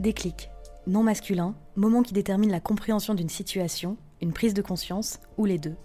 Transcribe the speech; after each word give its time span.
Déclic. 0.00 0.50
Non 0.88 1.04
masculin, 1.04 1.54
moment 1.76 2.02
qui 2.02 2.12
détermine 2.12 2.50
la 2.50 2.60
compréhension 2.60 3.14
d'une 3.14 3.28
situation, 3.28 3.96
une 4.20 4.32
prise 4.32 4.52
de 4.52 4.60
conscience 4.60 5.20
ou 5.38 5.44
les 5.44 5.58
deux. 5.58 5.76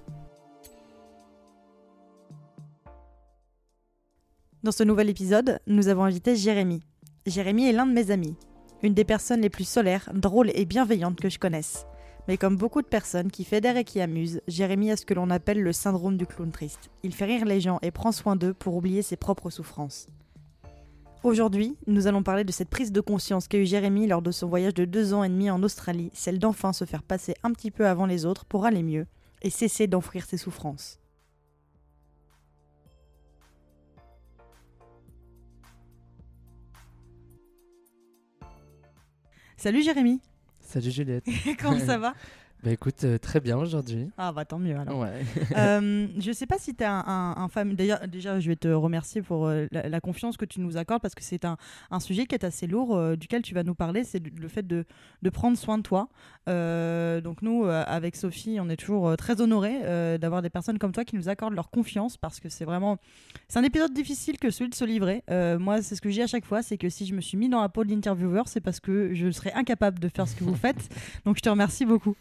Dans 4.63 4.71
ce 4.71 4.83
nouvel 4.83 5.09
épisode, 5.09 5.59
nous 5.67 5.87
avons 5.89 6.03
invité 6.03 6.35
Jérémy. 6.35 6.81
Jérémy 7.27 7.69
est 7.69 7.71
l'un 7.71 7.85
de 7.85 7.93
mes 7.93 8.09
amis, 8.09 8.35
une 8.81 8.95
des 8.95 9.05
personnes 9.05 9.41
les 9.41 9.49
plus 9.49 9.67
solaires, 9.67 10.09
drôles 10.13 10.51
et 10.55 10.65
bienveillantes 10.65 11.21
que 11.21 11.29
je 11.29 11.39
connaisse. 11.39 11.85
Mais 12.27 12.37
comme 12.37 12.57
beaucoup 12.57 12.81
de 12.81 12.87
personnes 12.87 13.31
qui 13.31 13.43
fédèrent 13.45 13.77
et 13.77 13.83
qui 13.83 14.01
amusent, 14.01 14.41
Jérémy 14.47 14.91
a 14.91 14.97
ce 14.97 15.05
que 15.05 15.13
l'on 15.13 15.29
appelle 15.29 15.61
le 15.61 15.71
syndrome 15.71 16.17
du 16.17 16.25
clown 16.25 16.51
triste. 16.51 16.89
Il 17.03 17.13
fait 17.13 17.25
rire 17.25 17.45
les 17.45 17.61
gens 17.61 17.79
et 17.83 17.91
prend 17.91 18.11
soin 18.11 18.35
d'eux 18.35 18.55
pour 18.55 18.75
oublier 18.75 19.03
ses 19.03 19.17
propres 19.17 19.51
souffrances. 19.51 20.07
Aujourd'hui, 21.21 21.75
nous 21.85 22.07
allons 22.07 22.23
parler 22.23 22.45
de 22.45 22.51
cette 22.53 22.69
prise 22.69 22.93
de 22.93 23.01
conscience 23.01 23.49
qu'a 23.49 23.57
eu 23.57 23.65
Jérémy 23.65 24.07
lors 24.07 24.21
de 24.21 24.31
son 24.31 24.47
voyage 24.47 24.73
de 24.73 24.85
deux 24.85 25.13
ans 25.13 25.25
et 25.25 25.27
demi 25.27 25.49
en 25.49 25.61
Australie, 25.63 26.11
celle 26.13 26.39
d'enfin 26.39 26.71
se 26.71 26.85
faire 26.85 27.03
passer 27.03 27.35
un 27.43 27.51
petit 27.51 27.71
peu 27.71 27.85
avant 27.85 28.05
les 28.05 28.25
autres 28.25 28.45
pour 28.45 28.63
aller 28.63 28.83
mieux 28.83 29.05
et 29.41 29.49
cesser 29.49 29.87
d'enfouir 29.87 30.23
ses 30.23 30.37
souffrances. 30.37 30.97
Salut 39.57 39.83
Jérémy, 39.83 40.21
Salut 40.61 40.89
Juliette. 40.89 41.25
comment 41.59 41.79
ça 41.79 41.97
va? 41.97 42.13
Bah 42.61 42.71
écoute, 42.71 43.05
euh, 43.05 43.17
très 43.17 43.39
bien 43.39 43.57
aujourd'hui. 43.57 44.09
Ah 44.17 44.33
bah 44.33 44.43
tant 44.43 44.59
mieux 44.59 44.75
alors. 44.77 44.99
Ouais. 44.99 45.23
Euh, 45.57 46.07
je 46.19 46.31
sais 46.33 46.45
pas 46.45 46.57
si 46.57 46.75
tu 46.75 46.83
es 46.83 46.85
un, 46.85 47.03
un, 47.07 47.35
un 47.37 47.47
fam- 47.47 47.73
D'ailleurs, 47.75 48.05
déjà, 48.07 48.39
je 48.41 48.49
vais 48.49 48.55
te 48.57 48.67
remercier 48.67 49.21
pour 49.21 49.47
euh, 49.47 49.65
la, 49.71 49.87
la 49.87 50.01
confiance 50.01 50.35
que 50.35 50.43
tu 50.45 50.59
nous 50.59 50.75
accordes 50.77 51.01
parce 51.01 51.15
que 51.15 51.23
c'est 51.23 51.45
un, 51.45 51.55
un 51.89 51.99
sujet 52.01 52.25
qui 52.25 52.35
est 52.35 52.43
assez 52.43 52.67
lourd, 52.67 52.95
euh, 52.97 53.15
duquel 53.15 53.41
tu 53.43 53.53
vas 53.53 53.63
nous 53.63 53.75
parler. 53.75 54.03
C'est 54.03 54.21
le 54.37 54.47
fait 54.49 54.67
de, 54.67 54.85
de 55.21 55.29
prendre 55.29 55.57
soin 55.57 55.77
de 55.77 55.83
toi. 55.83 56.09
Donc, 56.47 57.41
nous, 57.43 57.65
avec 57.65 58.15
Sophie, 58.15 58.57
on 58.59 58.69
est 58.69 58.75
toujours 58.75 59.15
très 59.17 59.39
honorés 59.39 60.17
d'avoir 60.17 60.41
des 60.41 60.49
personnes 60.49 60.79
comme 60.79 60.91
toi 60.91 61.05
qui 61.05 61.15
nous 61.15 61.29
accordent 61.29 61.53
leur 61.53 61.69
confiance 61.69 62.17
parce 62.17 62.39
que 62.39 62.49
c'est 62.49 62.65
vraiment. 62.65 62.97
C'est 63.47 63.59
un 63.59 63.63
épisode 63.63 63.93
difficile 63.93 64.37
que 64.39 64.49
celui 64.49 64.69
de 64.71 64.75
se 64.75 64.83
livrer. 64.85 65.23
Moi, 65.29 65.81
c'est 65.83 65.95
ce 65.95 66.01
que 66.01 66.09
je 66.09 66.15
dis 66.15 66.21
à 66.23 66.27
chaque 66.27 66.45
fois 66.45 66.61
c'est 66.63 66.77
que 66.77 66.89
si 66.89 67.05
je 67.05 67.13
me 67.13 67.21
suis 67.21 67.37
mis 67.37 67.49
dans 67.49 67.61
la 67.61 67.69
peau 67.69 67.83
de 67.83 67.89
l'intervieweur, 67.91 68.47
c'est 68.47 68.61
parce 68.61 68.79
que 68.79 69.13
je 69.13 69.29
serais 69.31 69.53
incapable 69.53 69.99
de 69.99 70.09
faire 70.09 70.27
ce 70.27 70.35
que 70.35 70.43
vous 70.43 70.55
faites. 70.65 70.89
Donc, 71.25 71.37
je 71.37 71.41
te 71.41 71.49
remercie 71.49 71.85
beaucoup. 71.85 72.15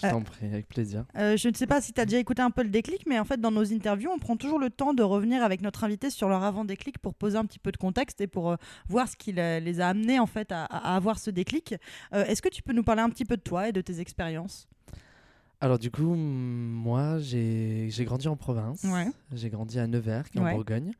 Je 0.00 0.06
Euh, 0.06 0.10
t'en 0.10 0.22
prie, 0.22 0.46
avec 0.46 0.66
plaisir. 0.68 1.04
Euh, 1.16 1.36
je 1.36 1.48
ne 1.48 1.54
sais 1.54 1.66
pas 1.66 1.80
si 1.82 1.92
tu 1.92 2.00
as 2.00 2.06
déjà 2.06 2.18
écouté 2.18 2.40
un 2.40 2.50
peu 2.50 2.62
le 2.62 2.70
déclic, 2.70 3.04
mais 3.06 3.18
en 3.18 3.24
fait, 3.24 3.38
dans 3.40 3.50
nos 3.50 3.72
interviews, 3.74 4.10
on 4.10 4.18
prend 4.18 4.36
toujours 4.38 4.58
le 4.58 4.70
temps 4.70 4.94
de 4.94 5.02
revenir 5.02 5.44
avec 5.44 5.60
notre 5.60 5.84
invité 5.84 6.08
sur 6.08 6.28
leur 6.30 6.42
avant-déclic 6.44 6.98
pour 6.98 7.14
poser 7.14 7.36
un 7.36 7.44
petit 7.44 7.58
peu 7.58 7.72
de 7.72 7.76
contexte 7.76 8.20
et 8.22 8.26
pour 8.26 8.50
euh, 8.50 8.56
voir 8.88 9.06
ce 9.06 9.16
qui 9.16 9.32
les 9.32 9.80
a 9.80 9.88
amenés 9.88 10.18
en 10.18 10.26
fait 10.26 10.50
à, 10.50 10.64
à 10.64 10.96
avoir 10.96 11.18
ce 11.18 11.30
déclic. 11.30 11.74
Euh, 12.14 12.24
Est-ce 12.24 12.40
que 12.40 12.48
tu 12.48 12.62
peux 12.62 12.72
nous 12.72 12.82
parler 12.82 13.02
un 13.02 13.10
petit 13.10 13.26
peu 13.26 13.36
de 13.36 13.42
toi 13.42 13.68
et 13.68 13.72
de 13.72 13.82
tes 13.82 14.00
expériences? 14.00 14.66
Alors 15.60 15.78
du 15.78 15.90
coup, 15.90 16.14
moi, 16.14 17.18
j'ai 17.18 17.88
grandi 18.00 18.28
en 18.28 18.36
province. 18.36 18.82
Ouais. 18.84 19.08
J'ai 19.32 19.50
grandi 19.50 19.78
à 19.78 19.86
Nevers, 19.86 20.28
qui 20.30 20.38
est 20.38 20.40
Ouais. 20.40 20.50
en 20.52 20.54
Bourgogne. 20.54 20.92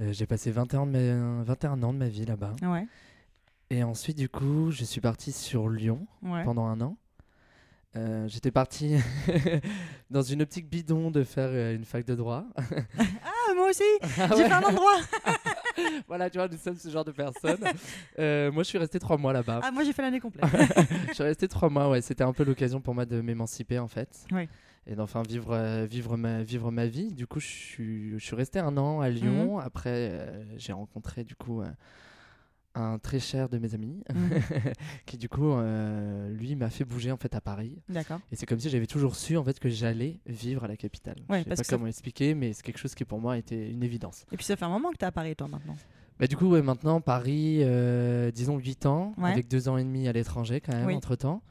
Euh, 0.00 0.12
j'ai 0.12 0.26
passé 0.26 0.50
21, 0.50 0.86
de 0.86 0.90
ma- 0.92 1.42
21 1.44 1.82
ans 1.82 1.92
de 1.92 1.98
ma 1.98 2.08
vie 2.08 2.24
là-bas. 2.24 2.54
Ouais, 2.62 2.86
Et 3.70 3.82
ensuite, 3.82 4.16
du 4.16 4.28
coup, 4.28 4.70
je 4.70 4.84
suis 4.84 5.00
parti 5.00 5.32
sur 5.32 5.68
Lyon 5.68 6.06
pendant 6.44 6.64
un 6.66 6.80
an. 6.80 6.96
Euh, 7.96 8.26
J'étais 8.28 8.50
parti 8.50 8.96
dans 10.10 10.22
une 10.22 10.42
optique 10.42 10.68
bidon 10.68 11.10
de 11.10 11.22
faire 11.22 11.48
euh, 11.50 11.74
une 11.74 11.84
fac 11.84 12.04
de 12.04 12.14
droit. 12.14 12.44
Ah, 12.98 13.54
moi 13.54 13.68
aussi 13.68 13.82
Ah 14.18 14.28
J'ai 14.30 14.42
ouais. 14.42 14.48
fait 14.48 14.52
un 14.52 14.62
endroit 14.62 14.96
voilà, 16.08 16.30
tu 16.30 16.38
vois, 16.38 16.48
nous 16.48 16.56
sommes 16.56 16.76
ce 16.76 16.88
genre 16.88 17.04
de 17.04 17.10
personnes. 17.12 17.62
Euh, 18.18 18.50
moi, 18.52 18.62
je 18.62 18.68
suis 18.68 18.78
resté 18.78 18.98
trois 19.00 19.16
mois 19.16 19.32
là-bas. 19.32 19.60
Ah, 19.62 19.70
moi 19.72 19.82
j'ai 19.84 19.92
fait 19.92 20.02
l'année 20.02 20.20
complète. 20.20 20.44
je 21.08 21.14
suis 21.14 21.22
resté 21.24 21.48
trois 21.48 21.68
mois, 21.68 21.90
ouais. 21.90 22.00
C'était 22.00 22.22
un 22.24 22.32
peu 22.32 22.44
l'occasion 22.44 22.80
pour 22.80 22.94
moi 22.94 23.04
de 23.06 23.20
m'émanciper 23.20 23.78
en 23.80 23.88
fait. 23.88 24.24
Oui. 24.32 24.48
Et 24.86 24.94
d'enfin 24.94 25.22
vivre, 25.22 25.84
vivre, 25.84 26.16
ma, 26.16 26.42
vivre 26.42 26.70
ma 26.70 26.86
vie. 26.86 27.12
Du 27.12 27.26
coup, 27.26 27.40
je 27.40 27.46
suis, 27.46 28.10
je 28.18 28.24
suis 28.24 28.36
resté 28.36 28.60
un 28.60 28.76
an 28.76 29.00
à 29.00 29.08
Lyon. 29.08 29.58
Après, 29.58 30.12
j'ai 30.56 30.72
rencontré 30.72 31.24
du 31.24 31.34
coup 31.34 31.62
un 32.74 32.98
très 32.98 33.20
cher 33.20 33.48
de 33.48 33.58
mes 33.58 33.74
amis 33.74 34.02
Mhm. 34.12 34.30
qui 35.06 35.16
du 35.16 35.28
coup, 35.28 35.52
euh, 35.52 36.28
lui, 36.30 36.56
m'a 36.56 36.70
fait 36.70 36.84
bouger 36.84 37.12
en 37.12 37.16
fait 37.16 37.34
à 37.34 37.40
Paris. 37.40 37.80
D'accord. 37.88 38.20
Et 38.32 38.36
c'est 38.36 38.46
comme 38.46 38.58
si 38.58 38.68
j'avais 38.70 38.86
toujours 38.86 39.14
su 39.16 39.36
en 39.36 39.44
fait 39.44 39.58
que 39.60 39.68
j'allais 39.68 40.18
vivre 40.26 40.64
à 40.64 40.68
la 40.68 40.76
capitale. 40.76 41.16
Ouais, 41.28 41.38
je 41.38 41.44
sais 41.44 41.48
pas 41.50 41.56
que 41.56 41.66
ça- 41.66 41.76
comment 41.76 41.86
expliquer, 41.86 42.34
mais 42.34 42.52
c'est 42.52 42.62
quelque 42.62 42.78
chose 42.78 42.94
qui 42.94 43.04
pour 43.04 43.20
moi 43.20 43.38
était 43.38 43.70
une 43.70 43.82
évidence. 43.82 44.24
Et 44.32 44.36
puis 44.36 44.44
ça 44.44 44.56
fait 44.56 44.64
un 44.64 44.68
moment 44.70 44.90
que 44.90 44.96
tu 44.96 45.04
es 45.04 45.08
à 45.08 45.12
Paris, 45.12 45.36
toi, 45.36 45.46
maintenant. 45.48 45.76
Bah, 46.18 46.26
du 46.28 46.36
coup, 46.36 46.46
ouais, 46.48 46.62
maintenant, 46.62 47.00
Paris, 47.00 47.58
euh, 47.62 48.30
disons 48.30 48.56
8 48.58 48.86
ans, 48.86 49.14
Ouais. 49.18 49.32
avec 49.32 49.48
2 49.48 49.68
ans 49.68 49.76
et 49.76 49.84
demi 49.84 50.06
à 50.08 50.12
l'étranger 50.12 50.60
quand 50.60 50.72
même, 50.72 50.86
Oui. 50.86 50.94
entre-temps. 50.94 51.42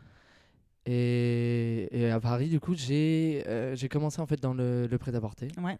Et, 0.86 1.88
et 1.92 2.10
à 2.10 2.20
Paris, 2.20 2.50
du 2.50 2.60
coup, 2.60 2.76
j'ai 2.76 3.44
euh, 3.48 3.76
j'ai 3.76 3.88
commencé 3.88 4.20
en 4.22 4.26
fait 4.26 4.42
dans 4.42 4.54
le, 4.54 4.88
le 4.88 4.98
prêt-à-porter. 4.98 5.48
Ouais. 5.62 5.78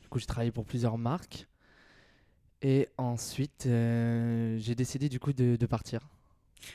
Du 0.00 0.08
coup, 0.08 0.18
j'ai 0.18 0.26
travaillé 0.26 0.50
pour 0.52 0.64
plusieurs 0.64 0.96
marques. 0.96 1.46
Et 2.62 2.88
ensuite, 2.98 3.66
euh, 3.66 4.56
j'ai 4.58 4.74
décidé 4.74 5.08
du 5.08 5.20
coup 5.20 5.32
de, 5.32 5.56
de 5.56 5.66
partir. 5.66 6.00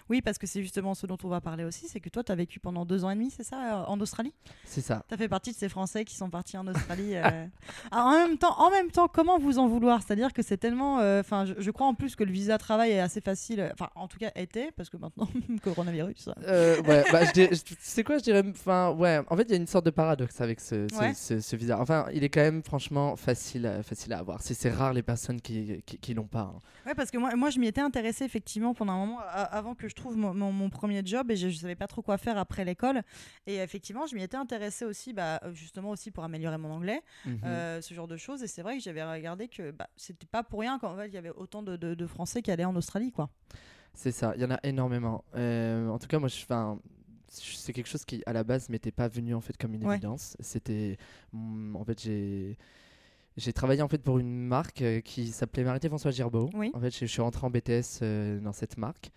Oui, 0.09 0.21
parce 0.21 0.37
que 0.37 0.47
c'est 0.47 0.61
justement 0.61 0.93
ce 0.93 1.05
dont 1.07 1.17
on 1.23 1.27
va 1.27 1.41
parler 1.41 1.63
aussi, 1.63 1.87
c'est 1.87 1.99
que 1.99 2.09
toi, 2.09 2.23
tu 2.23 2.31
as 2.31 2.35
vécu 2.35 2.59
pendant 2.59 2.85
deux 2.85 3.03
ans 3.03 3.09
et 3.09 3.15
demi, 3.15 3.31
c'est 3.31 3.43
ça, 3.43 3.81
euh, 3.81 3.83
en 3.87 3.99
Australie? 3.99 4.33
C'est 4.65 4.81
ça. 4.81 5.03
Tu 5.07 5.13
as 5.13 5.17
fait 5.17 5.27
partie 5.29 5.51
de 5.51 5.55
ces 5.57 5.69
Français 5.69 6.05
qui 6.05 6.15
sont 6.15 6.29
partis 6.29 6.57
en 6.57 6.67
Australie. 6.67 7.15
euh. 7.15 7.45
Ah, 7.91 8.05
en, 8.05 8.11
même 8.27 8.37
temps, 8.37 8.57
en 8.59 8.69
même 8.69 8.89
temps, 8.91 9.07
comment 9.07 9.37
vous 9.39 9.59
en 9.59 9.67
vouloir? 9.67 10.01
C'est-à-dire 10.03 10.33
que 10.33 10.41
c'est 10.41 10.57
tellement. 10.57 10.99
euh, 10.99 11.19
Enfin, 11.21 11.45
je, 11.45 11.53
je 11.57 11.71
crois 11.71 11.87
en 11.87 11.93
plus 11.93 12.15
que 12.15 12.23
le 12.23 12.31
visa 12.31 12.57
travail 12.57 12.91
est 12.91 12.99
assez 12.99 13.21
facile. 13.21 13.69
Enfin, 13.73 13.89
en 13.95 14.07
tout 14.07 14.17
cas, 14.17 14.31
était, 14.35 14.71
parce 14.71 14.89
que 14.89 14.97
maintenant, 14.97 15.27
coronavirus. 15.63 16.29
Euh, 16.47 16.81
ouais, 16.83 17.03
bah, 17.11 17.25
je 17.25 17.31
dirais- 17.31 17.55
je- 17.55 17.63
tu 17.63 17.75
sais 17.79 18.03
quoi, 18.03 18.17
je 18.17 18.23
dirais. 18.23 18.43
Enfin, 18.49 18.91
ouais, 18.91 19.19
en 19.29 19.35
fait, 19.35 19.43
il 19.43 19.51
y 19.51 19.53
a 19.53 19.57
une 19.57 19.67
sorte 19.67 19.85
de 19.85 19.89
paradoxe 19.91 20.39
avec 20.41 20.59
ce, 20.59 20.87
ce, 20.89 20.95
Ouais. 20.97 21.13
ce- 21.13 21.39
ce 21.39 21.55
visa. 21.55 21.79
Enfin, 21.79 22.05
il 22.13 22.23
est 22.23 22.29
quand 22.29 22.41
même 22.41 22.63
franchement 22.63 23.15
facile, 23.15 23.65
à- 23.65 23.83
facile 23.83 24.13
à 24.13 24.19
avoir. 24.19 24.41
C'est 24.41 24.53
c'est 24.53 24.69
rare 24.71 24.93
les 24.93 25.03
personnes 25.03 25.41
qui, 25.41 25.81
qui, 25.85 25.97
qui 25.97 26.13
l'ont 26.13 26.27
pas. 26.27 26.51
hein. 26.55 26.59
Ouais, 26.85 26.95
parce 26.95 27.11
que 27.11 27.17
moi, 27.17 27.35
moi 27.35 27.49
je 27.49 27.59
m'y 27.59 27.67
étais 27.67 27.81
intéressée 27.81 28.25
effectivement 28.25 28.73
pendant 28.73 28.93
un 28.93 28.97
moment 29.05 29.19
a- 29.19 29.57
avant 29.71 29.75
que 29.75 29.87
je 29.87 29.95
trouve 29.95 30.17
mon, 30.17 30.33
mon- 30.33 30.51
mon 30.51 30.69
premier 30.69 31.01
job 31.05 31.31
et 31.31 31.35
je, 31.37 31.47
je 31.49 31.57
savais 31.57 31.75
pas 31.75 31.87
trop 31.87 32.01
quoi 32.01 32.17
faire 32.17 32.37
après 32.37 32.65
l'école. 32.65 33.01
Et 33.47 33.55
effectivement, 33.57 34.05
je 34.05 34.15
m'y 34.15 34.23
étais 34.23 34.35
intéressée 34.37 34.83
aussi, 34.85 35.13
bah, 35.13 35.39
justement 35.53 35.91
aussi 35.91 36.11
pour 36.11 36.23
améliorer 36.23 36.57
mon 36.57 36.71
anglais, 36.71 37.01
Mhm. 37.25 37.39
euh, 37.45 37.81
ce 37.81 37.93
genre 37.93 38.07
de 38.07 38.17
choses. 38.17 38.43
Et 38.43 38.47
c'est 38.47 38.61
vrai 38.61 38.77
que 38.77 38.83
j'avais 38.83 39.03
regardé 39.03 39.47
que 39.47 39.71
bah, 39.71 39.87
c'était 39.95 40.25
pas 40.27 40.43
pour 40.43 40.59
rien 40.59 40.77
fait 40.79 41.07
il 41.07 41.13
y 41.13 41.17
avait 41.17 41.31
autant 41.31 41.63
de, 41.63 41.77
de- 41.77 41.93
de 41.95 42.07
Français 42.07 42.41
qui 42.41 42.51
allaient 42.51 42.65
en 42.65 42.75
Australie, 42.75 43.11
quoi. 43.11 43.29
C'est 43.93 44.11
ça, 44.11 44.33
il 44.35 44.41
y 44.41 44.45
en 44.45 44.51
a 44.51 44.59
énormément. 44.63 45.23
Euh, 45.35 45.87
en 45.89 45.99
tout 45.99 46.07
cas, 46.07 46.19
moi, 46.19 46.29
je, 46.29 46.45
c'est 47.29 47.73
quelque 47.73 47.87
chose 47.87 48.03
qui, 48.05 48.23
à 48.25 48.33
la 48.33 48.43
base, 48.43 48.67
m'était 48.69 48.91
pas 48.91 49.07
venu 49.07 49.33
en 49.35 49.41
fait 49.41 49.55
comme 49.57 49.73
une 49.73 49.85
Ouais. 49.85 49.95
évidence. 49.95 50.35
C'était, 50.41 50.97
mm, 51.33 51.75
en 51.77 51.83
fait, 51.85 52.01
j'ai 52.01 52.57
j'ai 53.37 53.53
travaillé 53.53 53.81
en 53.81 53.87
fait 53.87 53.99
pour 54.03 54.19
une 54.19 54.45
marque 54.45 54.81
euh, 54.81 54.99
qui 54.99 55.27
s'appelait 55.31 55.63
Marité 55.63 55.87
François 55.87 56.11
Girbeau. 56.11 56.49
Oui. 56.53 56.69
En 56.73 56.81
fait, 56.81 56.90
je, 56.93 56.99
je 56.99 57.05
suis 57.05 57.22
rentré 57.22 57.46
en 57.46 57.49
BTS 57.49 57.99
euh, 58.01 58.40
dans 58.41 58.51
cette 58.51 58.78
marque. 58.78 59.11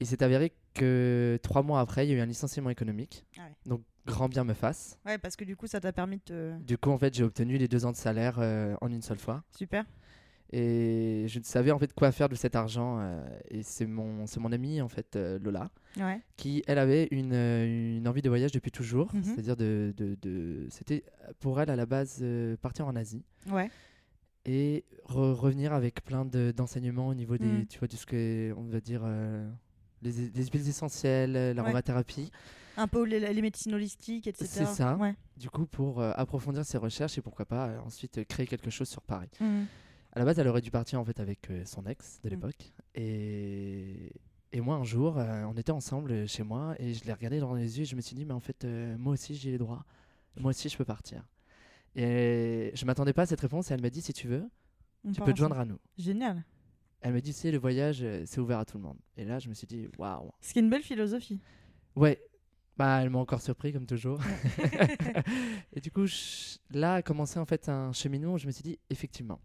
Et 0.00 0.04
c'est 0.04 0.22
avéré 0.22 0.52
que 0.74 1.38
trois 1.42 1.62
mois 1.62 1.80
après, 1.80 2.06
il 2.06 2.10
y 2.10 2.12
a 2.12 2.16
eu 2.16 2.20
un 2.20 2.26
licenciement 2.26 2.68
économique. 2.70 3.24
Ah 3.38 3.42
ouais. 3.46 3.54
Donc, 3.64 3.82
grand 4.06 4.28
bien 4.28 4.44
me 4.44 4.52
fasse. 4.54 4.98
Ouais, 5.06 5.16
parce 5.18 5.36
que 5.36 5.44
du 5.44 5.56
coup, 5.56 5.66
ça 5.66 5.80
t'a 5.80 5.92
permis 5.92 6.18
de 6.18 6.22
te. 6.22 6.58
Du 6.62 6.76
coup, 6.76 6.90
en 6.90 6.98
fait, 6.98 7.14
j'ai 7.14 7.24
obtenu 7.24 7.56
les 7.56 7.66
deux 7.68 7.86
ans 7.86 7.92
de 7.92 7.96
salaire 7.96 8.36
euh, 8.38 8.76
en 8.82 8.88
une 8.92 9.00
seule 9.02 9.18
fois. 9.18 9.42
Super. 9.56 9.84
Et 10.52 11.24
je 11.28 11.38
ne 11.40 11.44
savais 11.44 11.72
en 11.72 11.78
fait 11.78 11.92
quoi 11.92 12.12
faire 12.12 12.28
de 12.28 12.34
cet 12.36 12.54
argent. 12.54 12.98
euh, 13.00 13.20
et 13.50 13.62
c'est 13.62 13.86
mon, 13.86 14.26
c'est 14.26 14.38
mon 14.38 14.52
amie, 14.52 14.80
en 14.80 14.88
fait, 14.88 15.16
euh, 15.16 15.38
Lola, 15.40 15.70
Ouais. 15.96 16.20
qui, 16.36 16.62
elle, 16.66 16.78
avait 16.78 17.08
une, 17.10 17.32
euh, 17.32 17.96
une 17.96 18.06
envie 18.06 18.22
de 18.22 18.28
voyage 18.28 18.52
depuis 18.52 18.70
toujours. 18.70 19.12
Mhm. 19.14 19.24
C'est-à-dire, 19.24 19.56
de, 19.56 19.92
de, 19.96 20.14
de- 20.22 20.66
c'était 20.70 21.04
pour 21.40 21.60
elle, 21.60 21.70
à 21.70 21.74
la 21.76 21.86
base, 21.86 22.18
euh, 22.22 22.56
partir 22.58 22.86
en 22.86 22.94
Asie 22.94 23.24
Ouais. 23.50 23.70
et 24.44 24.84
re- 25.08 25.32
revenir 25.32 25.72
avec 25.72 26.04
plein 26.04 26.24
de- 26.24 26.52
d'enseignements 26.56 27.08
au 27.08 27.14
niveau 27.14 27.38
des, 27.38 27.46
Mhm. 27.46 27.66
tu 27.66 27.78
vois, 27.80 27.88
de 27.88 27.96
ce 27.96 28.06
que, 28.06 28.54
on 28.56 28.64
va 28.64 28.80
dire, 28.80 29.00
euh, 29.04 29.50
les, 30.02 30.12
les 30.12 30.44
huiles 30.46 30.68
essentielles, 30.68 31.32
Ouais. 31.34 31.54
l'aromathérapie. 31.54 32.30
Un 32.76 32.88
peu 32.88 33.04
les, 33.04 33.20
les 33.32 33.42
médecines 33.42 33.74
holistiques, 33.74 34.26
etc. 34.26 34.46
C'est 34.48 34.66
ça. 34.66 34.96
Ouais. 34.96 35.14
Du 35.38 35.48
coup, 35.48 35.66
pour 35.66 36.00
euh, 36.00 36.12
approfondir 36.16 36.64
ses 36.64 36.76
recherches 36.78 37.16
et 37.16 37.22
pourquoi 37.22 37.46
pas 37.46 37.68
euh, 37.68 37.78
ensuite 37.80 38.18
euh, 38.18 38.24
créer 38.24 38.46
quelque 38.46 38.68
chose 38.70 38.88
sur 38.88 39.00
Paris. 39.02 39.30
Mhm. 39.40 39.66
À 40.12 40.18
la 40.18 40.24
base, 40.24 40.38
elle 40.38 40.48
aurait 40.48 40.60
dû 40.62 40.70
partir 40.70 41.00
en 41.00 41.04
fait 41.04 41.18
avec 41.20 41.50
euh, 41.50 41.62
son 41.64 41.84
ex 41.86 42.20
de 42.22 42.28
Mm. 42.28 42.32
l'époque. 42.32 42.72
Et... 42.94 44.12
et 44.52 44.60
moi, 44.60 44.76
un 44.76 44.84
jour, 44.84 45.18
euh, 45.18 45.44
on 45.44 45.54
était 45.56 45.72
ensemble 45.72 46.12
euh, 46.12 46.26
chez 46.26 46.42
moi 46.42 46.74
et 46.78 46.94
je 46.94 47.04
l'ai 47.04 47.12
regardé 47.12 47.38
dans 47.40 47.54
les 47.54 47.78
yeux 47.78 47.82
et 47.82 47.86
je 47.86 47.96
me 47.96 48.00
suis 48.00 48.14
dit, 48.16 48.24
mais 48.24 48.32
en 48.34 48.40
fait, 48.40 48.64
euh, 48.64 48.96
moi 48.98 49.12
aussi, 49.14 49.34
j'ai 49.34 49.50
les 49.50 49.58
droits. 49.58 49.84
Moi 50.38 50.50
aussi, 50.50 50.68
je 50.68 50.76
peux 50.76 50.84
partir. 50.84 51.22
Et 51.94 52.72
je 52.74 52.84
m'attendais 52.84 53.12
pas 53.14 53.22
à 53.22 53.26
cette 53.26 53.40
réponse 53.40 53.70
et 53.70 53.74
elle 53.74 53.80
m'a 53.82 53.90
dit, 53.90 54.02
si 54.02 54.12
tu 54.12 54.28
veux, 54.28 54.44
On 55.04 55.12
tu 55.12 55.20
peux 55.22 55.32
te 55.32 55.38
joindre 55.38 55.58
à 55.58 55.64
nous. 55.64 55.78
Génial. 55.98 56.44
Elle 57.00 57.12
m'a 57.12 57.20
dit, 57.20 57.32
c'est 57.32 57.50
le 57.50 57.58
voyage, 57.58 57.98
euh, 58.02 58.22
c'est 58.26 58.40
ouvert 58.40 58.58
à 58.58 58.64
tout 58.64 58.78
le 58.78 58.82
monde. 58.84 58.98
Et 59.16 59.24
là, 59.24 59.38
je 59.38 59.48
me 59.48 59.54
suis 59.54 59.66
dit, 59.66 59.86
waouh. 59.98 60.30
Ce 60.40 60.52
qui 60.52 60.58
est 60.58 60.62
une 60.62 60.70
belle 60.70 60.82
philosophie. 60.82 61.40
Ouais, 61.94 62.20
bah 62.76 63.00
elle 63.02 63.10
m'a 63.10 63.18
encore 63.18 63.40
surpris 63.40 63.72
comme 63.72 63.86
toujours. 63.86 64.20
et 65.72 65.80
du 65.80 65.90
coup, 65.90 66.06
je- 66.06 66.58
là 66.70 66.94
a 66.94 67.02
commencé 67.02 67.38
en 67.38 67.44
fait 67.46 67.68
un 67.68 67.92
cheminement 67.92 68.34
où 68.34 68.38
je 68.38 68.46
me 68.46 68.52
suis 68.52 68.62
dit, 68.62 68.78
effectivement, 68.90 69.40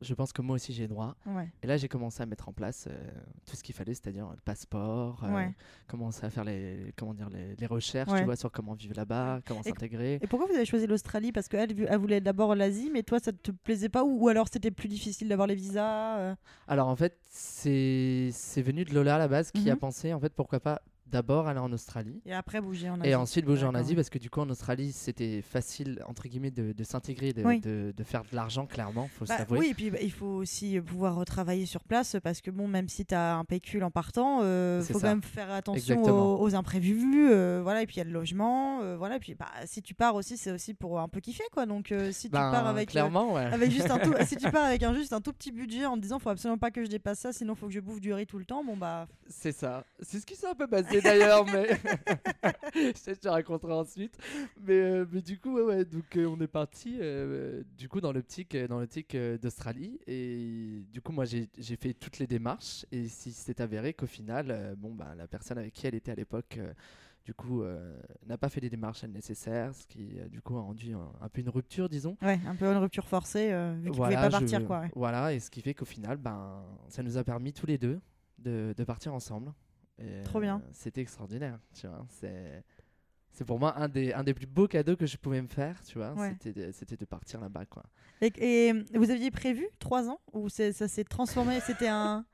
je 0.00 0.12
pense 0.14 0.32
que 0.32 0.42
moi 0.42 0.56
aussi 0.56 0.72
j'ai 0.72 0.88
droit. 0.88 1.16
Ouais. 1.26 1.48
Et 1.62 1.66
là, 1.66 1.76
j'ai 1.76 1.88
commencé 1.88 2.22
à 2.22 2.26
mettre 2.26 2.48
en 2.48 2.52
place 2.52 2.86
euh, 2.90 3.10
tout 3.48 3.56
ce 3.56 3.62
qu'il 3.62 3.74
fallait, 3.74 3.94
c'est-à-dire 3.94 4.28
le 4.30 4.40
passeport, 4.44 5.24
euh, 5.24 5.34
Ouais. 5.34 5.54
commencer 5.86 6.24
à 6.26 6.30
faire 6.30 6.44
les, 6.44 6.92
comment 6.96 7.14
dire, 7.14 7.30
les, 7.30 7.56
les 7.56 7.66
recherches, 7.66 8.10
Ouais. 8.12 8.18
tu 8.20 8.24
vois, 8.24 8.36
sur 8.36 8.52
comment 8.52 8.74
vivre 8.74 8.94
là-bas, 8.96 9.40
comment 9.46 9.62
s'intégrer. 9.62 10.18
Et 10.20 10.26
pourquoi 10.26 10.46
vous 10.48 10.54
avez 10.54 10.66
choisi 10.66 10.86
l'Australie? 10.86 11.32
Parce 11.32 11.48
qu'elle 11.48 11.74
elle 11.88 11.98
voulait 11.98 12.20
d'abord 12.20 12.54
l'Asie, 12.54 12.90
mais 12.92 13.02
toi, 13.02 13.18
ça 13.18 13.32
te 13.32 13.50
plaisait 13.50 13.88
pas 13.88 14.04
Ou, 14.04 14.24
ou 14.24 14.28
alors 14.28 14.48
c'était 14.52 14.70
plus 14.70 14.88
difficile 14.88 15.28
d'avoir 15.28 15.46
les 15.48 15.54
visas 15.54 16.18
euh? 16.18 16.34
Alors 16.68 16.88
en 16.88 16.96
fait, 16.96 17.18
c'est 17.28 18.30
c'est 18.32 18.62
venu 18.62 18.84
de 18.84 18.94
Lola 18.94 19.14
à 19.16 19.18
la 19.18 19.28
base 19.28 19.50
qui 19.52 19.70
a 19.70 19.74
Mhm. 19.74 19.78
pensé, 19.80 20.12
en 20.12 20.20
fait, 20.20 20.32
pourquoi 20.34 20.60
pas 20.60 20.82
d'abord 21.06 21.48
aller 21.48 21.60
en 21.60 21.72
Australie. 21.72 22.20
Et 22.26 22.32
après 22.32 22.60
bouger 22.60 22.90
en 22.90 23.00
Asie 23.00 23.08
Et 23.10 23.14
ensuite 23.14 23.44
bouger 23.44 23.66
en. 23.66 23.74
Asie 23.74 23.94
parce 23.94 24.10
que 24.10 24.18
du 24.18 24.30
coup 24.30 24.40
en 24.40 24.48
Australie 24.50 24.92
c'était 24.92 25.42
facile 25.42 26.02
entre 26.06 26.28
guillemets 26.28 26.50
de, 26.50 26.72
de 26.72 26.84
s'intégrer, 26.84 27.32
de, 27.32 27.44
Oui. 27.44 27.60
de, 27.60 27.92
de 27.96 28.04
faire 28.04 28.22
de 28.22 28.34
l'argent 28.34 28.66
clairement, 28.66 29.08
faut 29.18 29.24
Bah, 29.26 29.38
oui, 29.50 29.68
et 29.70 29.74
puis 29.74 29.90
bah, 29.90 29.98
il 30.02 30.10
faut 30.12 30.26
aussi 30.26 30.80
pouvoir 30.80 31.24
travailler 31.24 31.66
sur 31.66 31.84
place 31.84 32.16
parce 32.22 32.40
que 32.40 32.50
bon, 32.50 32.68
même 32.68 32.88
si 32.88 33.04
tu 33.06 33.14
as 33.14 33.36
un 33.36 33.44
pécule 33.44 33.84
en 33.84 33.90
partant, 33.90 34.40
il 34.42 34.82
C'est 34.84 34.92
faut 34.92 34.98
ça. 34.98 35.08
quand 35.08 35.12
même 35.14 35.22
faire 35.22 35.50
attention 35.52 36.02
aux, 36.04 36.40
aux 36.42 36.54
imprévus. 36.54 37.28
euh, 37.30 37.60
voilà, 37.62 37.82
et 37.82 37.86
puis 37.86 37.96
il 37.96 37.98
y 37.98 38.02
a 38.02 38.04
le 38.04 38.12
logement. 38.12 38.80
euh, 38.82 38.96
voilà, 38.96 39.16
et 39.16 39.20
puis 39.20 39.34
bah, 39.34 39.46
si 39.66 39.82
tu 39.82 39.94
pars 39.94 40.14
aussi, 40.14 40.36
c'est 40.36 40.50
aussi 40.52 40.74
pour 40.74 40.98
un 41.00 41.08
peu 41.08 41.20
kiffer 41.20 41.44
quoi. 41.52 41.66
Donc 41.66 41.92
euh, 41.92 42.10
si 42.12 42.28
tu 42.28 42.32
Ben, 42.32 42.50
pars 42.50 42.66
avec. 42.66 42.88
euh, 42.88 42.92
clairement, 42.92 43.32
ouais. 43.34 43.44
avec 43.44 43.70
juste 43.70 43.90
un 43.90 43.98
tout, 44.00 44.14
si 44.26 44.36
tu 44.36 44.50
pars 44.50 44.64
avec 44.64 44.82
un 44.82 44.94
juste 44.94 45.12
un 45.12 45.20
tout 45.20 45.32
petit 45.32 45.52
budget 45.52 45.86
en 45.86 45.96
te 45.96 46.00
disant 46.02 46.18
faut 46.18 46.30
absolument 46.30 46.58
pas 46.58 46.70
que 46.70 46.84
je 46.84 46.88
dépasse 46.90 47.20
ça 47.20 47.32
sinon 47.32 47.54
faut 47.54 47.66
que 47.66 47.72
je 47.72 47.80
bouffe 47.80 48.00
du 48.00 48.12
riz 48.12 48.26
tout 48.26 48.38
le 48.38 48.44
temps 48.44 48.64
bon 48.64 48.76
bah 48.76 49.06
C'est 49.28 49.52
ça. 49.52 49.84
C'est 50.00 50.20
ce 50.20 50.26
qui 50.26 50.34
s'est 50.34 50.46
un 50.46 50.54
peu 50.54 50.66
d'ailleurs, 51.00 51.46
mais 51.46 51.68
je 52.74 53.12
te 53.14 53.28
raconterai 53.28 53.72
ensuite. 53.72 54.16
Mais, 54.60 54.74
euh, 54.80 55.06
mais 55.10 55.22
du 55.22 55.38
coup, 55.38 55.54
ouais, 55.56 55.62
ouais, 55.62 55.84
donc 55.84 56.16
euh, 56.16 56.26
on 56.26 56.40
est 56.40 56.46
parti 56.46 56.98
euh, 57.00 57.62
du 57.76 57.88
coup 57.88 58.00
dans 58.00 58.12
l'optique 58.12 58.56
dans 58.56 58.80
l'optique 58.80 59.16
d'Australie 59.16 59.98
et 60.06 60.84
du 60.92 61.00
coup 61.00 61.12
moi 61.12 61.24
j'ai 61.24 61.48
fait 61.76 61.94
toutes 61.94 62.18
les 62.18 62.26
démarches 62.26 62.84
et 62.92 63.08
si 63.08 63.32
c'est 63.32 63.60
avéré 63.60 63.94
qu'au 63.94 64.06
final, 64.06 64.74
bon 64.78 64.94
bah 64.94 65.14
la 65.16 65.26
personne 65.26 65.58
avec 65.58 65.72
qui 65.72 65.86
elle 65.86 65.94
était 65.94 66.12
à 66.12 66.14
l'époque. 66.14 66.58
du 67.24 67.34
coup, 67.34 67.62
euh, 67.62 67.98
n'a 68.26 68.38
pas 68.38 68.48
fait 68.48 68.60
les 68.60 68.70
démarches 68.70 69.02
nécessaires, 69.02 69.74
ce 69.74 69.84
qui 69.88 70.16
euh, 70.20 70.28
du 70.28 70.40
coup 70.40 70.56
a 70.58 70.60
rendu 70.60 70.94
un, 70.94 71.10
un 71.20 71.28
peu 71.28 71.40
une 71.40 71.48
rupture, 71.48 71.88
disons. 71.88 72.16
ouais 72.22 72.38
un 72.46 72.54
peu 72.54 72.66
une 72.66 72.76
rupture 72.78 73.08
forcée 73.08 73.50
euh, 73.50 73.74
vu 73.80 73.90
qu'il 73.90 73.96
Voilà, 73.96 74.16
pouvait 74.16 74.28
pas 74.30 74.36
je- 74.36 74.40
partir 74.44 74.64
quoi 74.66 74.80
ouais. 74.82 74.90
Voilà, 74.94 75.32
et 75.34 75.40
ce 75.40 75.50
qui 75.50 75.60
fait 75.60 75.74
qu'au 75.74 75.84
final, 75.84 76.18
ben, 76.18 76.62
ça 76.88 77.02
nous 77.02 77.16
a 77.18 77.24
permis 77.24 77.52
tous 77.52 77.66
les 77.66 77.78
deux 77.78 77.98
de, 78.38 78.72
de 78.76 78.84
partir 78.84 79.12
ensemble. 79.12 79.52
Et, 79.98 80.22
Trop 80.24 80.40
bien. 80.40 80.56
euh, 80.64 80.68
C'était 80.72 81.00
extraordinaire, 81.00 81.58
tu 81.74 81.86
vois. 81.86 82.04
C'est, 82.10 82.62
c'est 83.32 83.44
pour 83.44 83.58
moi 83.58 83.76
un 83.78 83.88
des, 83.88 84.12
un 84.12 84.24
des 84.24 84.34
plus 84.34 84.46
beaux 84.46 84.68
cadeaux 84.68 84.96
que 84.96 85.06
je 85.06 85.16
pouvais 85.16 85.40
me 85.42 85.48
faire, 85.48 85.82
tu 85.84 85.98
vois. 85.98 86.12
Ouais. 86.14 86.30
C'était, 86.42 86.52
de, 86.66 86.72
c'était 86.72 86.96
de 86.96 87.04
partir 87.04 87.40
là-bas, 87.40 87.64
quoi. 87.66 87.82
et, 88.20 88.32
et 88.68 88.72
vous 88.98 89.10
aviez 89.10 89.30
prévu 89.30 89.66
trois 89.78 90.08
ans 90.08 90.20
ou 90.32 90.48
c'est- 90.48 90.72
ça 90.72 90.88
s'est 90.88 91.04
transformé 91.04 91.60
c'était 91.60 91.88
un 91.88 92.24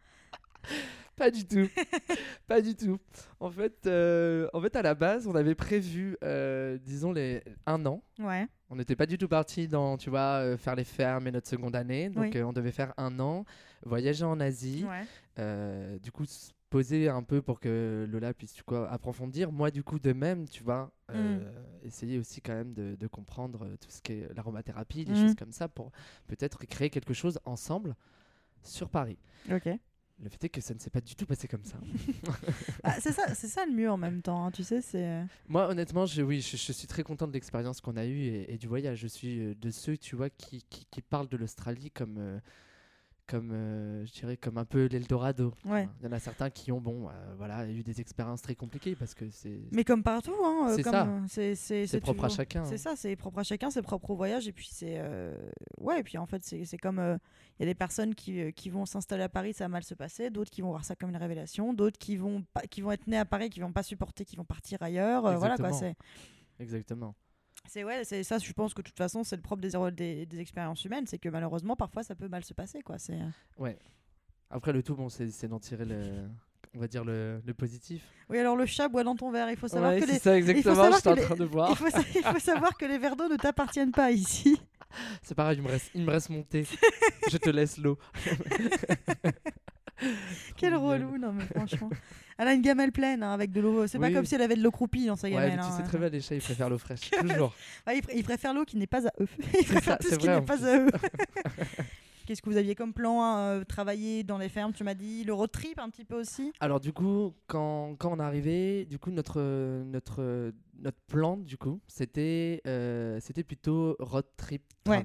Pas 1.16 1.30
du 1.30 1.44
tout. 1.46 1.68
pas 2.46 2.60
du 2.62 2.74
tout. 2.74 2.98
En 3.38 3.50
fait, 3.50 3.86
euh, 3.86 4.48
en 4.54 4.60
fait, 4.62 4.74
à 4.76 4.82
la 4.82 4.94
base, 4.94 5.26
on 5.26 5.34
avait 5.34 5.54
prévu, 5.54 6.16
euh, 6.24 6.78
disons, 6.78 7.12
les, 7.12 7.42
un 7.66 7.84
an. 7.84 8.02
ouais 8.18 8.46
On 8.70 8.76
n'était 8.76 8.96
pas 8.96 9.04
du 9.06 9.18
tout 9.18 9.28
parti 9.28 9.68
dans, 9.68 9.98
tu 9.98 10.08
vois, 10.08 10.40
euh, 10.42 10.56
faire 10.56 10.74
les 10.74 10.84
fermes 10.84 11.26
et 11.26 11.30
notre 11.30 11.48
seconde 11.48 11.76
année. 11.76 12.08
Donc, 12.08 12.24
Oui. 12.32 12.36
euh, 12.36 12.44
on 12.46 12.52
devait 12.52 12.72
faire 12.72 12.94
un 12.96 13.20
an, 13.20 13.44
voyager 13.84 14.24
en 14.24 14.40
Asie. 14.40 14.84
ouais 14.88 15.04
Euh, 15.38 15.98
du 15.98 16.10
coup 16.12 16.24
poser 16.72 17.08
un 17.08 17.22
peu 17.22 17.42
pour 17.42 17.60
que 17.60 18.06
Lola 18.10 18.32
puisse 18.32 18.54
tu 18.54 18.62
vois, 18.66 18.90
approfondir. 18.90 19.52
Moi 19.52 19.70
du 19.70 19.82
coup 19.84 19.98
de 19.98 20.12
même 20.12 20.48
tu 20.48 20.62
vois 20.64 20.90
euh, 21.10 21.38
Mm. 21.38 21.86
essayer 21.86 22.18
aussi 22.18 22.40
quand 22.40 22.54
même 22.54 22.72
de, 22.72 22.96
de 22.98 23.06
comprendre 23.06 23.64
euh, 23.66 23.76
tout 23.76 23.90
ce 23.90 24.00
qui 24.00 24.12
est 24.14 24.34
l'aromathérapie 24.34 25.04
des 25.04 25.12
Mm. 25.12 25.16
choses 25.16 25.34
comme 25.34 25.52
ça 25.52 25.68
pour 25.68 25.92
peut-être 26.26 26.64
créer 26.66 26.88
quelque 26.88 27.12
chose 27.14 27.38
ensemble 27.44 27.94
sur 28.62 28.88
Paris. 28.88 29.18
Ok. 29.50 29.68
Le 30.22 30.28
fait 30.28 30.44
est 30.44 30.48
que 30.50 30.60
ça 30.60 30.72
ne 30.72 30.78
s'est 30.78 30.90
pas 30.90 31.00
du 31.00 31.16
tout 31.16 31.26
passé 31.26 31.48
comme 31.48 31.64
ça. 31.64 31.78
Ah, 32.84 32.96
c'est 33.00 33.12
ça 33.12 33.34
c'est 33.34 33.48
ça 33.48 33.66
le 33.66 33.72
mieux 33.72 33.90
en 33.90 33.96
même 33.96 34.22
temps 34.22 34.44
hein, 34.46 34.50
tu 34.50 34.62
sais 34.64 34.80
c'est 34.80 35.04
euh, 35.06 35.24
moi 35.48 35.68
honnêtement 35.68 36.06
je, 36.06 36.22
oui 36.22 36.40
je, 36.40 36.56
je 36.56 36.72
suis 36.72 36.86
très 36.86 37.02
content 37.02 37.26
de 37.26 37.32
l'expérience 37.32 37.80
qu'on 37.80 37.96
a 37.96 38.06
eue 38.06 38.20
et, 38.28 38.54
et 38.54 38.58
du 38.58 38.66
voyage. 38.68 38.98
Je 38.98 39.08
suis 39.08 39.40
euh, 39.40 39.54
de 39.54 39.70
ceux 39.70 39.96
tu 39.98 40.16
vois 40.16 40.30
qui, 40.30 40.62
qui, 40.70 40.86
qui 40.90 41.02
parlent 41.02 41.28
de 41.28 41.36
l'Australie 41.36 41.90
comme 41.90 42.16
euh, 42.18 42.38
comme 43.26 43.50
euh, 43.52 44.04
je 44.06 44.12
dirais 44.12 44.36
comme 44.36 44.58
un 44.58 44.64
peu 44.64 44.86
l'Eldorado 44.86 45.54
Ouais. 45.64 45.88
il 46.00 46.04
y 46.06 46.08
en 46.08 46.12
a 46.12 46.18
certains 46.18 46.50
qui 46.50 46.72
ont 46.72 46.80
bon 46.80 47.08
euh, 47.08 47.12
voilà 47.36 47.66
eu 47.68 47.82
des 47.82 48.00
expériences 48.00 48.42
très 48.42 48.54
compliquées 48.54 48.94
parce 48.96 49.14
que 49.14 49.30
c'est 49.30 49.60
mais 49.70 49.84
comme 49.84 50.02
partout 50.02 50.34
hein 50.44 50.68
euh, 50.70 50.76
C'est 50.76 50.82
ça. 50.82 51.08
c'est 51.28 51.54
c'est 51.54 51.86
c'est 51.86 52.00
propre 52.00 52.24
à 52.24 52.28
chacun 52.28 52.64
C'est 52.64 52.74
hein. 52.74 52.78
ça, 52.78 52.96
c'est 52.96 53.16
propre 53.16 53.38
à 53.38 53.42
chacun, 53.42 53.70
c'est 53.70 53.82
propre 53.82 54.10
au 54.10 54.16
voyage. 54.16 54.48
Et 54.48 54.52
puis, 54.52 54.68
c'est. 54.70 55.00
Ouais, 55.78 56.00
et 56.00 56.02
puis 56.02 56.18
en 56.18 56.26
fait, 56.26 56.42
c'est 56.44 56.78
comme. 56.78 56.98
Il 57.58 57.60
y 57.60 57.62
a 57.62 57.66
des 57.66 57.74
personnes 57.74 58.14
qui, 58.14 58.52
qui 58.54 58.70
vont 58.70 58.86
s'installer 58.86 59.22
à 59.22 59.28
Paris, 59.28 59.52
ça 59.52 59.64
va 59.64 59.68
mal 59.68 59.84
se 59.84 59.94
passer. 59.94 60.30
D'autres 60.30 60.50
qui 60.50 60.62
vont 60.62 60.70
voir 60.70 60.84
ça 60.84 60.96
comme 60.96 61.10
une 61.10 61.16
révélation. 61.16 61.72
D'autres 61.74 61.98
qui 61.98 62.16
vont, 62.16 62.44
pas, 62.54 62.62
qui 62.62 62.80
vont 62.80 62.92
être 62.92 63.06
nés 63.06 63.18
à 63.18 63.24
Paris, 63.24 63.50
qui 63.50 63.60
vont 63.60 63.72
pas 63.72 63.82
supporter, 63.82 64.24
qui 64.24 64.36
vont 64.36 64.44
partir 64.44 64.82
ailleurs. 64.82 65.38
voilà 65.38 65.56
quoi. 65.56 65.72
C'est 65.72 65.94
exactement 66.58 67.14
c'est- 67.68 67.84
ouais, 67.84 68.04
c'est 68.04 68.22
ça, 68.22 68.38
je 68.38 68.52
pense 68.52 68.74
que 68.74 68.82
de 68.82 68.86
toute 68.88 68.98
façon, 68.98 69.24
c'est 69.24 69.36
le 69.36 69.42
propre 69.42 69.62
des, 69.62 69.70
des, 69.92 70.26
des 70.26 70.40
expériences 70.40 70.84
humaines. 70.84 71.06
C'est 71.06 71.18
que 71.18 71.28
malheureusement, 71.28 71.76
parfois, 71.76 72.02
ça 72.02 72.14
peut 72.14 72.28
mal 72.28 72.44
se 72.44 72.54
passer. 72.54 72.82
quoi. 72.82 72.98
C'est. 72.98 73.14
euh, 73.14 73.26
ouais 73.58 73.78
après 74.54 74.74
le 74.74 74.82
tout 74.82 74.94
bon 74.94 75.08
c'est 75.08 75.30
c'est 75.30 75.48
d'en 75.48 75.58
tirer 75.58 75.86
le 75.86 76.28
on 76.74 76.78
va 76.80 76.86
dire 76.86 77.04
le, 77.06 77.40
le 77.46 77.54
positif 77.54 78.02
Oui, 78.28 78.38
alors 78.38 78.54
le 78.54 78.66
chat 78.66 78.86
boit 78.88 79.02
dans 79.02 79.16
ton 79.16 79.30
verre. 79.30 79.48
Il 79.50 79.56
faut 79.56 79.66
savoir 79.66 79.92
ouais 79.92 80.00
que 80.00 80.04
les. 80.04 80.18
ça 80.18 80.36
exactement 80.36 80.74
savoir 80.74 80.92
j'étais 80.98 81.08
en 81.08 81.14
que 81.14 81.20
les- 81.20 81.24
train 81.24 81.36
de 81.36 81.44
Il 81.70 81.76
faut, 81.76 81.88
sa- 81.90 82.00
il 82.18 82.22
faut 82.34 82.38
savoir 82.38 82.76
que 82.76 82.84
les 82.84 82.98
verres 82.98 83.16
d'eau 83.16 83.28
ne 83.28 83.36
t'appartiennent 83.36 83.92
pas 83.92 84.10
ici. 84.10 84.60
c'est 85.22 85.34
pareil 85.34 85.56
il 85.56 85.62
me 85.62 85.68
reste 85.68 85.90
il 85.94 86.04
me 86.04 86.10
reste 86.10 86.28
mon 86.28 86.42
thé 86.42 86.66
je 87.30 87.38
te 87.38 87.48
laisse 87.48 87.78
l'eau 87.78 87.96
Quel 90.56 90.74
relou, 90.74 91.18
non 91.18 91.32
mais 91.32 91.44
franchement. 91.44 91.90
Elle 92.38 92.48
a 92.48 92.54
une 92.54 92.62
gamelle 92.62 92.92
pleine 92.92 93.22
hein, 93.22 93.32
avec 93.32 93.52
de 93.52 93.60
l'eau. 93.60 93.86
C'est 93.86 93.98
pas 93.98 94.10
comme 94.10 94.24
si 94.24 94.34
elle 94.34 94.42
avait 94.42 94.56
de 94.56 94.62
l'eau 94.62 94.70
croupie 94.70 95.06
dans 95.06 95.16
sa 95.16 95.28
ouais 95.28 95.34
gamelle. 95.34 95.50
mais 95.50 95.56
tu 95.56 95.62
hein. 95.64 95.76
sais 95.76 95.82
très 95.82 95.98
bien 95.98 96.08
les 96.08 96.20
chats 96.20 96.34
ils 96.34 96.40
préfèrent 96.40 96.70
l'eau 96.70 96.78
fraîche 96.78 97.10
toujours 97.20 97.54
Ouais, 97.86 97.98
ils, 97.98 98.02
pr- 98.02 98.12
ils 98.14 98.24
préfèrent 98.24 98.54
l'eau 98.54 98.64
qui 98.64 98.76
n'est 98.76 98.86
pas 98.86 99.06
à 99.06 99.12
eux. 99.20 99.28
Ils 99.60 99.64
préfèrent 99.66 99.82
ça, 99.82 99.96
tout 99.98 100.08
c'est 100.08 100.14
ce 100.14 100.18
qui 100.18 100.28
n'est 100.28 100.40
pas 100.42 100.64
à 100.66 100.78
eux. 100.78 100.88
Qu'est-ce 102.26 102.40
que 102.40 102.48
vous 102.48 102.56
aviez 102.56 102.74
comme 102.76 102.92
plan 102.92 103.20
hein, 103.20 103.38
euh, 103.38 103.64
Travailler 103.64 104.22
dans 104.22 104.38
les 104.38 104.48
fermes, 104.48 104.72
tu 104.72 104.84
m'as 104.84 104.94
dit. 104.94 105.24
Le 105.24 105.34
road 105.34 105.50
trip 105.50 105.78
un 105.80 105.90
petit 105.90 106.04
peu 106.04 106.14
aussi? 106.20 106.52
Alors 106.60 106.78
du 106.78 106.92
coup, 106.92 107.34
quand, 107.48 107.96
quand 107.98 108.12
on 108.12 108.20
est 108.20 108.22
arrivé, 108.22 108.84
du 108.86 108.98
coup 108.98 109.10
notre 109.10 109.40
notre 109.84 110.52
notre 110.78 110.98
plan 111.08 111.36
du 111.36 111.56
coup, 111.58 111.80
c'était 111.88 112.62
euh, 112.66 113.18
c'était 113.20 113.42
plutôt 113.44 113.96
road 113.98 114.24
trip 114.36 114.62
Ouais. 114.88 115.02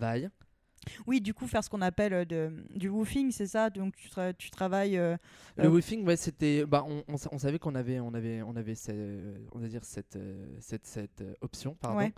Oui, 1.07 1.21
du 1.21 1.33
coup, 1.33 1.47
faire 1.47 1.63
ce 1.63 1.69
qu'on 1.69 1.81
appelle 1.81 2.13
euh, 2.13 2.25
de, 2.25 2.51
du 2.75 2.89
woofing, 2.89 3.31
c'est 3.31 3.47
ça? 3.47 3.69
Donc 3.69 3.95
tu, 3.95 4.07
tra- 4.09 4.33
tu 4.37 4.49
travailles. 4.49 4.97
euh, 4.97 5.15
Le 5.57 5.65
Euh, 5.65 5.69
woofing, 5.69 6.05
ouais, 6.05 6.15
c'était 6.17 6.65
bah 6.65 6.83
on, 6.87 7.03
on, 7.07 7.15
on 7.31 7.37
savait 7.37 7.59
qu'on 7.59 7.75
avait 7.75 7.99
on 7.99 8.13
avait 8.13 8.41
on 8.41 8.55
avait 8.55 8.75
ce- 8.75 9.33
on 9.53 9.59
va 9.59 9.67
dire 9.67 9.83
cette 9.83 10.15
euh, 10.15 10.45
cette 10.59 10.85
cette 10.85 11.21
euh, 11.21 11.33
option 11.41 11.75
pardon. 11.81 11.97
Ouais. 11.99 12.13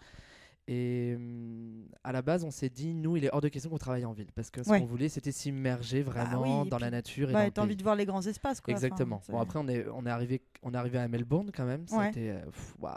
Et 0.71 1.13
hum, 1.15 1.88
à 2.03 2.11
la 2.11 2.21
base, 2.21 2.43
on 2.43 2.51
s'est 2.51 2.69
dit, 2.69 2.93
nous, 2.93 3.17
il 3.17 3.25
est 3.25 3.33
hors 3.33 3.41
de 3.41 3.47
question 3.47 3.71
qu'on 3.71 3.79
travaille 3.79 4.05
en 4.05 4.13
ville. 4.13 4.31
Parce 4.35 4.51
que 4.51 4.61
ce 4.61 4.69
Ouais. 4.69 4.79
qu'on 4.79 4.85
voulait, 4.85 5.09
c'était 5.09 5.31
s'immerger 5.31 6.03
Bah 6.03 6.11
vraiment 6.11 6.63
oui, 6.63 6.69
dans 6.69 6.77
la 6.77 6.91
nature. 6.91 7.31
Et 7.31 7.33
dans 7.33 7.49
t'as 7.49 7.63
envie 7.63 7.75
de 7.75 7.81
voir 7.81 7.95
les 7.95 8.05
grands 8.05 8.21
espaces, 8.21 8.61
quoi. 8.61 8.71
Exactement. 8.71 9.19
bon, 9.29 9.39
après, 9.39 9.57
on 9.57 9.67
est, 9.67 9.88
on, 9.88 10.05
est 10.05 10.09
arrivé, 10.11 10.43
on 10.61 10.71
est 10.71 10.77
arrivé 10.77 10.99
à 10.99 11.07
Melbourne 11.07 11.49
quand 11.51 11.65
même. 11.65 11.85
Ouais. 11.91 12.11
C'était 12.13 12.35
waouh, 12.79 12.93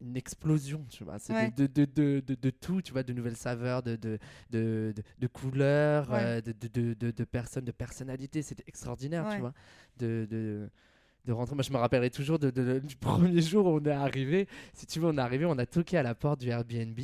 une, 0.00 0.08
une 0.08 0.16
explosion, 0.16 0.84
tu 0.90 1.04
vois. 1.04 1.20
C'est 1.20 1.32
Ouais. 1.32 1.52
de, 1.52 1.66
de, 1.68 1.84
de, 1.84 2.20
de, 2.34 2.50
tout, 2.50 2.82
tu 2.82 2.90
vois, 2.92 3.04
de 3.04 3.12
nouvelles 3.12 3.36
saveurs, 3.36 3.84
de, 3.84 3.94
de, 3.94 4.18
de, 4.50 4.92
de, 4.96 5.02
de 5.20 5.26
couleurs, 5.28 6.08
euh, 6.12 6.40
de, 6.40 6.50
de, 6.50 6.66
de, 6.66 6.94
de, 6.94 7.10
de 7.12 7.24
personnes, 7.24 7.64
de 7.64 7.70
personnalités. 7.70 8.42
C'était 8.42 8.64
extraordinaire, 8.66 9.28
tu 9.32 9.38
vois. 9.38 9.54
De, 9.98 10.68
de, 11.28 11.32
rentrer. 11.32 11.54
Moi, 11.54 11.62
je 11.62 11.70
me 11.72 11.76
rappellerai 11.78 12.10
toujours 12.10 12.38
de, 12.38 12.50
de- 12.50 12.78
du 12.80 12.96
premier 13.08 13.40
jour 13.40 13.66
où 13.66 13.78
on 13.78 13.84
est 13.84 13.90
arrivé. 13.90 14.48
Si 14.74 14.86
tu 14.86 14.98
veux, 15.00 15.06
on 15.08 15.16
est 15.16 15.20
arrivé, 15.20 15.44
on 15.44 15.58
a 15.58 15.66
toqué 15.66 15.96
à 15.98 16.02
la 16.02 16.14
porte 16.14 16.40
du 16.40 16.48
Airbnb. 16.48 16.98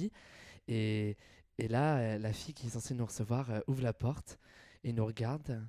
Et, 0.68 1.16
et 1.58 1.68
là, 1.68 1.98
euh, 1.98 2.18
la 2.18 2.32
fille 2.32 2.54
qui 2.54 2.66
est 2.66 2.70
censée 2.70 2.94
nous 2.94 3.06
recevoir 3.06 3.50
euh, 3.50 3.60
ouvre 3.66 3.82
la 3.82 3.92
porte 3.92 4.38
et 4.82 4.92
nous 4.92 5.04
regarde. 5.06 5.62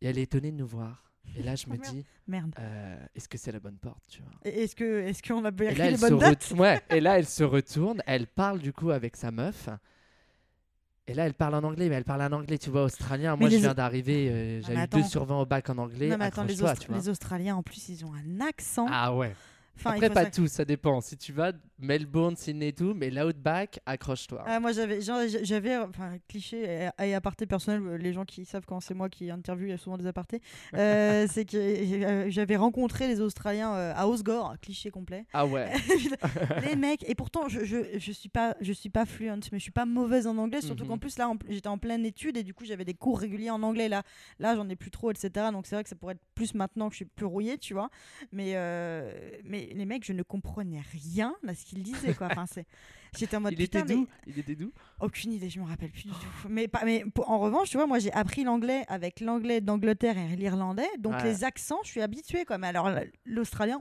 Et 0.00 0.06
elle 0.08 0.18
est 0.18 0.22
étonnée 0.22 0.52
de 0.52 0.56
nous 0.56 0.66
voir. 0.66 1.10
Et 1.36 1.42
là, 1.42 1.54
je 1.56 1.64
Oh, 1.68 1.72
me 1.72 1.78
dis, 1.78 2.04
Merde. 2.28 2.54
euh, 2.58 2.96
est-ce 3.14 3.28
que 3.28 3.38
c'est 3.38 3.50
la 3.52 3.58
bonne 3.60 3.78
porte, 3.78 4.04
tu 4.10 4.20
vois? 4.20 4.32
Et 4.44 4.64
Est-ce 4.64 4.76
que 4.76 5.00
est-ce 5.00 5.22
qu'on 5.22 5.42
a 5.46 5.50
bien 5.50 5.70
les 5.70 5.96
bonnes 5.96 6.18
dates 6.18 6.52
ouais, 6.58 6.80
et 6.90 7.00
là, 7.00 7.18
elle 7.18 7.26
se 7.26 7.42
retourne, 7.44 8.02
elle 8.06 8.26
parle 8.26 8.58
du 8.58 8.72
coup 8.74 8.90
avec 8.90 9.16
sa 9.16 9.30
meuf. 9.30 9.70
Et 11.06 11.12
là, 11.12 11.26
elle 11.26 11.34
parle 11.34 11.54
en 11.54 11.62
anglais, 11.64 11.88
mais 11.90 11.96
elle 11.96 12.04
parle 12.04 12.22
en 12.22 12.32
anglais, 12.32 12.56
tu 12.56 12.70
vois, 12.70 12.84
australien. 12.84 13.36
Mais 13.36 13.40
Moi, 13.40 13.48
je 13.50 13.56
viens 13.56 13.74
d'arriver, 13.74 14.28
euh, 14.30 14.60
Ah, 14.68 14.70
eu 14.72 14.74
2 14.74 14.80
attends. 14.80 15.02
sur 15.04 15.24
20 15.26 15.40
au 15.40 15.44
bac 15.46 15.68
en 15.68 15.76
anglais. 15.76 16.08
non, 16.08 16.16
mais 16.16 16.24
attends, 16.24 16.44
les, 16.44 16.54
accroche-toi, 16.54 16.72
Aust- 16.72 16.80
tu 16.80 16.88
vois. 16.88 16.96
les 16.96 17.08
Australiens, 17.10 17.56
en 17.56 17.62
plus, 17.62 17.90
ils 17.90 18.04
ont 18.06 18.12
un 18.14 18.40
accent. 18.40 18.86
Ah 18.90 19.14
ouais. 19.14 19.34
Enfin, 19.76 19.90
Après, 19.92 20.08
pas 20.10 20.24
ça- 20.24 20.30
tous, 20.30 20.46
ça 20.48 20.64
dépend. 20.64 21.00
Si 21.00 21.16
tu 21.16 21.32
vas 21.32 21.52
Melbourne, 21.80 22.36
Sydney 22.36 22.68
et 22.68 22.72
tout, 22.72 22.94
mais 22.94 23.10
l'outback, 23.10 23.80
accroche-toi. 23.86 24.44
Ah, 24.46 24.60
moi 24.60 24.72
j'avais 24.72 25.00
j'avais 25.00 25.76
enfin 25.76 26.18
cliché 26.28 26.62
et, 26.98 27.04
et 27.06 27.14
aparté 27.14 27.46
personnel 27.46 27.82
euh, 27.84 27.96
les 27.98 28.12
gens 28.12 28.24
qui 28.24 28.44
savent 28.44 28.64
quand 28.66 28.80
c'est 28.80 28.94
moi 28.94 29.08
qui 29.08 29.30
interviewe 29.30 29.66
il 29.66 29.70
y 29.70 29.74
a 29.74 29.78
souvent 29.78 29.98
des 29.98 30.06
apartés 30.06 30.40
euh, 30.74 31.26
c'est 31.28 31.44
que 31.44 31.56
euh, 31.56 32.30
j'avais 32.30 32.56
rencontré 32.56 33.08
les 33.08 33.20
Australiens 33.20 33.74
euh, 33.74 33.92
à 33.96 34.06
Osgore 34.06 34.54
cliché 34.62 34.90
complet 34.90 35.26
Ah 35.32 35.44
ouais. 35.46 35.70
les 36.62 36.76
mecs 36.76 37.08
et 37.08 37.14
pourtant 37.14 37.48
je, 37.48 37.64
je, 37.64 37.98
je 37.98 38.12
suis 38.12 38.28
pas 38.28 38.54
je 38.60 38.72
suis 38.72 38.90
pas 38.90 39.04
fluent 39.06 39.30
mais 39.52 39.58
je 39.58 39.62
suis 39.62 39.70
pas 39.72 39.86
mauvaise 39.86 40.26
en 40.26 40.36
anglais 40.38 40.60
surtout 40.60 40.84
Mhm. 40.84 40.90
qu'en 40.90 40.98
plus 40.98 41.18
là 41.18 41.32
j'étais 41.48 41.68
en 41.68 41.78
pleine 41.78 42.04
étude 42.06 42.36
et 42.36 42.42
du 42.42 42.54
coup 42.54 42.64
j'avais 42.64 42.84
des 42.84 42.94
cours 42.94 43.18
réguliers 43.18 43.50
en 43.50 43.62
anglais 43.62 43.88
là 43.88 44.02
là 44.38 44.54
j'en 44.54 44.68
ai 44.68 44.76
plus 44.76 44.90
trop 44.90 45.10
etc 45.10 45.46
donc 45.52 45.66
c'est 45.66 45.74
vrai 45.76 45.82
que 45.82 45.88
ça 45.88 45.96
pourrait 45.96 46.14
être 46.14 46.20
plus 46.34 46.54
maintenant 46.54 46.88
que 46.88 46.92
je 46.94 46.98
suis 46.98 47.04
plus 47.04 47.26
rouillée 47.26 47.58
tu 47.58 47.74
vois 47.74 47.90
mais 48.32 48.52
euh, 48.54 49.10
mais 49.44 49.63
les 49.72 49.84
mecs 49.84 50.04
je 50.04 50.12
ne 50.12 50.22
comprenais 50.22 50.82
rien 50.92 51.34
à 51.46 51.54
ce 51.54 51.64
qu'ils 51.64 51.82
disaient 51.82 52.14
quoi 52.14 52.28
j'étais 53.18 53.36
en 53.36 53.40
mode 53.40 53.52
Il 53.52 53.56
putain 53.58 53.80
était 53.80 53.94
mais 53.94 54.00
doux. 54.00 54.08
Il 54.26 54.38
était 54.38 54.54
doux. 54.54 54.72
aucune 55.00 55.32
idée, 55.32 55.48
je 55.50 55.60
me 55.60 55.64
rappelle 55.66 55.90
plus 55.90 56.04
du 56.04 56.10
tout. 56.10 56.48
Mais, 56.48 56.68
pas, 56.68 56.82
mais 56.84 57.04
en 57.26 57.38
revanche, 57.38 57.70
tu 57.70 57.76
vois, 57.76 57.86
moi 57.86 57.98
j'ai 57.98 58.12
appris 58.12 58.44
l'anglais 58.44 58.84
avec 58.88 59.20
l'anglais 59.20 59.60
d'Angleterre 59.60 60.16
et 60.18 60.36
l'irlandais, 60.36 60.88
donc 60.98 61.14
Ouais. 61.14 61.24
les 61.24 61.44
accents, 61.44 61.78
je 61.84 61.88
suis 61.90 62.00
habituée 62.02 62.44
quoi. 62.44 62.58
Mais 62.58 62.68
alors 62.68 62.90
l'australien, 63.26 63.80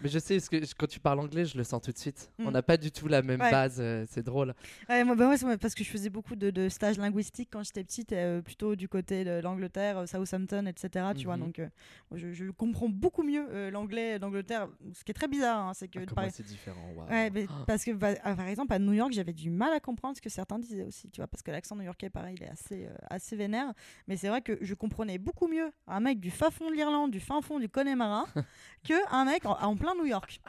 Mais 0.00 0.08
je 0.08 0.18
sais, 0.18 0.36
parce 0.36 0.48
que 0.48 0.56
quand 0.78 0.86
tu 0.88 1.00
parles 1.00 1.20
anglais, 1.20 1.44
je 1.44 1.56
le 1.56 1.64
sens 1.64 1.80
tout 1.82 1.92
de 1.92 1.98
suite. 1.98 2.30
Mm. 2.38 2.46
On 2.46 2.50
n'a 2.50 2.62
pas 2.62 2.76
du 2.76 2.90
tout 2.90 3.08
la 3.08 3.22
même 3.22 3.40
Ouais. 3.40 3.50
base, 3.50 3.78
euh, 3.80 4.04
c'est 4.08 4.22
drôle. 4.22 4.54
ouais, 4.88 5.04
moi, 5.04 5.14
bah 5.16 5.28
ouais, 5.28 5.56
parce 5.58 5.74
que 5.74 5.84
je 5.84 5.88
faisais 5.90 6.10
beaucoup 6.10 6.36
de, 6.36 6.50
de 6.50 6.68
stages 6.68 6.98
linguistiques 6.98 7.48
quand 7.52 7.62
j'étais 7.62 7.82
petite, 7.84 8.12
euh, 8.12 8.40
plutôt 8.42 8.76
du 8.76 8.88
côté 8.88 9.24
de 9.24 9.40
l'Angleterre, 9.42 9.98
euh, 9.98 10.06
Southampton, 10.06 10.66
etc. 10.66 11.06
Tu 11.16 11.24
vois, 11.24 11.36
Mhm. 11.36 11.42
donc 11.44 11.58
euh, 11.58 11.68
je, 12.14 12.32
je 12.32 12.50
comprends 12.50 12.88
beaucoup 12.88 13.22
mieux 13.22 13.70
l'anglais 13.70 14.18
d'Angleterre, 14.18 14.68
ce 14.92 15.02
qui 15.04 15.10
est 15.10 15.14
très 15.14 15.28
bizarre, 15.28 15.66
hein, 15.68 15.72
c'est 15.74 15.88
que 15.88 15.98
Ah, 16.10 16.14
par- 16.14 16.30
c'est 16.30 16.46
différent. 16.46 16.94
mais 17.10 17.46
Ah. 17.48 17.64
parce 17.66 17.84
que 17.84 17.90
bah, 17.92 18.10
ah, 18.22 18.34
par 18.34 18.46
exemple 18.46 18.61
à 18.70 18.78
New 18.78 18.92
York, 18.92 19.12
j'avais 19.12 19.32
du 19.32 19.50
mal 19.50 19.72
à 19.72 19.80
comprendre 19.80 20.16
ce 20.16 20.22
que 20.22 20.28
certains 20.30 20.58
disaient 20.58 20.84
aussi, 20.84 21.10
tu 21.10 21.20
vois, 21.20 21.26
parce 21.26 21.42
que 21.42 21.50
l'accent 21.50 21.74
new-yorkais, 21.74 22.10
pareil, 22.10 22.36
il 22.38 22.42
est 22.44 22.48
assez, 22.50 22.86
euh, 22.86 22.94
assez 23.10 23.34
vénère. 23.34 23.72
Mais 24.06 24.16
c'est 24.16 24.28
vrai 24.28 24.42
que 24.42 24.58
je 24.60 24.74
comprenais 24.74 25.18
beaucoup 25.18 25.48
mieux 25.48 25.72
un 25.86 26.00
mec 26.00 26.20
du 26.20 26.30
fin 26.30 26.50
fond 26.50 26.70
de 26.70 26.74
l'Irlande, 26.74 27.10
du 27.10 27.20
fin 27.20 27.40
fond 27.42 27.58
du 27.58 27.68
Connemara, 27.68 28.26
que 28.86 28.94
un 29.12 29.24
mec 29.24 29.44
en, 29.46 29.58
en 29.60 29.76
plein 29.76 29.94
New 29.94 30.06
York. 30.06 30.40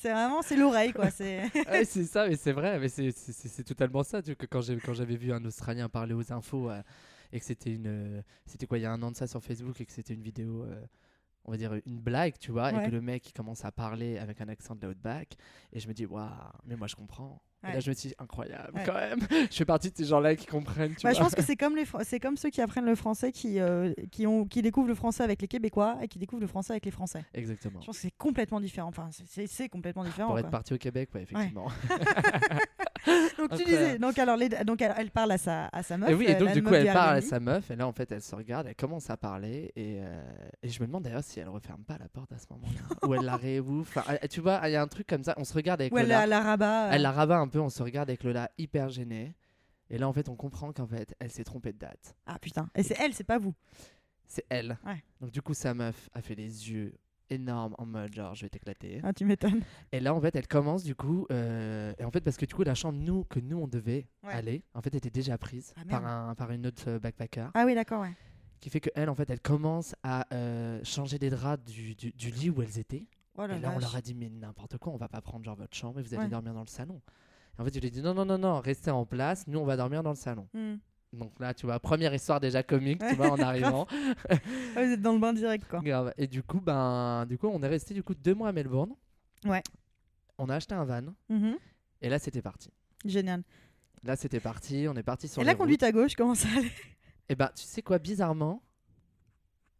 C'est 0.00 0.12
vraiment, 0.12 0.40
c'est 0.42 0.56
l'oreille, 0.56 0.92
quoi. 0.92 1.10
C'est 1.10 1.42
Ouais, 1.68 1.84
c'est 1.84 2.04
ça, 2.04 2.28
mais 2.28 2.36
c'est 2.36 2.52
vrai, 2.52 2.78
mais 2.78 2.88
c'est- 2.88 3.64
totalement 3.64 4.02
ça. 4.02 4.22
Tu 4.22 4.30
vois, 4.30 4.34
que 4.36 4.46
quand 4.46 4.60
j'avais 4.94 5.16
vu 5.16 5.32
un 5.32 5.44
Australien 5.44 5.88
parler 5.88 6.14
aux 6.14 6.32
infos 6.32 6.70
euh, 6.70 6.82
et 7.32 7.38
que 7.40 7.44
c'était 7.44 7.72
une, 7.72 7.86
euh, 7.86 8.22
c'était 8.46 8.66
quoi, 8.66 8.78
il 8.78 8.82
y 8.82 8.86
a 8.86 8.92
un 8.92 9.02
an 9.02 9.10
de 9.10 9.16
ça 9.16 9.26
sur 9.26 9.42
Facebook 9.42 9.80
et 9.80 9.86
que 9.86 9.92
c'était 9.92 10.14
une 10.14 10.22
vidéo, 10.22 10.64
euh, 10.64 10.80
on 11.50 11.52
va 11.52 11.56
dire 11.58 11.74
une 11.84 11.98
blague, 11.98 12.34
tu 12.38 12.52
vois, 12.52 12.70
Ouais. 12.72 12.84
et 12.84 12.86
que 12.86 12.92
le 12.92 13.00
mec 13.00 13.28
il 13.28 13.32
commence 13.32 13.64
à 13.64 13.72
parler 13.72 14.18
avec 14.18 14.40
un 14.40 14.48
accent 14.48 14.76
de 14.76 14.86
l'outback, 14.86 15.36
et 15.72 15.80
je 15.80 15.88
me 15.88 15.92
dis 15.92 16.06
waouh, 16.06 16.28
mais 16.64 16.76
moi 16.76 16.86
je 16.86 16.94
comprends. 16.94 17.42
Et 17.68 17.72
là 17.72 17.80
je 17.80 17.90
me 17.90 17.94
dis 17.94 18.14
incroyable 18.18 18.70
Ouais. 18.74 18.84
quand 18.86 18.94
même. 18.94 19.18
je 19.50 19.56
fais 19.56 19.64
partie 19.64 19.90
de 19.90 19.96
ces 19.96 20.04
gens-là 20.04 20.34
qui 20.36 20.46
comprennent. 20.46 20.94
Tu 20.94 21.02
Bah, 21.02 21.10
je 21.12 21.16
vois. 21.18 21.24
pense 21.26 21.34
que 21.34 21.42
c'est 21.42 21.56
comme, 21.56 21.74
les 21.76 21.84
c'est 22.04 22.20
comme 22.20 22.36
ceux 22.36 22.48
qui 22.50 22.60
apprennent 22.62 22.86
le 22.86 22.94
français, 22.94 23.32
qui, 23.32 23.58
euh, 23.58 23.92
qui, 24.12 24.26
ont, 24.28 24.46
qui 24.46 24.62
découvrent 24.62 24.88
le 24.88 24.94
français 24.94 25.24
avec 25.24 25.42
les 25.42 25.48
Québécois 25.48 25.98
et 26.00 26.06
qui 26.08 26.18
découvrent 26.20 26.40
le 26.40 26.46
français 26.46 26.72
avec 26.72 26.84
les 26.86 26.90
Français. 26.92 27.22
Exactement. 27.34 27.80
Je 27.80 27.86
pense 27.86 27.96
que 27.96 28.02
c'est 28.02 28.16
complètement 28.16 28.60
différent. 28.60 28.88
Enfin, 28.88 29.10
c'est- 29.26 29.68
complètement 29.68 30.04
différent. 30.04 30.28
Pour 30.28 30.34
quoi. 30.36 30.40
être 30.40 30.50
parti 30.50 30.72
au 30.72 30.78
Québec, 30.78 31.10
ouais, 31.14 31.22
effectivement. 31.22 31.66
Donc 33.38 33.56
tu 33.56 33.64
disais, 33.64 33.98
donc 33.98 34.18
alors 34.18 34.36
les- 34.36 34.48
donc 34.48 34.82
elle, 34.82 35.10
parle 35.10 35.32
à 35.32 35.38
sa 35.38 35.66
à 35.68 35.82
sa 35.82 35.96
meuf. 35.96 36.10
Et 36.10 36.14
oui, 36.14 36.26
et 36.28 36.34
donc 36.34 36.52
du 36.52 36.62
coup, 36.62 36.74
elle 36.74 36.86
parle 36.92 37.16
à 37.16 37.20
sa 37.20 37.40
meuf, 37.40 37.70
et 37.70 37.76
là, 37.76 37.86
en 37.86 37.92
fait, 37.92 38.10
elle 38.12 38.20
se 38.22 38.34
regarde, 38.34 38.66
elle 38.66 38.74
commence 38.76 39.08
à 39.10 39.16
parler, 39.16 39.72
et, 39.76 39.98
euh, 40.02 40.22
et 40.62 40.68
je 40.68 40.80
me 40.82 40.86
demande 40.86 41.04
d'ailleurs 41.04 41.24
si 41.24 41.40
elle 41.40 41.48
referme 41.48 41.82
pas 41.84 41.96
la 41.98 42.08
porte 42.08 42.32
à 42.32 42.38
ce 42.38 42.46
moment-là, 42.50 42.80
ou 43.08 43.14
elle 43.14 43.24
la 43.24 43.36
réouvre. 43.36 43.88
Tu 44.28 44.40
vois, 44.40 44.60
il 44.68 44.72
y 44.72 44.76
a 44.76 44.82
un 44.82 44.86
truc 44.88 45.06
comme 45.06 45.24
ça, 45.24 45.34
on 45.38 45.44
se 45.44 45.54
regarde 45.54 45.80
avec 45.80 45.92
Ou 45.94 45.98
elle 45.98 46.04
Lola, 46.06 46.20
la, 46.20 46.26
la 46.26 46.40
rabat. 46.42 46.86
euh. 46.88 46.90
elle 46.92 47.02
la 47.02 47.12
rabat 47.12 47.38
un 47.38 47.48
peu, 47.48 47.60
on 47.60 47.70
se 47.70 47.82
regarde 47.82 48.10
avec 48.10 48.22
Lola 48.24 48.50
hyper 48.58 48.88
gênée, 48.90 49.34
et 49.88 49.98
là, 49.98 50.06
en 50.08 50.12
fait, 50.12 50.28
on 50.28 50.36
comprend 50.36 50.72
qu'en 50.72 50.86
fait, 50.86 51.14
elle 51.18 51.30
s'est 51.30 51.44
trompée 51.44 51.72
de 51.72 51.78
date. 51.78 52.14
Ah 52.26 52.38
putain. 52.38 52.68
Et 52.74 52.82
c'est 52.82 52.96
elle, 53.00 53.12
c'est 53.14 53.24
pas 53.24 53.38
vous. 53.38 53.54
C'est 54.26 54.44
elle. 54.48 54.78
Ouais. 54.86 55.02
Donc 55.20 55.30
du 55.32 55.42
coup, 55.42 55.54
sa 55.54 55.74
meuf 55.74 56.08
a 56.14 56.22
fait 56.22 56.36
les 56.36 56.70
yeux 56.70 56.92
énormes 57.30 57.74
en 57.78 57.86
mode 57.86 58.12
genre 58.14 58.34
je 58.34 58.42
vais 58.44 58.48
t'éclater. 58.50 59.00
Ah, 59.02 59.12
tu 59.12 59.24
m'étonnes. 59.24 59.60
Et 59.92 60.00
là 60.00 60.14
en 60.14 60.20
fait 60.20 60.34
elle 60.36 60.46
commence 60.48 60.84
du 60.84 60.94
coup 60.94 61.26
euh, 61.32 61.92
et 61.98 62.04
en 62.04 62.10
fait 62.10 62.20
parce 62.20 62.36
que 62.36 62.44
du 62.46 62.54
coup 62.54 62.62
la 62.62 62.74
chambre 62.74 62.98
nous 62.98 63.24
que 63.24 63.40
nous 63.40 63.58
on 63.58 63.68
devait 63.68 64.06
Ouais. 64.22 64.32
aller 64.34 64.62
en 64.74 64.82
fait 64.82 64.94
était 64.94 65.10
déjà 65.10 65.38
prise 65.38 65.72
Ah, 65.76 65.84
par 65.88 66.06
un 66.06 66.34
par 66.34 66.50
une 66.50 66.66
autre 66.66 66.84
euh, 66.88 66.98
backpacker 66.98 67.48
Ah 67.54 67.64
oui, 67.64 67.74
d'accord, 67.74 68.02
ouais. 68.02 68.12
qui 68.60 68.68
fait 68.70 68.80
que 68.80 68.90
elle 68.94 69.08
en 69.08 69.14
fait 69.14 69.30
elle 69.30 69.40
commence 69.40 69.94
à 70.02 70.26
euh, 70.34 70.80
changer 70.84 71.18
des 71.18 71.30
draps 71.30 71.64
du, 71.64 71.94
du, 71.94 72.12
du 72.12 72.30
lit 72.30 72.50
où 72.50 72.60
elles 72.62 72.78
étaient 72.78 73.06
Oh 73.38 73.46
la 73.46 73.56
et 73.56 73.60
là 73.60 73.70
on 73.70 73.74
vache. 73.74 73.82
leur 73.82 73.96
a 73.96 74.00
dit 74.02 74.14
mais 74.14 74.28
n'importe 74.28 74.76
quoi 74.78 74.92
on 74.92 74.96
va 74.96 75.08
pas 75.08 75.20
prendre 75.22 75.44
genre 75.44 75.56
votre 75.56 75.74
chambre 75.76 76.00
et 76.00 76.02
vous 76.02 76.12
allez 76.14 76.24
Ouais. 76.24 76.28
dormir 76.28 76.52
dans 76.52 76.60
le 76.60 76.66
salon 76.66 77.00
et 77.58 77.62
en 77.62 77.64
fait 77.64 77.74
je 77.74 77.80
lui 77.80 77.86
ai 77.86 77.90
dit 77.90 78.02
non 78.02 78.12
non 78.12 78.24
non 78.26 78.36
non 78.38 78.60
restez 78.60 78.90
en 78.90 79.06
place 79.06 79.46
nous 79.46 79.58
on 79.58 79.64
va 79.64 79.76
dormir 79.76 80.02
dans 80.02 80.10
le 80.10 80.16
salon 80.16 80.46
Hmm. 80.52 80.74
Donc 81.12 81.32
là 81.40 81.52
tu 81.54 81.66
vois 81.66 81.80
première 81.80 82.14
histoire 82.14 82.38
déjà 82.40 82.62
comique 82.62 83.00
tu 83.08 83.14
vois 83.16 83.30
en 83.30 83.38
arrivant 83.40 83.86
Ah, 84.28 84.36
vous 84.76 84.92
êtes 84.92 85.02
dans 85.02 85.12
le 85.12 85.18
bain 85.18 85.32
direct, 85.32 85.66
quoi. 85.68 85.80
Grave. 85.80 86.12
Et 86.16 86.26
du 86.26 86.42
coup, 86.42 86.60
ben, 86.60 87.26
du 87.26 87.36
coup, 87.38 87.48
on 87.48 87.62
est 87.62 87.68
resté 87.68 87.94
du 87.94 88.02
coup 88.02 88.14
deux 88.14 88.34
mois 88.34 88.48
à 88.48 88.52
Melbourne. 88.52 88.94
Ouais. 89.44 89.62
On 90.38 90.48
a 90.48 90.54
acheté 90.56 90.74
un 90.74 90.84
van. 90.84 91.02
Mhm. 91.28 91.56
Et 92.02 92.08
là, 92.08 92.18
c'était 92.18 92.42
parti. 92.42 92.70
Génial. 93.04 93.42
Là, 94.04 94.16
c'était 94.16 94.40
parti. 94.40 94.86
On 94.88 94.94
est 94.94 95.02
parti 95.02 95.26
sur 95.28 95.42
Et 95.42 95.44
la 95.44 95.54
conduite 95.54 95.82
à 95.82 95.90
gauche, 95.92 96.14
comment 96.14 96.34
ça 96.34 96.48
allait? 96.56 96.70
Et 97.28 97.34
ben, 97.34 97.50
tu 97.54 97.64
sais 97.64 97.82
quoi, 97.82 97.98
bizarrement, 97.98 98.62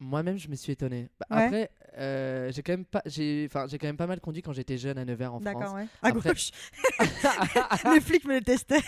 moi-même, 0.01 0.39
je 0.39 0.49
me 0.49 0.57
suis 0.57 0.73
étonné. 0.73 1.09
Bah, 1.19 1.27
Ouais. 1.31 1.45
Après, 1.45 1.71
euh, 1.99 2.51
j'ai 2.53 2.63
quand 2.63 2.73
même 2.73 2.85
pas, 2.85 3.03
j'ai, 3.07 3.47
enfin, 3.49 3.67
j'ai 3.69 3.79
quand 3.79 3.87
même 3.87 3.97
pas 3.97 4.07
mal 4.07 4.21
conduit 4.21 4.43
quand 4.43 4.53
j'étais 4.53 4.77
jeune 4.79 4.99
à 4.99 5.05
Nevers 5.05 5.35
en 5.35 5.41
D'accord, 5.41 5.63
France. 5.63 5.75
ouais. 5.75 5.87
À 6.03 6.09
Après- 6.09 6.31
gauche. 6.31 6.51
Les 7.95 8.01
flics 8.01 8.25
me 8.27 8.35
le 8.39 8.43
testaient. 8.45 8.83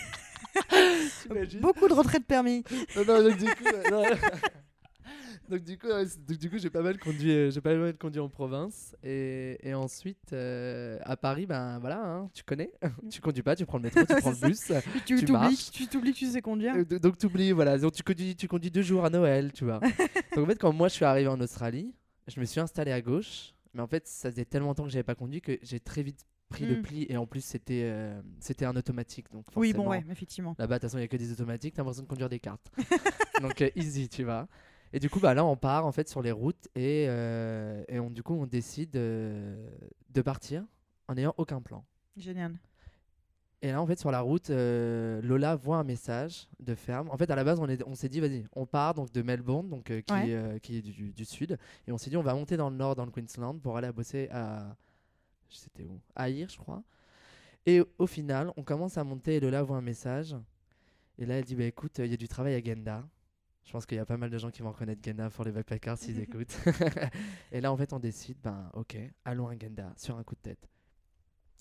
Beaucoup 1.61 1.89
de 1.89 1.95
retraits 1.95 2.23
de 2.23 2.27
permis. 2.27 2.65
non, 2.97 3.05
non, 3.07 3.23
donc 3.29 3.39
du 3.39 3.47
coup, 3.47 3.65
euh, 3.73 3.91
non. 3.91 4.03
donc 5.49 5.63
du 5.65 5.79
coup, 5.79 5.87
ouais, 5.89 6.07
c'est- 6.07 6.25
donc, 6.25 6.39
du 6.39 6.51
coup, 6.51 6.59
j'ai 6.59 6.71
pas 6.71 6.83
mal 6.83 6.99
conduit, 6.99 7.31
euh, 7.33 7.51
j'ai 7.51 7.61
pas 7.61 7.75
mal 7.75 7.97
conduit 7.97 8.21
en 8.21 8.29
province 8.29 8.95
et, 9.03 9.59
et 9.63 9.75
ensuite 9.75 10.33
euh, 10.33 10.99
à 11.03 11.17
Paris, 11.17 11.47
ben 11.47 11.79
voilà, 11.81 12.03
hein, 12.05 12.31
tu 12.33 12.43
connais, 12.45 12.71
tu 13.11 13.21
conduis 13.21 13.43
pas, 13.43 13.57
tu 13.57 13.67
prends 13.67 13.79
le 13.79 13.85
métro, 13.85 14.01
tu 14.01 14.15
prends 14.21 14.31
le 14.31 14.49
bus. 14.49 14.61
Tu 15.05 15.17
Tu 15.17 15.25
t'oublies, 15.25 15.33
marches. 15.33 15.71
tu 15.71 15.87
t'oublies 15.87 16.13
tu 16.13 16.27
sais 16.27 16.43
conduire. 16.43 16.75
Euh, 16.77 16.99
Donc 16.99 17.19
tu 17.19 17.27
oublies, 17.27 17.53
voilà. 17.53 17.79
Donc 17.79 17.93
tu 17.93 18.03
conduis, 18.03 18.35
tu 18.37 18.49
conduis 18.49 18.71
deux 18.71 18.83
jours 18.83 19.05
à 19.05 19.11
Noël, 19.11 19.53
tu 19.53 19.65
vois. 19.65 19.81
donc 20.37 20.45
en 20.45 20.47
fait, 20.47 20.59
quand 20.59 20.73
moi 20.73 20.89
je 20.89 20.95
suis 20.95 21.05
arrivé 21.05 21.29
en 21.29 21.41
Australie, 21.41 21.93
je 22.29 22.39
me 22.41 22.45
suis 22.45 22.61
installé 22.61 22.93
à 22.93 23.01
gauche, 23.01 23.53
mais 23.75 23.83
en 23.83 23.87
fait, 23.89 24.07
ça 24.07 24.31
faisait 24.31 24.45
tellement 24.45 24.69
longtemps 24.69 24.85
que 24.85 24.91
j'avais 24.91 25.03
pas 25.03 25.15
conduit 25.17 25.41
que 25.41 25.59
j'ai 25.63 25.81
très 25.81 26.03
vite 26.03 26.25
pris 26.53 26.67
le 26.67 26.77
Mm. 26.77 26.83
pli 26.83 27.07
et 27.09 27.17
en 27.17 27.27
plus 27.27 27.45
c'était 27.45 27.83
euh, 27.85 28.21
c'était 28.41 28.65
un 28.65 28.77
automatique, 28.77 29.27
donc 29.33 29.45
Oui, 29.57 29.73
bon, 29.73 29.89
ouais, 29.89 30.05
effectivement. 30.11 30.55
Là-bas, 30.59 30.77
de 30.77 30.81
toute 30.81 30.89
façon, 30.91 30.99
il 30.99 31.01
n'y 31.01 31.05
a 31.07 31.09
que 31.09 31.17
des 31.17 31.33
automatiques, 31.33 31.75
t'as 31.75 31.83
l'impression 31.83 32.03
de 32.05 32.09
conduire 32.09 32.29
des 32.29 32.39
cartes. 32.41 32.71
Donc 33.43 33.61
euh, 33.63 33.71
easy, 33.75 34.09
tu 34.09 34.23
vois. 34.25 34.47
Et 34.93 35.01
du 35.01 35.09
coup, 35.11 35.19
bah, 35.21 35.35
là, 35.35 35.45
on 35.45 35.57
part 35.57 35.87
en 35.87 35.91
fait 35.93 36.09
sur 36.09 36.23
les 36.23 36.31
routes 36.33 36.69
et, 36.77 37.07
euh, 37.09 37.83
et 37.89 37.99
on, 37.99 38.11
du 38.11 38.23
coup, 38.23 38.35
on 38.35 38.47
décide 38.47 38.91
de 38.93 40.23
partir 40.25 40.65
en 41.09 41.15
n'ayant 41.15 41.35
aucun 41.39 41.61
plan. 41.61 41.85
Génial. 42.17 42.55
Et 43.63 43.71
là, 43.71 43.81
en 43.81 43.87
fait, 43.87 43.99
sur 43.99 44.11
la 44.11 44.21
route, 44.21 44.51
Lola 44.51 45.55
voit 45.57 45.77
un 45.79 45.85
message 45.85 46.49
de 46.61 46.75
ferme. 46.75 47.09
En 47.11 47.17
fait, 47.17 47.31
à 47.31 47.37
la 47.37 47.45
base, 47.45 47.61
on, 47.61 47.69
est- 47.69 47.83
on 47.87 47.95
s'est 47.95 48.09
dit, 48.09 48.19
vas-y, 48.21 48.45
on 48.55 48.67
part 48.67 48.93
donc 48.95 49.13
de 49.13 49.23
Melbourne, 49.23 49.69
donc, 49.69 49.85
qui, 49.85 50.13
Ouais. 50.13 50.59
qui 50.63 50.79
est 50.79 50.83
du, 50.83 51.13
du 51.13 51.25
sud. 51.25 51.57
Et 51.87 51.93
on 51.93 51.97
s'est 51.99 52.11
dit, 52.11 52.17
on 52.17 52.23
va 52.23 52.35
monter 52.35 52.57
dans 52.57 52.71
le 52.71 52.77
nord, 52.77 52.97
dans 52.97 53.05
le 53.05 53.13
Queensland, 53.13 53.61
pour 53.61 53.77
aller 53.77 53.91
bosser 53.93 54.29
à. 54.33 54.77
C'était 55.57 55.85
où 55.85 56.01
À 56.15 56.29
Ayr, 56.29 56.49
je 56.49 56.57
crois. 56.59 56.83
Et 57.67 57.83
au 57.99 58.07
final, 58.07 58.53
on 58.57 58.63
commence 58.63 58.99
à 58.99 59.05
monter 59.05 59.37
et 59.37 59.41
Lola 59.41 59.63
voit 59.63 59.77
un 59.77 59.83
message. 59.83 60.35
Et 61.19 61.27
là, 61.27 61.37
elle 61.39 61.45
dit, 61.45 61.55
bah 61.55 61.65
écoute, 61.65 61.99
il 61.99 62.07
y 62.07 62.15
a 62.15 62.17
du 62.17 62.27
travail 62.29 62.55
à 62.55 62.61
Genda. 62.63 63.07
Je 63.65 63.71
pense 63.71 63.87
qu'il 63.87 63.97
y 63.97 64.01
a 64.01 64.05
pas 64.07 64.17
mal 64.17 64.31
de 64.31 64.39
gens 64.39 64.51
qui 64.51 64.63
vont 64.63 64.73
reconnaître 64.73 65.01
Genda 65.05 65.31
pour 65.31 65.45
les 65.45 65.53
backpackers 65.53 65.97
s'ils 65.99 66.19
écoutent. 66.19 66.57
et 67.53 67.61
là, 67.61 67.71
en 67.73 67.77
fait, 67.77 67.93
on 67.93 68.01
décide, 68.01 68.39
ben 68.43 68.71
ok, 68.75 68.97
allons 69.25 69.47
à 69.49 69.57
Genda 69.57 69.93
sur 69.97 70.17
un 70.19 70.25
coup 70.25 70.35
de 70.35 70.41
tête. 70.41 70.69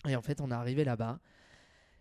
Et 0.07 0.15
en 0.15 0.21
fait, 0.23 0.41
on 0.41 0.49
est 0.49 0.53
arrivé 0.55 0.83
là-bas. 0.83 1.19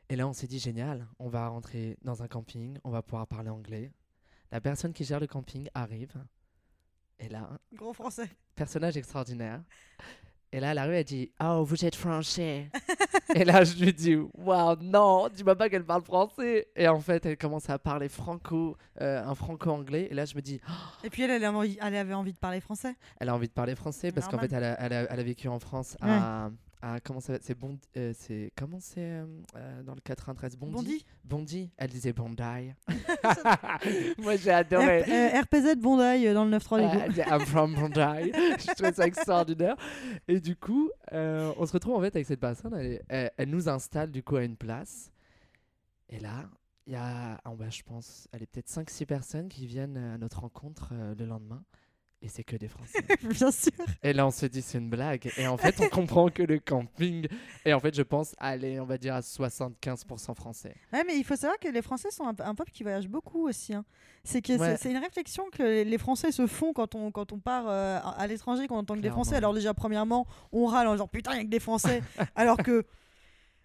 Et 0.09 0.16
là, 0.16 0.26
on 0.26 0.32
s'est 0.32 0.47
dit, 0.47 0.59
génial, 0.59 1.06
on 1.18 1.28
va 1.28 1.47
rentrer 1.49 1.99
dans 2.02 2.23
un 2.23 2.28
camping, 2.28 2.78
on 2.82 2.90
va 2.90 3.02
pouvoir 3.02 3.26
parler 3.26 3.50
anglais. 3.50 3.92
La 4.50 4.61
personne 4.61 4.92
qui 4.92 5.04
gère 5.04 5.20
le 5.20 5.26
camping 5.26 5.68
arrive. 5.75 6.14
Et 7.18 7.28
là, 7.28 7.61
Gros 7.75 7.92
français. 7.92 8.28
personnage 8.54 8.97
extraordinaire. 8.97 9.62
Et 10.52 10.59
là, 10.59 10.73
elle 10.73 10.78
arrive, 10.78 10.95
elle 10.95 11.04
dit 11.04 11.30
Oh, 11.42 11.62
vous 11.64 11.85
êtes 11.85 11.95
français. 11.95 12.71
et 13.37 13.45
là, 13.45 13.62
je 13.62 13.76
lui 13.76 13.92
dis 13.92 14.16
Waouh, 14.35 14.76
non, 14.83 15.28
dis-moi 15.28 15.54
pas 15.54 15.69
qu'elle 15.69 15.85
parle 15.85 16.02
français. 16.02 16.66
Et 16.75 16.88
en 16.88 16.99
fait, 16.99 17.25
elle 17.25 17.37
commence 17.37 17.71
à 17.71 17.78
parler 17.78 18.09
franco, 18.09 18.76
euh, 19.00 19.23
un 19.25 19.35
franco-anglais. 19.37 20.09
Et 20.11 20.14
là, 20.14 20.25
je 20.25 20.35
me 20.35 20.40
dis 20.42 20.61
Oh, 20.69 20.73
Et 21.04 21.11
puis 21.11 21.23
elle, 21.23 21.30
elle, 21.30 21.45
avait 21.45 22.14
envie, 22.14 22.33
de 22.33 22.38
parler 22.38 22.61
français. 22.61 22.97
Elle 23.21 23.28
a 23.28 23.35
envie 23.35 23.47
de 23.49 23.52
parler 23.52 23.76
français 23.76 24.11
parce 24.11 24.26
qu'en 24.26 24.38
fait, 24.38 24.52
elle 24.52 24.64
a, 24.64 24.80
elle 24.80 24.92
a- 24.92 25.12
elle 25.12 25.21
a 25.21 25.23
vécu 25.23 25.47
en 25.49 25.61
France 25.61 25.97
à, 26.00 26.50
ah, 26.82 26.99
comment 27.00 27.20
ça 27.20 27.34
C'est 27.42 27.54
bon, 27.58 27.78
euh, 27.96 28.12
c'est 28.16 28.52
comment 28.56 28.78
c'est 28.80 29.00
euh, 29.02 29.26
euh, 29.56 29.82
dans 29.82 29.94
le 29.94 30.00
93 30.00 30.56
Bondy. 30.56 30.72
Bondy 30.75 31.04
Bondy. 31.25 31.70
Elle 31.76 31.90
disait 31.90 32.12
Bondi. 32.12 32.42
Moi 34.18 34.37
j'ai 34.37 34.50
adoré. 34.50 35.02
R- 35.02 35.10
euh, 35.10 35.40
RPZ 35.42 35.66
euh, 36.26 36.34
dans 36.34 36.44
le 36.44 36.56
9-3 36.56 36.75
Ouais, 36.76 36.82
Lego. 36.88 37.00
elle 37.06 37.12
dit, 37.12 37.20
I'm 37.20 37.40
from 37.46 37.75
Bondi. 37.75 38.32
je 38.32 38.75
trouve 38.75 38.94
ça 38.94 39.06
extraordinaire. 39.06 39.76
Et 40.28 40.40
du 40.40 40.56
coup, 40.56 40.90
euh, 41.12 41.52
on 41.58 41.66
se 41.66 41.72
retrouve 41.72 41.96
en 41.96 42.00
fait 42.00 42.14
avec 42.16 42.26
cette 42.26 42.40
personne. 42.40 42.75
Elle, 42.75 42.87
est- 42.87 43.02
elle- 43.08 43.30
elle 43.37 43.50
nous 43.50 43.68
installe 43.68 44.10
du 44.10 44.22
coup 44.22 44.37
à 44.37 44.44
une 44.44 44.56
place. 44.56 45.10
Et 46.08 46.18
là, 46.18 46.49
il 46.87 46.94
y 46.94 46.96
a, 46.96 47.38
en 47.44 47.54
bas, 47.54 47.70
je 47.70 47.82
pense, 47.82 48.26
elle 48.32 48.42
est 48.42 48.46
peut-être 48.46 48.68
5-6 48.68 49.06
personnes 49.06 49.49
qui 49.49 49.66
viennent 49.66 49.96
à 49.96 50.18
notre 50.18 50.40
rencontre 50.40 50.90
euh, 50.92 51.14
le 51.16 51.25
lendemain. 51.26 51.62
Et 52.22 52.28
c'est 52.28 52.44
que 52.44 52.56
des 52.56 52.68
Français. 52.68 52.98
Bien 53.22 53.50
sûr. 53.50 53.72
Et 54.02 54.12
là, 54.12 54.26
on 54.26 54.30
se 54.30 54.44
dit, 54.44 54.60
c'est 54.60 54.76
une 54.76 54.90
blague. 54.90 55.32
Et 55.38 55.46
en 55.46 55.56
fait, 55.56 55.80
on 55.80 55.88
comprend 55.88 56.28
que 56.28 56.42
le 56.42 56.58
camping 56.58 57.26
est, 57.64 57.72
en 57.72 57.80
fait, 57.80 57.94
je 57.94 58.02
pense, 58.02 58.34
allez, 58.38 58.78
on 58.78 58.84
va 58.84 58.98
dire 58.98 59.14
à 59.14 59.20
75% 59.20 60.34
français. 60.34 60.74
Ouais, 60.92 61.02
mais 61.06 61.16
il 61.16 61.24
faut 61.24 61.36
savoir 61.36 61.58
que 61.58 61.68
les 61.68 61.80
Français 61.82 62.10
sont 62.10 62.24
un, 62.26 62.34
un 62.44 62.54
peuple 62.54 62.72
qui 62.72 62.82
voyage 62.82 63.08
beaucoup 63.08 63.48
aussi. 63.48 63.72
hein. 63.72 63.84
C'est 64.22 64.42
que 64.42 64.54
c'est- 64.54 64.60
Ouais. 64.60 64.76
c'est 64.76 64.90
une 64.90 64.98
réflexion 64.98 65.44
que 65.50 65.82
les 65.82 65.98
Français 65.98 66.30
se 66.30 66.46
font 66.46 66.74
quand 66.74 66.94
on, 66.94 67.10
quand 67.10 67.32
on 67.32 67.38
part 67.38 67.64
euh, 67.68 67.98
à 68.18 68.26
l'étranger, 68.26 68.66
quand 68.68 68.76
on 68.76 68.80
entend 68.80 68.96
que 68.96 69.00
des. 69.00 69.08
Français. 69.08 69.36
Alors 69.36 69.54
déjà, 69.54 69.72
premièrement, 69.72 70.26
on 70.52 70.66
râle 70.66 70.88
en 70.88 70.92
disant 70.92 71.08
putain, 71.08 71.32
il 71.32 71.36
y 71.38 71.40
a 71.40 71.44
que 71.44 71.48
des 71.48 71.58
Français. 71.58 72.02
alors 72.36 72.58
que, 72.58 72.84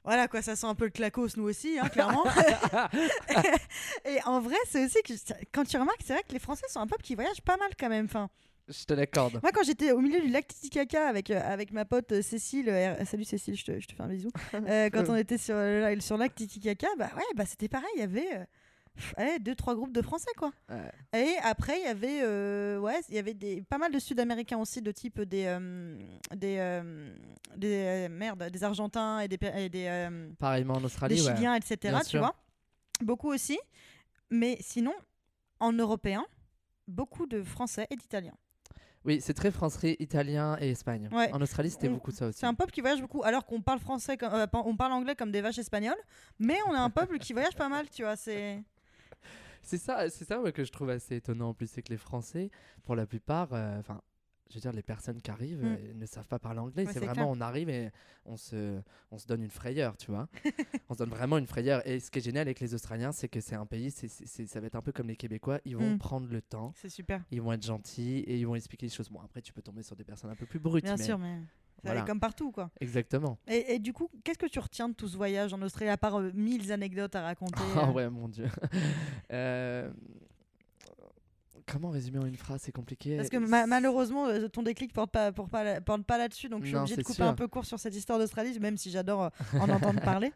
voilà 0.05 0.27
quoi, 0.27 0.41
ça 0.41 0.55
sent 0.55 0.67
un 0.67 0.75
peu 0.75 0.85
le 0.85 0.91
clacos 0.91 1.35
nous 1.35 1.43
aussi, 1.43 1.77
hein, 1.79 1.89
clairement. 1.89 2.23
Et 4.05 4.19
en 4.25 4.39
vrai, 4.39 4.55
c'est 4.69 4.85
aussi 4.85 5.01
que 5.03 5.13
quand 5.51 5.63
tu 5.65 5.77
remarques, 5.77 6.01
c'est 6.05 6.13
vrai 6.13 6.23
que 6.27 6.33
les 6.33 6.39
Français 6.39 6.65
sont 6.69 6.79
un 6.79 6.87
peuple 6.87 7.03
qui 7.03 7.15
voyage 7.15 7.41
pas 7.41 7.57
mal 7.57 7.69
quand 7.79 7.89
même. 7.89 8.05
Enfin, 8.05 8.29
Je 8.67 8.83
te 8.85 8.93
l'accorde. 8.93 9.39
moi, 9.41 9.51
quand 9.53 9.63
j'étais 9.63 9.91
au 9.91 9.99
milieu 9.99 10.19
du 10.21 10.29
lac 10.29 10.47
Titicaca 10.47 11.07
avec, 11.07 11.29
euh, 11.31 11.41
avec 11.43 11.71
ma 11.71 11.85
pote 11.85 12.11
euh, 12.11 12.21
Cécile, 12.21 12.69
euh, 12.69 13.03
salut 13.05 13.23
Cécile, 13.25 13.55
je 13.55 13.65
te, 13.65 13.79
je 13.79 13.87
te 13.87 13.93
fais 13.95 14.03
un 14.03 14.07
bisou. 14.07 14.29
Euh, 14.53 14.89
quand 14.91 15.09
on 15.09 15.15
était 15.15 15.37
sur, 15.37 15.55
le- 15.55 15.97
sur 15.99 16.17
le 16.17 16.23
lac 16.23 16.35
Titicaca, 16.35 16.87
bah 16.97 17.09
ouais, 17.15 17.23
bah 17.35 17.45
c'était 17.45 17.67
pareil, 17.67 17.89
il 17.95 17.99
y 17.99 18.03
avait 18.03 18.45
ouais, 19.17 19.39
deux, 19.39 19.55
trois 19.55 19.75
groupes 19.75 19.91
de 19.93 20.01
Français, 20.01 20.31
quoi. 20.37 20.51
Ouais. 20.69 20.91
Et 21.19 21.35
après, 21.43 21.79
il 21.79 21.83
y 21.83 21.87
avait, 21.87 22.21
euh, 22.23 22.79
ouais, 22.79 22.99
il 23.09 23.15
y 23.15 23.19
avait 23.19 23.33
des, 23.33 23.61
pas 23.61 23.77
mal 23.77 23.91
de 23.91 23.99
Sud-Américains 23.99 24.57
aussi, 24.57 24.81
de 24.81 24.91
type 24.91 25.21
des, 25.21 25.45
euh, 25.47 25.97
des, 26.35 26.57
euh, 26.59 27.15
des, 27.55 28.07
euh, 28.07 28.09
merde, 28.09 28.49
des 28.49 28.63
Argentins 28.63 29.19
et 29.19 29.27
des, 29.27 29.37
et 29.57 29.69
des, 29.69 29.85
euh, 29.87 30.29
Pareillement 30.39 30.75
en 30.75 30.79
des 30.79 30.85
Australie, 30.85 31.21
ouais. 31.21 31.35
Chiliens, 31.35 31.55
etc. 31.55 31.77
Bien 31.83 31.99
Tu 32.01 32.09
sûr. 32.09 32.19
vois, 32.19 32.35
beaucoup 33.01 33.29
aussi. 33.31 33.57
Mais 34.29 34.57
sinon, 34.61 34.93
en 35.59 35.71
européen, 35.73 36.25
beaucoup 36.87 37.25
de 37.27 37.43
Français 37.43 37.87
et 37.89 37.95
d'Italiens. 37.95 38.35
Oui, 39.05 39.21
c'est 39.21 39.35
très 39.35 39.51
français, 39.51 39.95
italien 39.99 40.57
et 40.59 40.71
Espagne. 40.71 41.09
Ouais. 41.11 41.31
En 41.31 41.39
Australie, 41.39 41.69
c'était 41.69 41.89
beaucoup 41.89 42.09
ça 42.09 42.25
aussi. 42.25 42.39
C'est 42.39 42.47
un 42.47 42.55
peuple 42.55 42.71
qui 42.71 42.81
voyage 42.81 43.01
beaucoup, 43.01 43.23
alors 43.23 43.45
qu'on 43.45 43.61
parle 43.61 43.77
français, 43.79 44.17
comme, 44.17 44.33
euh, 44.33 44.47
on 44.53 44.75
parle 44.75 44.93
anglais 44.93 45.15
comme 45.15 45.31
des 45.31 45.41
vaches 45.41 45.59
espagnoles, 45.59 45.93
mais 46.39 46.57
on 46.67 46.73
est 46.73 46.77
un 46.79 46.89
peuple 46.89 47.19
qui 47.19 47.31
voyage 47.33 47.55
pas 47.55 47.69
mal, 47.69 47.87
tu 47.87 48.01
vois. 48.01 48.15
C'est 48.15 48.63
C'est 49.65 49.77
ça, 49.79 50.09
c'est 50.09 50.25
ça 50.25 50.39
que 50.53 50.63
je 50.63 50.71
trouve 50.71 50.89
assez 50.89 51.15
étonnant 51.15 51.49
en 51.49 51.53
plus, 51.53 51.67
c'est 51.69 51.81
que 51.81 51.89
les 51.89 51.97
Français, 51.97 52.49
pour 52.83 52.95
la 52.95 53.05
plupart, 53.05 53.49
euh, 53.53 53.79
enfin, 53.79 54.01
je 54.49 54.55
veux 54.55 54.61
dire, 54.61 54.71
les 54.73 54.83
personnes 54.83 55.19
qui 55.21 55.31
arrivent 55.31 55.63
Mm. 55.63 55.77
euh, 55.79 55.93
ne 55.95 56.05
savent 56.05 56.27
pas 56.27 56.37
parler 56.37 56.59
anglais. 56.59 56.85
Ouais, 56.85 56.93
c'est 56.93 56.99
vraiment, 56.99 57.31
on 57.31 57.41
arrive 57.41 57.67
et 57.69 57.89
on 58.25 58.37
se, 58.37 58.79
on 59.09 59.17
se 59.17 59.25
donne 59.25 59.41
une 59.41 59.49
frayeur, 59.49 59.97
tu 59.97 60.11
vois. 60.11 60.27
on 60.89 60.93
se 60.93 60.99
donne 60.99 61.09
vraiment 61.09 61.39
une 61.39 61.47
frayeur. 61.47 61.85
Et 61.87 61.99
ce 61.99 62.11
qui 62.11 62.19
est 62.19 62.21
génial 62.21 62.43
avec 62.43 62.59
les 62.59 62.75
Australiens, 62.75 63.11
c'est 63.11 63.27
que 63.27 63.41
c'est 63.41 63.55
un 63.55 63.65
pays, 63.65 63.89
c'est, 63.89 64.07
c'est- 64.07 64.45
ça 64.45 64.59
va 64.59 64.67
être 64.67 64.75
un 64.75 64.83
peu 64.83 64.91
comme 64.91 65.07
les 65.07 65.15
Québécois, 65.15 65.59
ils 65.65 65.75
vont 65.75 65.95
Mm. 65.95 65.97
prendre 65.97 66.27
le 66.31 66.41
temps, 66.43 66.73
c'est 66.75 66.89
super. 66.89 67.23
ils 67.31 67.41
vont 67.41 67.51
être 67.53 67.65
gentils 67.65 68.19
et 68.19 68.37
ils 68.37 68.45
vont 68.45 68.53
expliquer 68.55 68.85
les 68.85 68.91
choses. 68.93 69.09
Bon, 69.09 69.19
après, 69.21 69.41
tu 69.41 69.51
peux 69.51 69.63
tomber 69.63 69.81
sur 69.81 69.95
des 69.95 70.03
personnes 70.03 70.29
un 70.29 70.35
peu 70.35 70.45
plus 70.45 70.59
brutes. 70.59 70.83
Bien 70.85 70.95
mais- 70.95 71.03
sûr, 71.03 71.17
mais 71.17 71.39
voilà. 71.83 72.01
comme 72.01 72.19
partout, 72.19 72.51
quoi. 72.51 72.71
Exactement. 72.79 73.37
Et, 73.47 73.75
et 73.75 73.79
du 73.79 73.93
coup, 73.93 74.09
qu'est-ce 74.23 74.37
que 74.39 74.45
tu 74.47 74.59
retiens 74.59 74.89
de 74.89 74.93
tout 74.93 75.07
ce 75.07 75.17
voyage 75.17 75.53
en 75.53 75.61
Australie, 75.61 75.89
à 75.91 75.97
part 75.97 76.19
euh, 76.19 76.31
mille 76.33 76.71
anecdotes 76.71 77.15
à 77.15 77.21
raconter 77.21 77.61
Ah 77.75 77.87
euh, 77.89 77.91
ouais, 77.91 78.09
mon 78.09 78.27
dieu. 78.27 78.47
Euh, 79.31 79.89
Comment 81.67 81.89
résumer 81.89 82.19
en 82.19 82.27
une 82.27 82.35
phrase 82.35 82.61
C'est 82.61 82.71
compliqué. 82.71 83.17
Parce 83.17 83.29
que 83.29 83.37
ma- 83.37 83.65
malheureusement, 83.65 84.27
ton 84.49 84.61
déclic 84.61 84.93
porte 84.93 85.09
pas, 85.11 85.31
porte 85.31 85.49
pas, 85.49 85.63
la- 85.63 85.81
porte 85.81 86.03
pas 86.03 86.19
là-dessus, 86.19 86.47
donc 86.47 86.61
je 86.63 86.67
suis 86.67 86.75
obligée 86.77 86.95
de 86.95 87.01
couper 87.01 87.15
sûr. 87.15 87.25
un 87.25 87.33
peu 87.33 87.47
court 87.47 87.65
sur 87.65 87.79
cette 87.79 87.95
histoire 87.95 88.19
d'Australie, 88.19 88.59
même 88.59 88.77
si 88.77 88.91
j'adore 88.91 89.31
en 89.59 89.69
entendre 89.69 89.99
parler. 90.01 90.31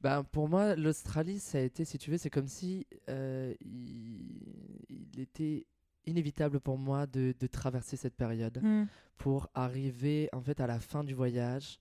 Ben, 0.00 0.24
pour 0.24 0.48
moi, 0.48 0.74
l'Australie, 0.74 1.40
ça 1.40 1.58
a 1.58 1.60
été, 1.60 1.84
si 1.84 1.98
tu 1.98 2.10
veux, 2.10 2.16
c'est 2.16 2.30
comme 2.30 2.48
si 2.48 2.86
il, 3.08 3.50
il 4.88 5.20
était 5.20 5.66
inévitable 6.06 6.60
pour 6.60 6.78
moi 6.78 7.06
de, 7.06 7.34
de 7.38 7.46
traverser 7.46 7.96
cette 7.96 8.14
période 8.14 8.58
Hmm. 8.62 8.84
pour 9.18 9.48
arriver 9.54 10.28
en 10.32 10.40
fait 10.40 10.60
à 10.60 10.66
la 10.66 10.78
fin 10.80 11.04
du 11.04 11.14
voyage, 11.14 11.78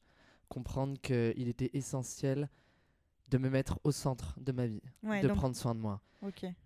comprendre 0.49 0.99
qu'il 1.01 1.47
était 1.47 1.69
essentiel 1.73 2.49
de 3.29 3.37
me 3.37 3.49
mettre 3.49 3.79
au 3.83 3.91
centre 3.91 4.35
de 4.39 4.51
ma 4.51 4.67
vie, 4.67 4.81
Ouais, 5.03 5.21
de 5.21 5.27
donc- 5.27 5.37
prendre 5.37 5.55
soin 5.55 5.73
de 5.75 5.79
moi. 5.79 6.01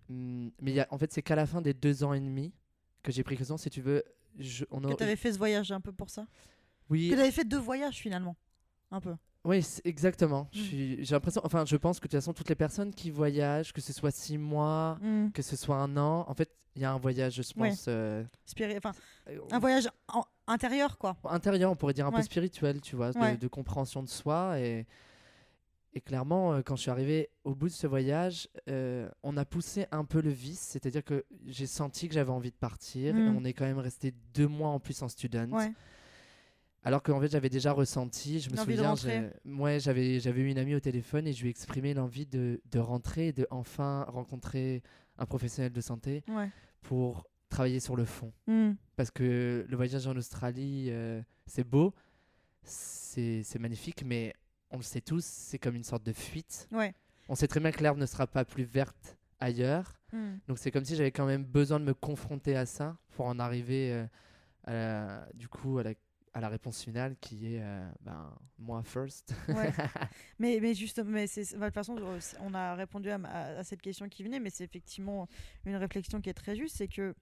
Hum, 0.08 0.50
mais 0.60 0.72
y 0.72 0.80
a- 0.80 0.86
en 0.90 0.98
fait, 0.98 1.12
c'est 1.12 1.22
qu'à 1.22 1.34
la 1.36 1.46
fin 1.46 1.60
des 1.62 1.74
deux 1.74 2.02
ans 2.04 2.12
et 2.14 2.20
demi 2.20 2.52
que 3.02 3.12
j'ai 3.12 3.22
pris 3.22 3.36
conscience, 3.36 3.62
si 3.62 3.70
tu 3.70 3.80
veux, 3.82 4.02
je, 4.38 4.64
on 4.70 4.80
Que 4.80 4.92
a- 4.92 4.94
tu 4.96 5.02
avais 5.02 5.16
fait 5.16 5.32
ce 5.32 5.38
voyage 5.38 5.70
un 5.72 5.80
peu 5.80 5.92
pour 5.92 6.08
ça? 6.10 6.26
oui, 6.88 7.10
Que 7.10 7.14
tu 7.14 7.20
avais 7.20 7.30
fait 7.30 7.44
deux 7.44 7.58
voyages 7.58 7.96
finalement. 7.98 8.36
Un 8.90 9.00
peu. 9.00 9.14
Oui, 9.44 9.64
exactement. 9.84 10.48
Je 10.52 10.60
Mm. 10.60 10.64
suis- 10.64 11.04
J'ai 11.04 11.14
l'impression, 11.14 11.40
enfin, 11.44 11.64
je 11.64 11.76
pense 11.76 11.98
que 11.98 12.06
de 12.06 12.10
toute 12.10 12.20
façon, 12.20 12.32
toutes 12.34 12.48
les 12.50 12.54
personnes 12.54 12.92
qui 12.92 13.10
voyagent, 13.10 13.72
que 13.72 13.80
ce 13.80 13.92
soit 13.92 14.10
six 14.10 14.36
mois, 14.38 14.98
Hmm. 15.00 15.30
que 15.30 15.40
ce 15.42 15.56
soit 15.56 15.76
un 15.76 15.96
an, 15.96 16.24
en 16.28 16.34
fait, 16.34 16.50
il 16.76 16.82
y 16.82 16.84
a 16.84 16.92
un 16.92 16.98
voyage, 16.98 17.34
je 17.34 17.60
Ouais. 17.60 17.70
pense, 17.70 17.86
euh, 17.88 18.22
Spiri- 18.46 18.76
Enfin, 18.76 18.92
euh, 19.28 19.38
un 19.50 19.58
voyage 19.58 19.88
en- 20.08 20.24
intérieur, 20.46 20.98
quoi. 20.98 21.16
intérieur, 21.24 21.70
on 21.72 21.76
pourrait 21.76 21.94
dire 21.94 22.06
un 22.06 22.10
Ouais. 22.10 22.16
peu 22.18 22.22
spirituel, 22.22 22.80
tu 22.82 22.96
vois, 22.96 23.12
de, 23.12 23.18
Ouais. 23.18 23.36
de 23.36 23.48
compréhension 23.48 24.02
de 24.02 24.08
soi. 24.08 24.60
Et, 24.60 24.86
et 25.94 26.00
clairement, 26.02 26.52
euh, 26.52 26.62
quand 26.62 26.76
je 26.76 26.82
suis 26.82 26.90
arrivé 26.90 27.30
au 27.44 27.54
bout 27.54 27.68
de 27.68 27.72
ce 27.72 27.86
voyage, 27.86 28.46
euh, 28.68 29.08
on 29.22 29.36
a 29.38 29.44
poussé 29.46 29.86
un 29.90 30.04
peu 30.04 30.20
le 30.20 30.30
vice, 30.30 30.60
c'est-à-dire 30.60 31.02
que 31.02 31.24
j'ai 31.46 31.66
senti 31.66 32.08
que 32.08 32.14
j'avais 32.14 32.30
envie 32.30 32.50
de 32.50 32.56
partir. 32.56 33.14
Mm. 33.14 33.18
Et 33.18 33.28
on 33.30 33.44
est 33.44 33.52
quand 33.54 33.64
même 33.64 33.78
resté 33.78 34.12
deux 34.34 34.46
mois 34.48 34.68
en 34.68 34.78
plus 34.80 35.00
en 35.02 35.08
student. 35.08 35.48
Alors 36.82 37.02
qu'en 37.02 37.20
fait, 37.20 37.28
j'avais 37.30 37.50
déjà 37.50 37.72
ressenti, 37.72 38.40
je 38.40 38.50
me 38.50 38.56
souviens, 38.56 38.94
ouais, 39.44 39.80
j'avais, 39.80 40.18
j'avais 40.18 40.40
eu 40.40 40.48
une 40.48 40.56
amie 40.58 40.74
au 40.74 40.80
téléphone 40.80 41.26
et 41.26 41.32
je 41.34 41.42
lui 41.42 41.48
ai 41.48 41.50
exprimé 41.50 41.92
l'envie 41.92 42.24
de, 42.26 42.60
de 42.70 42.78
rentrer 42.78 43.28
et 43.28 43.32
de 43.32 43.46
enfin 43.50 44.04
rencontrer 44.08 44.82
un 45.18 45.26
professionnel 45.26 45.72
de 45.72 45.80
santé 45.82 46.24
Ouais. 46.28 46.48
pour 46.80 47.26
travailler 47.50 47.80
sur 47.80 47.96
le 47.96 48.06
fond. 48.06 48.32
Hmm. 48.46 48.72
Parce 48.96 49.10
que 49.10 49.66
le 49.68 49.76
voyage 49.76 50.06
en 50.06 50.16
Australie, 50.16 50.86
euh, 50.90 51.20
c'est 51.46 51.64
beau, 51.64 51.92
c'est, 52.62 53.42
c'est 53.42 53.58
magnifique, 53.58 54.02
mais 54.04 54.34
on 54.70 54.76
le 54.76 54.82
sait 54.82 55.00
tous, 55.00 55.24
c'est 55.24 55.58
comme 55.58 55.74
une 55.74 55.84
sorte 55.84 56.04
de 56.04 56.12
fuite. 56.12 56.68
Ouais. 56.72 56.94
On 57.28 57.34
sait 57.34 57.48
très 57.48 57.60
bien 57.60 57.72
que 57.72 57.82
l'herbe 57.82 57.98
ne 57.98 58.06
sera 58.06 58.26
pas 58.26 58.44
plus 58.44 58.64
verte 58.64 59.16
ailleurs. 59.38 59.94
Hmm. 60.12 60.36
Donc 60.48 60.58
c'est 60.58 60.70
comme 60.70 60.84
si 60.84 60.96
j'avais 60.96 61.10
quand 61.12 61.26
même 61.26 61.44
besoin 61.44 61.78
de 61.80 61.84
me 61.84 61.94
confronter 61.94 62.56
à 62.56 62.66
ça 62.66 62.96
pour 63.10 63.26
en 63.26 63.38
arriver 63.38 63.92
euh, 63.92 64.06
à 64.64 64.72
la- 64.72 65.28
du 65.34 65.48
coup 65.48 65.78
à 65.78 65.82
la, 65.82 65.92
à 66.32 66.40
la 66.40 66.48
réponse 66.48 66.82
finale 66.82 67.16
qui 67.20 67.54
est 67.54 67.62
euh, 67.62 67.90
ben, 68.00 68.32
moi 68.58 68.82
first. 68.84 69.34
Ouais. 69.48 69.72
mais, 70.38 70.58
mais 70.60 70.74
justement, 70.74 71.10
mais 71.10 71.26
bah, 71.26 71.42
de 71.42 71.64
toute 71.66 71.74
façon, 71.74 71.96
euh, 71.98 72.20
on 72.40 72.54
a 72.54 72.74
répondu 72.74 73.10
à, 73.10 73.18
ma- 73.18 73.28
à- 73.28 73.58
à 73.58 73.64
cette 73.64 73.82
question 73.82 74.08
qui 74.08 74.22
venait, 74.22 74.40
mais 74.40 74.50
c'est 74.50 74.64
effectivement 74.64 75.28
une 75.64 75.76
réflexion 75.76 76.20
qui 76.20 76.30
est 76.30 76.34
très 76.34 76.54
juste, 76.56 76.76
c'est 76.76 76.88
que 76.88 77.14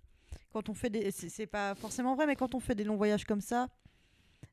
quand 0.53 0.69
on 0.69 0.75
fait 0.75 0.91
des, 0.91 1.11
c'est, 1.11 1.47
pas 1.47 1.75
forcément 1.75 2.15
vrai, 2.15 2.27
mais 2.27 2.37
quand 2.37 2.55
on 2.55 2.61
fait 2.61 2.75
des 2.75 2.85
longs 2.85 2.97
voyages 2.97 3.25
comme 3.25 3.41
ça, 3.41 3.69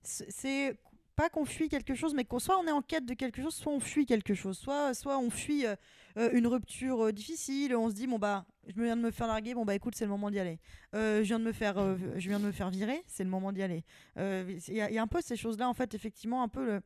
c'est, 0.04 0.78
pas 1.16 1.30
qu'on 1.30 1.46
fuit 1.46 1.70
quelque 1.70 1.96
chose, 1.96 2.14
mais 2.14 2.26
qu'on 2.26 2.40
soit 2.40 2.58
on 2.60 2.68
est 2.68 2.72
en 2.72 2.82
quête 2.82 3.06
de 3.06 3.14
quelque 3.14 3.42
chose, 3.42 3.56
soit 3.56 3.72
on 3.72 3.80
fuit 3.80 4.06
quelque 4.06 4.34
chose, 4.34 4.58
soit, 4.58 4.94
soit 4.94 5.18
on 5.18 5.30
fuit 5.30 5.66
euh, 5.66 5.76
euh, 6.18 6.30
une 6.34 6.48
rupture 6.48 7.06
euh, 7.06 7.12
difficile, 7.14 7.76
on 7.76 7.90
se 7.90 7.96
dit 7.96 8.06
bon 8.06 8.20
bah 8.20 8.46
je 8.68 8.82
viens 8.82 8.96
de 8.98 9.02
me 9.02 9.12
faire 9.12 9.28
larguer, 9.28 9.54
bon 9.54 9.66
bah 9.66 9.76
écoute 9.76 9.96
c'est 9.96 10.06
le 10.06 10.12
moment 10.12 10.30
d'y 10.32 10.40
aller. 10.40 10.60
Euh, 10.96 11.20
je 11.20 11.28
viens 11.28 11.40
de 11.40 11.44
me 11.44 11.52
faire, 11.52 11.78
euh, 11.78 11.98
je 12.18 12.28
viens 12.30 12.40
de 12.40 12.46
me 12.46 12.52
faire 12.52 12.70
virer, 12.70 13.04
c'est 13.08 13.24
le 13.24 13.30
moment 13.30 13.52
d'y 13.52 13.62
aller. 13.62 13.84
Euh, 14.18 14.58
Il 14.68 14.74
y, 14.74 14.82
a- 14.82 14.90
il 14.90 14.96
y 14.96 14.98
a 14.98 15.02
un 15.02 15.08
peu 15.08 15.22
ces 15.22 15.36
choses-là 15.36 15.70
en 15.70 15.74
fait, 15.74 15.94
effectivement 15.94 16.44
un 16.44 16.48
peu 16.50 16.66
le 16.66 16.82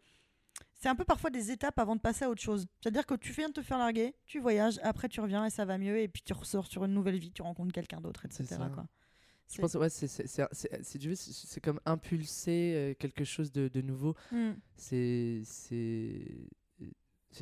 c'est 0.74 0.89
un 0.89 0.96
peu 0.96 1.06
parfois 1.06 1.30
des 1.30 1.52
étapes 1.52 1.78
avant 1.80 1.96
de 1.96 2.02
passer 2.02 2.26
à 2.26 2.30
autre 2.30 2.42
chose. 2.42 2.65
C'est-à-dire 2.82 3.06
que 3.06 3.13
tu 3.15 3.32
viens 3.34 3.48
de 3.50 3.54
te 3.54 3.62
faire 3.62 3.78
larguer, 3.78 4.15
tu 4.26 4.39
voyages, 4.39 4.80
après 4.84 5.08
tu 5.10 5.20
reviens 5.22 5.46
et 5.46 5.50
ça 5.50 5.63
va 5.65 5.78
mieux, 5.78 6.00
et 6.00 6.08
puis 6.08 6.22
tu 6.22 6.34
ressors 6.34 6.68
sur 6.68 6.84
une 6.86 6.94
nouvelle 6.94 7.18
vie, 7.20 7.32
tu 7.32 7.42
rencontres 7.42 7.74
quelqu'un 7.74 8.02
d'autre, 8.02 8.26
etc. 8.26 8.56
Quoi. 8.74 8.86
Je 9.52 9.62
pense 9.62 9.74
ouais, 9.76 9.89
c'est, 9.89 11.62
comme 11.62 11.80
impulser 11.86 12.96
quelque 13.00 13.24
chose 13.24 13.52
de, 13.52 13.68
de 13.68 13.82
nouveau. 13.82 14.15
Mm. 14.32 14.52
C'est, 14.76 15.42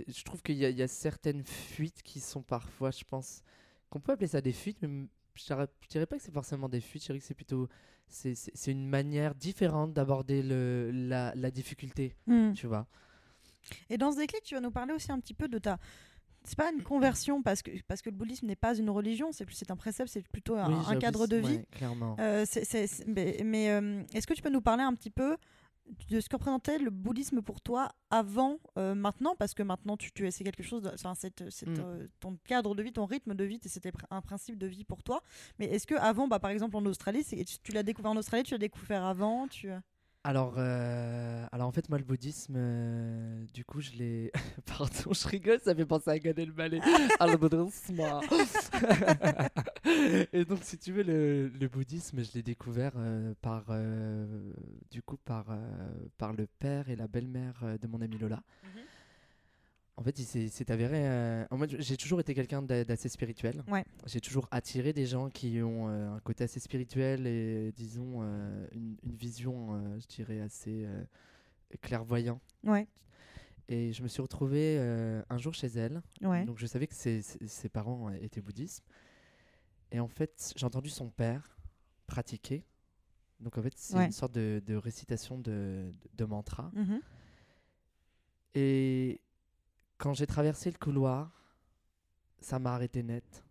je 0.08 0.23
trouve 0.23 0.41
qu'il 0.41 0.56
y 0.56 0.60
y 0.71 0.82
a 0.82 0.88
certaines 0.88 1.43
fuites 1.43 2.02
qui 2.04 2.19
sont 2.19 2.41
parfois, 2.43 2.91
je 2.91 3.04
pense, 3.04 3.41
qu'on 3.89 4.00
peut 4.00 4.12
appeler 4.13 4.28
ça 4.28 4.41
des 4.41 4.54
fuites, 4.54 4.78
mais 4.82 5.08
je 5.36 5.43
dirais, 5.43 6.06
pas 6.06 6.17
que 6.17 6.21
c'est 6.23 6.34
forcément 6.34 6.67
des 6.69 6.82
fuites, 6.82 7.04
je 7.04 7.08
dirais 7.08 7.19
que 7.19 7.26
c'est 7.26 7.34
plutôt 7.34 7.67
c'est, 8.08 8.36
une 8.67 8.88
manière 8.88 9.36
différente 9.36 9.93
d'aborder 9.93 10.41
la, 10.43 11.34
la 11.36 11.52
difficulté, 11.52 12.15
Mm. 12.26 12.54
tu 12.54 12.67
vois. 12.67 12.88
Et 13.89 13.97
dans 13.97 14.12
ce 14.13 14.17
déclic, 14.17 14.43
tu 14.43 14.56
vas 14.56 14.62
nous 14.62 14.71
parler 14.71 14.93
aussi 14.93 15.12
un 15.12 15.19
petit 15.19 15.34
peu 15.34 15.47
de 15.50 15.58
ta. 15.58 15.78
C'est 16.45 16.58
pas 16.58 16.71
une 16.71 16.82
conversion 16.84 17.41
parce 17.43 17.62
que, 17.62 17.71
parce 17.89 18.02
que 18.02 18.10
le 18.10 18.15
bouddhisme 18.15 18.45
n'est 18.47 18.56
pas 18.56 18.78
une 18.78 18.89
religion, 18.89 19.34
c'est 19.34 19.45
plus 19.45 19.56
c'est 19.56 19.69
un 19.71 19.76
précepte, 19.76 20.10
c'est 20.10 20.26
plutôt 20.30 20.56
un, 20.56 20.69
Oui, 20.69 20.76
un 20.80 20.84
j'avoue, 20.84 21.00
cadre 21.00 21.28
de 21.28 21.36
vie. 21.36 21.56
ouais, 21.58 21.65
clairement. 21.71 22.15
Euh, 22.21 22.45
mais, 23.08 23.69
euh, 23.69 24.02
est-ce 24.13 24.26
que 24.26 24.34
tu 24.34 24.41
peux 24.41 24.50
nous 24.50 24.62
parler 24.62 24.84
un 24.84 24.93
petit 24.95 25.10
peu 25.10 25.36
de 26.10 26.19
ce 26.19 26.30
que 26.30 26.36
représentait 26.36 26.80
le 26.80 26.89
bouddhisme 26.89 27.41
pour 27.41 27.62
toi 27.62 27.89
avant, 28.10 28.60
euh, 28.78 28.95
maintenant, 28.95 29.36
parce 29.38 29.54
que 29.54 29.63
maintenant 29.63 29.97
tu, 29.97 30.12
tu 30.12 30.30
c'est 30.32 30.43
quelque 30.43 30.63
chose, 30.63 30.82
de, 30.82 30.89
enfin, 30.93 31.15
cette, 31.15 31.50
cette, 31.50 31.69
Mm. 31.69 31.82
euh, 31.84 32.08
ton 32.19 32.38
cadre 32.45 32.76
de 32.76 32.84
vie, 32.84 32.91
ton 32.93 33.06
rythme 33.06 33.34
de 33.36 33.43
vie, 33.43 33.60
c'était 33.65 33.91
un 34.10 34.21
principe 34.21 34.58
de 34.58 34.67
vie 34.67 34.84
pour 34.84 35.04
toi. 35.04 35.21
Mais 35.60 35.65
est-ce 35.65 35.88
que 35.88 35.95
avant, 35.95 36.28
bah, 36.28 36.39
par 36.39 36.52
exemple 36.52 36.76
en 36.76 36.86
Australie, 36.86 37.26
tu 37.63 37.71
l'as 37.71 37.84
découvert 37.84 38.12
en 38.12 38.17
Australie, 38.17 38.43
tu 38.43 38.54
l'as 38.54 38.58
découvert 38.58 39.04
avant, 39.06 39.47
tu 39.47 39.69
Alors, 40.27 40.55
euh, 40.57 41.45
alors 41.53 41.69
en 41.69 41.71
fait, 41.71 41.87
moi, 41.87 41.97
le 41.97 42.03
bouddhisme, 42.03 42.55
euh, 42.57 43.45
du 43.53 43.63
coup, 43.63 43.79
je 43.79 43.91
l'ai. 43.91 44.29
Pardon, 44.65 45.13
je 45.13 45.25
rigole, 45.25 45.61
ça 45.63 45.73
fait 45.73 45.85
penser 45.85 46.09
à 46.09 46.19
Gad 46.19 46.37
Elmaleh. 46.37 46.81
Ah, 47.21 47.27
le 47.27 47.37
bouddhisme. 47.37 48.01
Et 50.33 50.43
donc, 50.43 50.59
si 50.63 50.77
tu 50.77 50.91
veux, 50.91 51.03
le, 51.03 51.47
le 51.47 51.67
bouddhisme, 51.69 52.25
je 52.25 52.33
l'ai 52.33 52.43
découvert 52.43 52.91
euh, 52.97 53.33
par, 53.41 53.67
du 54.91 55.01
coup, 55.01 55.15
par, 55.15 55.45
par 56.17 56.33
le 56.33 56.45
père 56.59 56.89
et 56.89 56.97
la 56.97 57.07
belle-mère 57.07 57.63
de 57.81 57.87
mon 57.87 58.01
ami 58.01 58.17
Lola. 58.17 58.43
En 59.99 60.03
fait, 60.03 60.19
il 60.19 60.49
s'est 60.51 60.71
avéré. 60.71 60.99
euh, 61.07 61.45
en 61.49 61.57
mode, 61.57 61.75
j'ai 61.79 61.97
toujours 61.97 62.19
été 62.19 62.36
quelqu'un 62.36 62.62
d'a- 62.62 62.83
d'assez 62.86 63.10
spirituel. 63.10 63.63
Ouais. 63.67 63.83
J'ai 64.05 64.21
toujours 64.21 64.47
attiré 64.51 64.93
des 64.93 65.07
gens 65.07 65.29
qui 65.31 65.60
ont 65.63 65.89
euh, 65.89 66.13
un 66.13 66.19
côté 66.19 66.43
assez 66.43 66.60
spirituel 66.60 67.25
et, 67.25 67.71
disons, 67.75 68.19
euh, 68.21 68.67
une, 68.73 68.95
une 69.03 69.15
vision, 69.15 69.97
je 69.99 70.05
dirais, 70.05 70.39
assez 70.39 70.88
clairvoyant. 71.81 72.39
Ouais, 72.63 72.88
Et 73.69 73.91
je 73.91 74.03
me 74.03 74.07
suis 74.07 74.21
retrouvé 74.21 74.77
un 75.29 75.38
jour 75.39 75.53
chez 75.55 75.67
elle. 75.67 76.01
ouais. 76.21 76.45
Donc, 76.45 76.60
je 76.60 76.67
savais 76.67 76.86
que 76.88 76.93
ses, 76.95 77.69
parents 77.73 78.12
étaient 78.12 78.41
bouddhistes. 78.41 78.83
Et 79.91 79.99
en 79.99 80.07
fait, 80.07 80.53
j'ai 80.55 80.65
entendu 80.65 80.89
son 80.89 81.10
père 81.10 81.57
pratiquer. 82.05 82.63
Donc, 83.39 83.57
en 83.57 83.63
fait, 83.63 83.73
c'est 83.75 83.97
une 84.05 84.12
sorte 84.12 84.33
de, 84.33 84.62
de 84.65 84.75
récitation 84.75 85.39
de, 85.39 85.91
de 86.13 86.25
mantra. 86.25 86.69
Mhm. 86.75 87.01
Et 88.55 89.21
quand 89.97 90.13
j'ai 90.13 90.27
traversé 90.27 90.71
le 90.71 90.77
couloir, 90.77 91.31
ça 92.39 92.60
m'a 92.60 92.73
arrêté 92.73 93.03
net. 93.03 93.43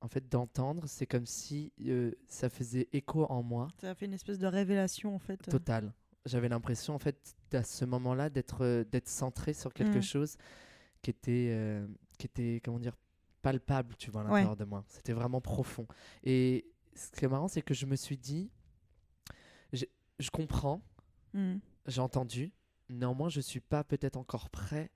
En 0.00 0.08
fait, 0.08 0.28
d'entendre, 0.28 0.86
c'est 0.86 1.06
comme 1.06 1.26
si 1.26 1.72
euh, 1.86 2.12
ça 2.28 2.48
faisait 2.48 2.88
écho 2.92 3.24
en 3.30 3.42
moi, 3.42 3.68
Ça 3.80 3.90
a 3.90 3.94
fait 3.94 4.04
une 4.06 4.12
espèce 4.12 4.38
de 4.38 4.46
révélation 4.46 5.14
en 5.14 5.18
fait. 5.18 5.38
total. 5.38 5.92
J'avais 6.26 6.48
l'impression, 6.48 6.94
en 6.94 6.98
fait, 6.98 7.36
à 7.52 7.62
ce 7.62 7.84
moment-là, 7.84 8.28
d'être 8.30 8.62
euh, 8.64 8.84
d'être 8.84 9.08
centré 9.08 9.54
sur 9.54 9.72
quelque 9.72 9.98
Mm. 9.98 10.02
chose 10.02 10.36
qui 11.02 11.10
était, 11.10 11.48
euh, 11.52 11.86
qui 12.18 12.26
était, 12.26 12.60
comment 12.64 12.78
dire, 12.80 12.96
palpable, 13.42 13.94
tu 13.96 14.10
vois, 14.10 14.22
à 14.22 14.24
Ouais. 14.24 14.30
l'intérieur 14.30 14.56
de 14.56 14.64
moi. 14.64 14.84
C'était 14.88 15.12
vraiment 15.12 15.40
profond. 15.40 15.86
Et 16.24 16.66
ce 16.94 17.10
qui 17.12 17.24
est 17.24 17.28
marrant, 17.28 17.48
c'est 17.48 17.62
que 17.62 17.74
je 17.74 17.86
me 17.86 17.94
suis 17.96 18.18
dit, 18.18 18.50
je, 19.72 19.84
comprends, 20.30 20.82
Mhm. 21.32 21.60
j'ai 21.86 22.00
entendu. 22.00 22.52
Néanmoins, 22.88 23.28
je 23.28 23.40
suis 23.40 23.60
pas 23.60 23.84
peut-être 23.84 24.16
encore 24.16 24.50
prêt 24.50 24.90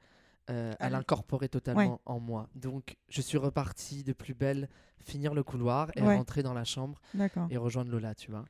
euh, 0.49 0.73
À 0.79 0.85
à 0.85 0.87
l- 0.87 0.93
l'incorporer 0.93 1.49
totalement 1.49 2.01
en 2.07 2.19
moi. 2.21 2.49
Donc, 2.55 2.97
je 3.09 3.21
suis 3.21 3.39
reparti 3.39 4.03
de 4.05 4.13
plus 4.13 4.35
belle, 4.35 4.69
finir 5.01 5.35
le 5.35 5.43
couloir 5.43 5.91
et 5.97 6.03
Ouais. 6.03 6.17
rentrer 6.17 6.43
dans 6.43 6.55
la 6.55 6.65
chambre 6.65 7.01
et 7.51 7.57
rejoindre 7.57 7.91
Lola, 7.91 8.15
tu 8.15 8.31
vois. 8.31 8.45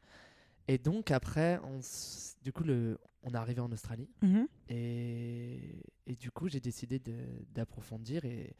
Et 0.68 0.78
donc, 0.78 1.10
après, 1.10 1.58
on 1.64 1.78
s- 1.80 2.36
du 2.42 2.52
coup, 2.52 2.64
le... 2.64 2.98
on 3.22 3.30
est 3.32 3.36
arrivé 3.36 3.60
en 3.60 3.70
Australie 3.72 4.08
Mhm. 4.22 4.46
et, 4.68 5.82
et 6.06 6.16
du 6.16 6.30
coup, 6.30 6.48
j'ai 6.48 6.60
décidé 6.60 6.98
de- 6.98 7.44
d'approfondir 7.54 8.24
et... 8.24 8.54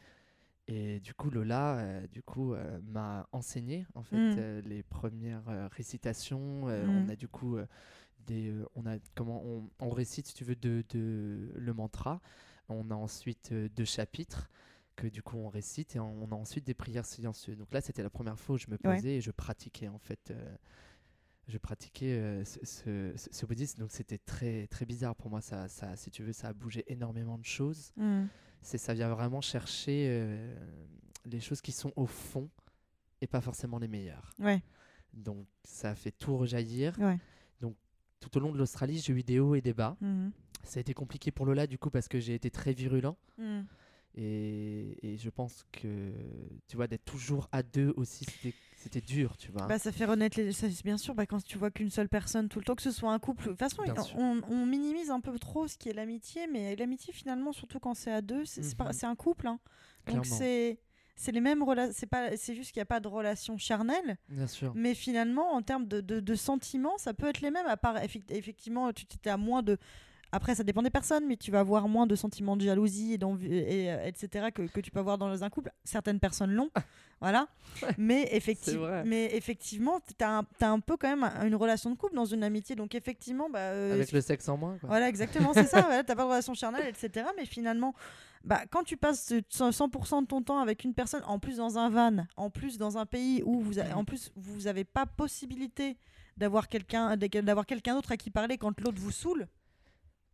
Et 0.73 1.01
du 1.01 1.15
coup, 1.15 1.31
Lola, 1.31 1.79
euh, 1.79 2.07
du 2.07 2.23
coup, 2.23 2.55
euh, 2.55 2.79
m'a 2.87 3.27
enseigné 3.33 3.87
en 3.97 4.05
fait 4.05 4.17
Mm. 4.17 4.35
euh, 4.39 4.61
les 4.65 4.85
premières 4.85 5.69
récitations. 5.73 6.67
Mm. 6.67 6.89
On 6.91 7.09
a 7.09 7.17
du 7.17 7.27
coup 7.27 7.57
des, 8.25 8.55
on 8.77 8.87
a 8.87 8.99
comment 9.17 9.43
on, 9.45 9.69
on 9.81 9.91
récite, 9.91 10.29
si 10.29 10.35
tu 10.35 10.45
veux, 10.45 10.55
de, 10.55 10.85
de 10.91 11.51
le 11.57 11.73
mantra. 11.75 12.21
On 12.71 12.91
a 12.91 12.95
ensuite 12.95 13.51
euh, 13.53 13.69
deux 13.77 13.85
chapitres 13.85 14.49
que 14.97 15.07
du 15.07 15.23
coup 15.23 15.37
on 15.39 15.49
récite 15.49 15.97
et 15.97 16.01
on, 16.01 16.31
a 16.31 16.35
ensuite 16.35 16.65
des 16.65 16.75
prières 16.75 17.07
silencieuses. 17.07 17.57
Donc 17.57 17.73
là, 17.73 17.81
c'était 17.81 18.03
la 18.03 18.11
première 18.11 18.39
fois 18.39 18.57
où 18.57 18.59
je 18.59 18.67
me 18.69 18.77
Ouais. 18.85 18.97
posais 18.97 19.17
et 19.17 19.21
je 19.21 19.31
pratiquais 19.31 19.89
en 19.89 19.99
fait. 19.99 20.31
euh, 20.31 20.57
je 21.49 21.59
pratiquais 21.59 22.13
euh, 22.13 22.45
ce, 22.45 23.13
ce, 23.17 23.45
bouddhisme, 23.47 23.81
donc 23.81 23.91
c'était 23.91 24.19
très 24.19 24.69
très 24.69 24.85
bizarre 24.85 25.17
pour 25.17 25.31
moi. 25.31 25.41
Ça, 25.41 25.67
ça, 25.69 25.97
si 25.97 26.11
tu 26.11 26.23
veux, 26.23 26.33
ça 26.33 26.49
a 26.49 26.53
bougé 26.53 26.85
énormément 26.87 27.39
de 27.39 27.45
choses 27.45 27.93
c'est 28.63 28.79
ça 28.79 28.95
vient 28.95 29.09
vraiment 29.09 29.41
chercher 29.41 30.07
euh, 30.11 30.55
les 31.25 31.41
choses 31.41 31.61
qui 31.61 31.73
sont 31.73 31.93
au 31.97 32.07
fond 32.07 32.49
et 33.21 33.27
pas 33.27 33.41
forcément 33.41 33.79
les 33.79 33.89
meilleures. 33.89 34.33
Ouais, 34.39 34.63
Donc 35.13 35.47
ça 35.65 35.91
a 35.91 35.95
fait 35.95 36.11
tout 36.13 36.37
rejaillir. 36.37 36.99
ouais. 36.99 37.19
Tout 38.21 38.37
au 38.37 38.41
long 38.41 38.53
de 38.53 38.59
l'Australie, 38.59 38.99
j'ai 38.99 39.13
eu 39.13 39.23
des 39.23 39.41
hauts 39.41 39.55
et 39.55 39.61
des 39.61 39.73
bas. 39.73 39.97
Mhm. 40.01 40.31
Ça 40.63 40.79
a 40.79 40.81
été 40.83 40.93
compliqué 40.95 41.31
pour 41.31 41.47
Lola 41.47 41.67
du 41.67 41.79
coup 41.79 41.91
parce 41.91 42.07
que 42.07 42.21
j'ai 42.21 42.35
été 42.35 42.51
très 42.51 42.73
virulent 42.73 43.17
Mhm. 43.39 43.65
et, 44.17 44.97
et 45.03 45.17
je 45.17 45.31
pense 45.31 45.65
que 45.73 46.13
tu 46.69 46.77
vois 46.77 46.87
d'être 46.87 47.05
toujours 47.05 47.49
à 47.51 47.63
deux 47.63 47.95
aussi 47.97 48.27
c'était 48.81 49.01
dur, 49.03 49.37
tu 49.37 49.53
vois. 49.53 49.67
Bah, 49.67 49.79
ça 49.79 49.93
fait 49.93 50.07
renaître 50.07 50.39
les. 50.39 50.53
ça, 50.53 50.67
bien 50.83 50.97
sûr, 50.97 51.15
bah, 51.15 51.27
quand 51.27 51.43
tu 51.45 51.59
vois 51.59 51.71
qu'une 51.71 51.91
seule 51.91 52.09
personne 52.09 52.49
tout 52.49 52.59
le 52.59 52.65
temps, 52.65 52.75
que 52.75 52.83
ce 52.83 52.91
soit 52.91 53.13
un 53.13 53.19
couple. 53.19 53.45
De 53.45 53.49
toute 53.51 53.59
façon, 53.59 53.83
on, 54.17 54.67
minimise 54.67 55.11
un 55.11 55.21
peu 55.21 55.39
trop 55.39 55.69
ce 55.69 55.77
qui 55.77 55.91
est 55.91 55.93
l'amitié, 55.93 56.47
mais 56.47 56.77
l'amitié, 56.77 57.13
finalement, 57.13 57.53
surtout 57.53 57.79
quand 57.79 57.95
c'est 57.95 58.13
à 58.13 58.23
deux, 58.23 58.45
c'est 58.47 58.63
c'est 58.63 59.07
un 59.07 59.17
couple. 59.17 59.47
hein. 59.49 59.61
Donc 60.07 60.25
c'est. 60.27 60.79
C'est 61.23 61.33
les 61.33 61.41
mêmes 61.43 61.63
relations, 61.63 61.93
c'est 61.95 62.07
pas, 62.07 62.35
c'est 62.39 62.55
juste 62.55 62.73
qu'il 62.73 62.81
n'y 62.81 62.85
a 62.85 62.87
pas 62.87 62.99
de 63.01 63.07
relation 63.09 63.59
charnelle, 63.59 64.17
Bien 64.31 64.47
sûr. 64.47 64.73
mais 64.75 64.95
finalement 64.95 65.53
en 65.53 65.61
termes 65.61 65.87
de, 65.87 66.01
de, 66.01 66.19
de 66.19 66.35
sentiments, 66.35 66.97
ça 66.97 67.13
peut 67.13 67.27
être 67.29 67.43
les 67.43 67.51
mêmes. 67.51 67.67
À 67.67 67.77
part 67.77 67.99
effect- 68.03 68.31
effectivement, 68.31 68.91
tu 68.95 69.05
t'es 69.05 69.29
à 69.29 69.37
moins 69.37 69.63
de, 69.63 69.77
après 70.33 70.55
ça 70.55 70.63
dépend 70.63 70.83
des 70.83 70.91
personnes, 70.91 71.27
mais 71.27 71.37
tu 71.37 71.51
vas 71.51 71.61
avoir 71.61 71.89
moins 71.89 72.07
de 72.07 72.15
sentiments 72.15 72.57
de 72.57 72.63
jalousie 72.63 73.15
et, 73.15 73.19
d'envie- 73.19 73.53
et, 73.53 73.91
euh, 73.91 74.05
etc 74.07 74.49
que, 74.55 74.63
que 74.63 74.81
tu 74.81 74.91
peux 74.91 75.01
avoir 75.01 75.19
dans 75.19 75.43
un 75.45 75.51
couple. 75.51 75.71
Certaines 75.85 76.21
personnes 76.21 76.53
l'ont, 76.53 76.71
voilà. 77.21 77.49
Mais, 77.99 78.25
effecti- 78.33 78.77
mais 79.05 79.35
effectivement, 79.35 80.01
tu 80.01 80.25
as, 80.25 80.45
un 80.61 80.81
peu 80.81 80.97
quand 80.97 81.09
même 81.09 81.25
un- 81.25 81.47
une 81.47 81.55
relation 81.57 81.91
de 81.91 81.97
couple 81.97 82.15
dans 82.15 82.25
une 82.27 82.43
amitié, 82.45 82.77
donc 82.77 82.95
effectivement, 82.95 83.51
bah, 83.51 83.59
euh, 83.59 83.95
Avec 83.95 84.13
le 84.13 84.21
sexe 84.21 84.49
en 84.49 84.57
moins 84.57 84.77
quoi. 84.79 84.89
voilà, 84.89 85.09
exactement, 85.09 85.53
c'est 85.55 85.67
ça. 85.67 85.81
Ouais, 85.91 86.05
t'as 86.05 86.15
pas 86.15 86.23
de 86.25 86.29
relation 86.29 86.55
charnelle, 86.55 86.87
etc. 86.87 87.27
Mais 87.37 87.45
finalement, 87.47 87.95
bah, 88.45 88.61
quand 88.71 88.85
tu 88.85 88.97
passes 88.97 89.33
100% 89.51 90.23
de 90.23 90.27
ton 90.27 90.43
temps 90.43 90.61
avec 90.61 90.85
une 90.85 90.95
personne, 90.95 91.23
en 91.27 91.39
plus 91.39 91.57
dans 91.57 91.77
un 91.79 91.91
van, 91.91 92.25
en 92.37 92.51
plus 92.51 92.79
dans 92.79 92.97
un 92.99 93.05
pays 93.07 93.43
où 93.45 93.61
vous, 93.61 93.79
en 93.81 94.05
plus 94.05 94.31
vous 94.37 94.67
avez 94.67 94.85
pas 94.85 95.05
possibilité 95.07 95.97
d'avoir 96.37 96.69
quelqu'un, 96.69 97.17
d'avoir 97.17 97.67
quelqu'un 97.67 97.95
d'autre 97.95 98.13
à 98.13 98.17
qui 98.17 98.31
parler 98.31 98.57
quand 98.57 98.81
l'autre 98.81 98.99
vous 98.99 99.11
saoule, 99.11 99.47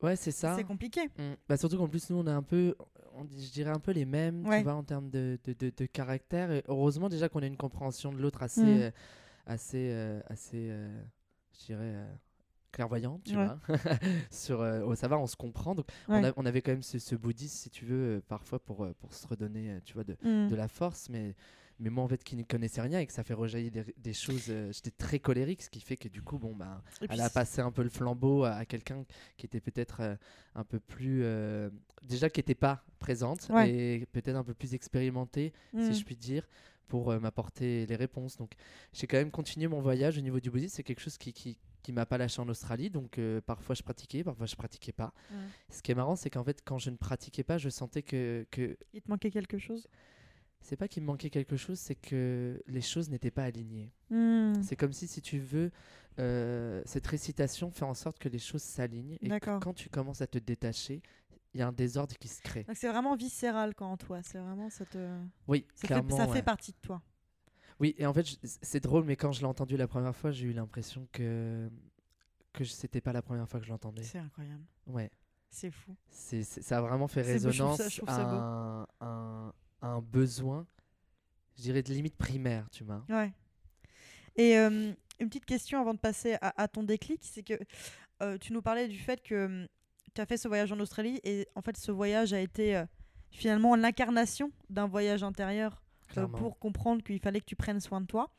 Ouais, 0.02 0.16
c'est 0.16 0.30
ça. 0.30 0.54
c'est 0.56 0.64
compliqué. 0.64 1.06
Mm. 1.18 1.34
Bah 1.48 1.56
surtout 1.56 1.78
qu'en 1.78 1.88
plus 1.88 2.10
nous 2.10 2.16
on 2.18 2.26
est 2.26 2.30
un 2.30 2.42
peu, 2.42 2.74
on 3.14 3.24
je 3.24 3.50
dirais 3.52 3.70
un 3.70 3.78
peu 3.80 3.92
les 3.92 4.04
mêmes, 4.04 4.46
Ouais. 4.46 4.58
tu 4.58 4.64
vois, 4.64 4.74
en 4.74 4.84
termes 4.84 5.08
de, 5.10 5.38
de, 5.44 5.52
de, 5.54 5.72
de 5.74 5.86
caractère. 5.86 6.50
Et 6.52 6.62
heureusement 6.68 7.08
déjà 7.08 7.28
qu'on 7.28 7.40
a 7.42 7.46
une 7.46 7.56
compréhension 7.56 8.12
de 8.12 8.18
l'autre 8.18 8.42
assez, 8.42 8.60
Mm. 8.62 8.80
euh, 8.82 8.90
assez, 9.46 9.88
euh, 9.92 10.20
assez, 10.28 10.68
euh, 10.70 11.02
je 11.58 11.66
dirais 11.66 12.06
clairvoyante, 12.72 13.22
tu 13.24 13.36
Ouais. 13.36 13.46
vois. 13.46 13.58
Sur, 14.30 14.60
oh, 14.60 14.94
ça 14.94 15.08
va, 15.08 15.18
on 15.18 15.26
se 15.26 15.36
comprend. 15.36 15.74
Donc 15.74 15.86
Ouais. 16.08 16.18
on, 16.20 16.24
a- 16.24 16.32
on 16.36 16.44
avait 16.46 16.60
quand 16.60 16.72
même 16.72 16.82
ce, 16.82 16.98
ce 16.98 17.14
bouddhisme, 17.14 17.56
si 17.56 17.70
tu 17.70 17.86
veux, 17.86 18.22
parfois 18.28 18.58
pour, 18.58 18.86
pour 18.98 19.14
se 19.14 19.26
redonner, 19.26 19.78
tu 19.84 19.94
vois, 19.94 20.04
de, 20.04 20.16
Mm. 20.22 20.48
de 20.48 20.54
la 20.54 20.68
force, 20.68 21.08
mais 21.08 21.34
mais 21.78 21.90
moi 21.90 22.04
en 22.04 22.08
fait 22.08 22.22
qui 22.24 22.36
ne 22.36 22.42
connaissais 22.42 22.80
rien 22.80 23.00
et 23.00 23.06
que 23.06 23.12
ça 23.12 23.22
fait 23.24 23.34
rejaillir 23.34 23.70
des, 23.70 23.84
des 23.96 24.12
choses 24.12 24.46
euh, 24.48 24.72
j'étais 24.72 24.90
très 24.90 25.18
colérique 25.18 25.62
ce 25.62 25.70
qui 25.70 25.80
fait 25.80 25.96
que 25.96 26.08
du 26.08 26.22
coup 26.22 26.38
bon 26.38 26.54
bah 26.54 26.82
Et 27.02 27.06
elle 27.10 27.20
a 27.20 27.28
passé 27.30 27.60
un 27.60 27.70
peu 27.70 27.82
le 27.82 27.90
flambeau 27.90 28.44
à, 28.44 28.52
à 28.52 28.64
quelqu'un 28.64 29.04
qui 29.36 29.46
était 29.46 29.60
peut-être 29.60 30.00
euh, 30.00 30.16
un 30.54 30.64
peu 30.64 30.80
plus 30.80 31.20
euh, 31.22 31.68
déjà 32.02 32.30
qui 32.30 32.40
n'était 32.40 32.54
pas 32.54 32.84
présente 32.98 33.48
Ouais. 33.50 33.70
et 33.70 34.06
peut-être 34.06 34.36
un 34.36 34.44
peu 34.44 34.54
plus 34.54 34.74
expérimentée 34.74 35.52
si 35.76 35.92
je 35.94 36.04
puis 36.04 36.16
dire 36.16 36.46
pour 36.88 37.12
m'apporter 37.20 37.84
les 37.86 37.96
réponses. 37.96 38.36
Donc 38.36 38.52
j'ai 38.92 39.08
quand 39.08 39.16
même 39.16 39.32
continué 39.32 39.66
mon 39.66 39.80
voyage 39.80 40.18
au 40.18 40.20
niveau 40.20 40.38
du 40.38 40.50
bouddhisme. 40.52 40.76
C'est 40.76 40.84
quelque 40.84 41.00
chose 41.00 41.18
qui, 41.18 41.32
qui 41.32 41.58
qui 41.82 41.92
m'a 41.92 42.04
pas 42.06 42.16
lâché 42.18 42.40
en 42.40 42.48
Australie. 42.48 42.90
Donc 42.90 43.18
euh, 43.18 43.40
parfois 43.40 43.74
je 43.74 43.82
pratiquais 43.82 44.22
parfois 44.24 44.46
je 44.46 44.56
pratiquais 44.56 44.92
pas. 44.92 45.12
Mm. 45.30 45.34
ce 45.70 45.82
qui 45.82 45.90
est 45.92 45.94
marrant 45.94 46.16
c'est 46.16 46.30
qu'en 46.30 46.42
fait 46.44 46.62
quand 46.64 46.78
je 46.78 46.90
ne 46.90 46.96
pratiquais 46.96 47.42
pas 47.44 47.58
je 47.58 47.68
sentais 47.68 48.02
que, 48.02 48.46
que 48.50 48.76
Il 48.92 49.02
te 49.02 49.10
manquait 49.10 49.30
quelque 49.30 49.58
chose? 49.58 49.86
C'est 50.66 50.76
pas 50.76 50.88
qu'il 50.88 51.02
me 51.02 51.06
manquait 51.06 51.30
quelque 51.30 51.56
chose, 51.56 51.78
c'est 51.78 51.94
que 51.94 52.60
les 52.66 52.80
choses 52.80 53.08
n'étaient 53.08 53.30
pas 53.30 53.44
alignées. 53.44 53.92
Mm. 54.10 54.62
C'est 54.62 54.74
comme 54.76 54.92
si, 54.92 55.06
si 55.06 55.22
tu 55.22 55.38
veux, 55.38 55.70
euh, 56.18 56.82
cette 56.86 57.06
récitation 57.06 57.70
fait 57.70 57.84
en 57.84 57.94
sorte 57.94 58.18
que 58.18 58.28
les 58.28 58.38
choses 58.40 58.62
s'alignent 58.62 59.16
et 59.20 59.28
que 59.28 59.58
quand 59.60 59.74
tu 59.74 59.88
commences 59.88 60.20
à 60.22 60.26
te 60.26 60.38
détacher, 60.38 61.02
il 61.54 61.60
y 61.60 61.62
a 61.62 61.68
un 61.68 61.72
désordre 61.72 62.16
qui 62.18 62.28
se 62.28 62.42
crée. 62.42 62.64
Donc 62.64 62.76
c'est 62.76 62.88
vraiment 62.88 63.14
viscéral 63.16 63.74
quand 63.74 63.90
en 63.92 63.96
toi, 63.96 64.22
c'est 64.22 64.38
vraiment 64.38 64.68
ça 64.70 64.84
te... 64.84 64.98
Oui, 65.46 65.64
Ça, 65.74 65.80
fait, 65.82 65.86
clairement. 65.86 66.16
ça 66.16 66.26
ouais. 66.26 66.32
fait 66.34 66.42
partie 66.42 66.72
de 66.72 66.78
toi. 66.82 67.00
Oui, 67.78 67.94
et 67.98 68.06
en 68.06 68.12
fait, 68.12 68.26
c'est 68.62 68.80
drôle, 68.80 69.04
mais 69.04 69.16
quand 69.16 69.32
je 69.32 69.40
l'ai 69.40 69.46
entendu 69.46 69.76
la 69.76 69.86
première 69.86 70.16
fois, 70.16 70.30
j'ai 70.32 70.46
eu 70.46 70.52
l'impression 70.52 71.06
que 71.12 71.70
que 72.54 72.64
c'était 72.64 73.02
pas 73.02 73.12
la 73.12 73.20
première 73.20 73.46
fois 73.48 73.60
que 73.60 73.66
je 73.66 73.70
l'entendais. 73.70 74.02
C'est 74.02 74.18
incroyable. 74.18 74.64
Ouais, 74.86 75.10
C'est 75.50 75.70
fou. 75.70 75.94
c'est 76.08 76.42
ça 76.42 76.78
a 76.78 76.80
vraiment 76.80 77.06
fait 77.06 77.22
C'est 77.22 77.44
beau, 77.44 77.50
je 77.50 77.58
trouve 77.58 77.70
résonance 77.72 77.76
ça- 77.76 77.88
je 77.90 77.96
trouve 77.98 78.08
ça 78.08 78.24
beau. 78.24 78.30
un, 78.36 78.86
un- 79.02 79.52
un 79.82 80.00
besoin, 80.00 80.66
je 81.56 81.62
dirais 81.62 81.82
de 81.82 81.92
limite 81.92 82.16
primaire, 82.16 82.68
tu 82.70 82.84
vois. 82.84 83.04
Ouais. 83.08 83.32
Et 84.36 84.58
euh, 84.58 84.92
une 85.20 85.28
petite 85.28 85.46
question 85.46 85.80
avant 85.80 85.94
de 85.94 85.98
passer 85.98 86.34
à, 86.40 86.60
à 86.62 86.68
ton 86.68 86.82
déclic, 86.82 87.20
c'est 87.22 87.42
que 87.42 87.54
euh, 88.22 88.36
tu 88.38 88.52
nous 88.52 88.62
parlais 88.62 88.88
du 88.88 88.98
fait 88.98 89.22
que 89.22 89.68
tu 90.14 90.20
as 90.20 90.26
fait 90.26 90.36
ce 90.36 90.48
voyage 90.48 90.72
en 90.72 90.80
Australie 90.80 91.20
et 91.24 91.46
en 91.54 91.62
fait 91.62 91.76
ce 91.76 91.92
voyage 91.92 92.32
a 92.32 92.40
été 92.40 92.76
euh, 92.76 92.84
finalement 93.30 93.76
l'incarnation 93.76 94.50
d'un 94.70 94.86
voyage 94.86 95.22
intérieur 95.22 95.82
euh, 96.16 96.26
pour 96.38 96.58
comprendre 96.58 97.02
qu'il 97.02 97.18
fallait 97.20 97.40
que 97.40 97.46
tu 97.46 97.56
prennes 97.56 97.80
soin 97.80 98.00
de 98.00 98.06
toi. 98.06 98.30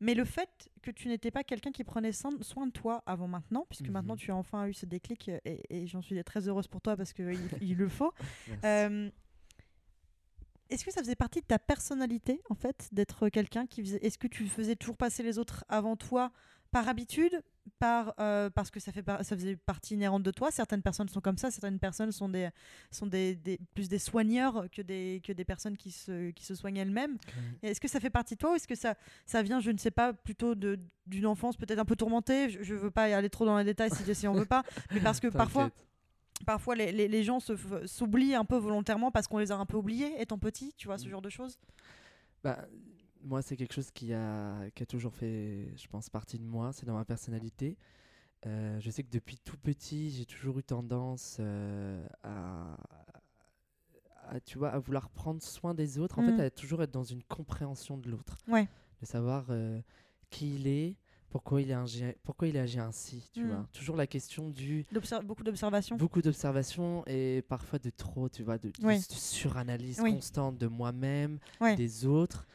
Mais 0.00 0.14
le 0.14 0.24
fait 0.26 0.70
que 0.82 0.90
tu 0.90 1.08
n'étais 1.08 1.30
pas 1.30 1.42
quelqu'un 1.42 1.72
qui 1.72 1.82
prenait 1.84 2.12
soin 2.12 2.32
de 2.32 2.70
toi 2.72 3.02
avant 3.06 3.28
maintenant, 3.28 3.64
puisque 3.68 3.86
Mhm. 3.86 3.92
maintenant 3.92 4.16
tu 4.16 4.30
as 4.30 4.36
enfin 4.36 4.66
eu 4.66 4.74
ce 4.74 4.84
déclic 4.86 5.28
et, 5.44 5.62
et 5.70 5.86
j'en 5.86 6.02
suis 6.02 6.22
très 6.22 6.48
heureuse 6.48 6.68
pour 6.68 6.80
toi 6.82 6.96
parce 6.96 7.12
qu'il 7.14 7.38
il 7.62 7.76
le 7.76 7.88
faut. 7.88 8.12
Est-ce 10.70 10.84
que 10.84 10.90
ça 10.92 11.00
faisait 11.00 11.14
partie 11.16 11.40
de 11.40 11.46
ta 11.46 11.58
personnalité, 11.58 12.40
en 12.50 12.54
fait, 12.54 12.88
d'être 12.92 13.28
quelqu'un 13.28 13.66
qui 13.66 13.82
faisait. 13.82 13.98
Est-ce 14.04 14.18
que 14.18 14.26
tu 14.26 14.46
faisais 14.46 14.76
toujours 14.76 14.96
passer 14.96 15.22
les 15.22 15.38
autres 15.38 15.64
avant 15.68 15.96
toi 15.96 16.32
par 16.72 16.88
habitude 16.88 17.40
par, 17.78 18.14
euh, 18.20 18.50
Parce 18.50 18.70
que 18.70 18.80
ça, 18.80 18.90
fait 18.92 19.02
par- 19.02 19.24
ça 19.24 19.36
faisait 19.36 19.56
partie 19.56 19.94
inhérente 19.94 20.22
de 20.24 20.30
toi? 20.32 20.50
Certaines 20.50 20.82
personnes 20.82 21.08
sont 21.08 21.20
comme 21.20 21.38
ça, 21.38 21.50
certaines 21.50 21.78
personnes 21.78 22.10
sont, 22.12 22.28
des, 22.28 22.48
sont 22.90 23.06
des, 23.06 23.36
des- 23.36 23.58
plus 23.74 23.88
des 23.88 23.98
soigneurs 24.00 24.66
que 24.70 24.82
des, 24.82 25.20
que 25.24 25.32
des 25.32 25.44
personnes 25.44 25.76
qui 25.76 25.90
se, 25.92 26.30
qui 26.32 26.44
se 26.44 26.54
soignent 26.54 26.76
elles-mêmes. 26.78 27.16
Est-ce 27.62 27.80
que 27.80 27.88
ça 27.88 28.00
fait 28.00 28.10
partie 28.10 28.34
de 28.34 28.38
toi 28.40 28.52
ou 28.52 28.54
est-ce 28.56 28.68
que 28.68 28.74
ça, 28.74 28.94
ça 29.24 29.42
vient, 29.42 29.60
je 29.60 29.70
ne 29.70 29.78
sais 29.78 29.90
pas, 29.92 30.12
plutôt 30.12 30.54
de- 30.54 30.78
d'une 31.06 31.26
enfance 31.26 31.56
peut-être 31.56 31.78
un 31.78 31.84
peu 31.84 31.96
tourmentée? 31.96 32.50
Je 32.50 32.74
ne 32.74 32.78
veux 32.78 32.90
pas 32.90 33.08
y 33.08 33.12
aller 33.12 33.30
trop 33.30 33.46
dans 33.46 33.56
les 33.58 33.64
détails 33.64 33.90
si, 33.90 34.14
si 34.14 34.26
on 34.28 34.34
veut 34.34 34.44
pas, 34.46 34.64
mais 34.92 35.00
parce 35.00 35.20
que 35.20 35.28
parfois. 35.38 35.70
Parfois 36.44 36.74
les, 36.74 36.92
les- 36.92 37.08
les 37.08 37.22
gens 37.24 37.38
s'oublient 37.40 38.34
un 38.34 38.44
peu 38.44 38.56
volontairement 38.56 39.10
parce 39.10 39.26
qu'on 39.26 39.38
les 39.38 39.52
a 39.52 39.56
un 39.56 39.66
peu 39.66 39.76
oubliés 39.76 40.20
étant 40.20 40.38
petits, 40.38 40.72
tu 40.76 40.86
vois, 40.88 40.98
ce 40.98 41.06
Mm. 41.06 41.10
genre 41.10 41.22
de 41.22 41.30
choses. 41.30 41.58
Bah, 42.44 42.66
moi, 43.22 43.42
c'est 43.42 43.56
quelque 43.56 43.74
chose 43.74 43.90
qui 43.90 44.12
a, 44.12 44.70
qui 44.74 44.82
a 44.82 44.86
toujours 44.86 45.14
fait, 45.14 45.68
je 45.76 45.86
pense, 45.88 46.08
partie 46.10 46.38
de 46.38 46.44
moi. 46.44 46.72
C'est 46.72 46.86
dans 46.86 46.94
ma 46.94 47.04
personnalité. 47.04 47.76
Euh, 48.46 48.78
je 48.80 48.90
sais 48.90 49.02
que 49.02 49.10
depuis 49.10 49.38
tout 49.38 49.56
petit, 49.56 50.10
j'ai 50.10 50.26
toujours 50.26 50.58
eu 50.58 50.62
tendance 50.62 51.38
euh, 51.40 52.06
à, 52.22 52.76
à, 54.28 54.40
tu 54.40 54.58
vois, 54.58 54.70
à 54.70 54.78
vouloir 54.78 55.08
prendre 55.10 55.42
soin 55.42 55.74
des 55.74 55.98
autres. 55.98 56.18
En 56.18 56.22
Mm. 56.22 56.36
fait, 56.36 56.42
à 56.44 56.50
toujours 56.50 56.82
être 56.82 56.92
dans 56.92 57.02
une 57.04 57.22
compréhension 57.24 57.96
de 57.96 58.08
l'autre. 58.10 58.36
Ouais. 58.46 58.68
De 59.00 59.06
savoir 59.06 59.46
euh, 59.50 59.80
qui 60.30 60.54
il 60.56 60.66
est, 60.68 60.96
pourquoi 61.36 61.60
il, 61.60 61.70
est 61.70 61.74
agi, 61.74 62.02
pourquoi 62.22 62.48
il 62.48 62.56
agit 62.56 62.78
ainsi. 62.80 63.28
Tu 63.34 63.44
Mm. 63.44 63.48
vois. 63.48 63.68
Toujours 63.74 63.94
la 63.96 64.06
question 64.06 64.48
du 64.48 64.86
beaucoup 65.24 65.42
d'observations. 65.44 65.96
beaucoup 65.96 66.22
d'observations 66.22 67.04
et 67.06 67.42
parfois 67.46 67.78
de 67.78 67.90
trop, 67.90 68.30
tu 68.30 68.42
vois, 68.42 68.56
de, 68.56 68.72
suranalyse 69.18 70.00
Oui. 70.02 70.12
constante 70.14 70.56
de 70.56 70.66
moi-même, 70.66 71.38
des 71.76 72.06
autres. 72.06 72.46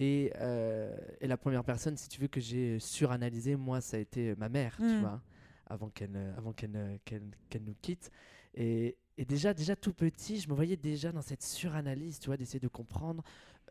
Et, 0.00 0.32
euh, 0.40 0.96
et 1.20 1.28
la 1.28 1.36
première 1.36 1.62
personne, 1.62 1.96
si 1.96 2.08
tu 2.08 2.20
veux, 2.20 2.26
que 2.26 2.40
j'ai 2.40 2.80
suranalysé, 2.80 3.54
moi, 3.54 3.80
ça 3.80 3.98
a 3.98 4.00
été 4.00 4.34
ma 4.36 4.48
mère, 4.48 4.74
tu 4.78 4.82
Mm. 4.84 5.00
vois, 5.00 5.22
avant 5.68 5.88
qu'elle 5.90 6.34
avant 6.36 6.52
qu'elle 6.52 6.98
qu'elle- 7.04 7.30
qu'elle 7.48 7.62
nous 7.62 7.76
quitte. 7.80 8.10
Et, 8.54 8.96
et 9.16 9.24
déjà, 9.24 9.54
déjà 9.54 9.76
tout 9.76 9.92
petit, 9.92 10.40
je 10.40 10.48
me 10.48 10.54
voyais 10.54 10.76
déjà 10.76 11.12
dans 11.12 11.22
cette 11.22 11.42
suranalyse, 11.44 12.18
tu 12.18 12.26
vois, 12.26 12.36
d'essayer 12.36 12.58
de 12.60 12.66
comprendre 12.68 13.22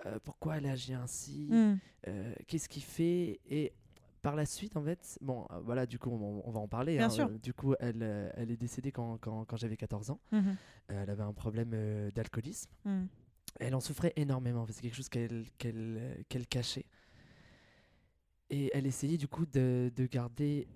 euh, 0.06 0.18
pourquoi 0.24 0.58
elle 0.58 0.66
agit 0.66 0.94
ainsi, 0.94 1.50
Mm. 1.52 1.78
euh, 2.08 2.34
qu'est-ce 2.48 2.68
qu'il 2.70 2.82
fait. 2.84 3.40
Et 3.50 3.74
par 4.24 4.36
la 4.36 4.46
suite, 4.48 4.76
en 4.78 4.84
fait, 4.84 5.20
bon, 5.22 5.46
euh, 5.52 5.60
voilà, 5.64 5.86
du 5.86 6.00
coup, 6.00 6.10
on, 6.10 6.42
on 6.46 6.52
va 6.52 6.60
en 6.60 6.68
parler. 6.68 6.96
Bien 6.98 7.06
hein, 7.06 7.10
sûr. 7.10 7.28
euh, 7.28 7.38
du 7.38 7.54
coup, 7.54 7.76
elle, 7.80 8.02
euh, 8.02 8.32
elle 8.36 8.50
est 8.50 8.58
décédée 8.58 8.92
quand, 8.92 9.18
quand, 9.20 9.46
quand 9.46 9.58
j'avais 9.58 9.78
14 9.78 10.10
ans. 10.10 10.20
Euh, 10.32 10.42
elle 10.88 11.10
avait 11.10 11.24
un 11.24 11.34
problème 11.34 12.10
d'alcoolisme. 12.16 12.72
Mm. 12.86 13.04
Elle 13.60 13.76
en 13.76 13.80
souffrait 13.82 14.14
énormément. 14.16 14.66
C'est 14.70 14.82
quelque 14.82 14.96
chose 14.96 15.10
qu'elle 15.10 16.48
cachait. 16.50 16.86
Et 18.50 18.72
elle 18.74 18.88
essayait 18.88 19.18
du 19.18 19.28
coup 19.28 19.46
de, 19.46 19.92
de 19.96 20.06
garder 20.06 20.68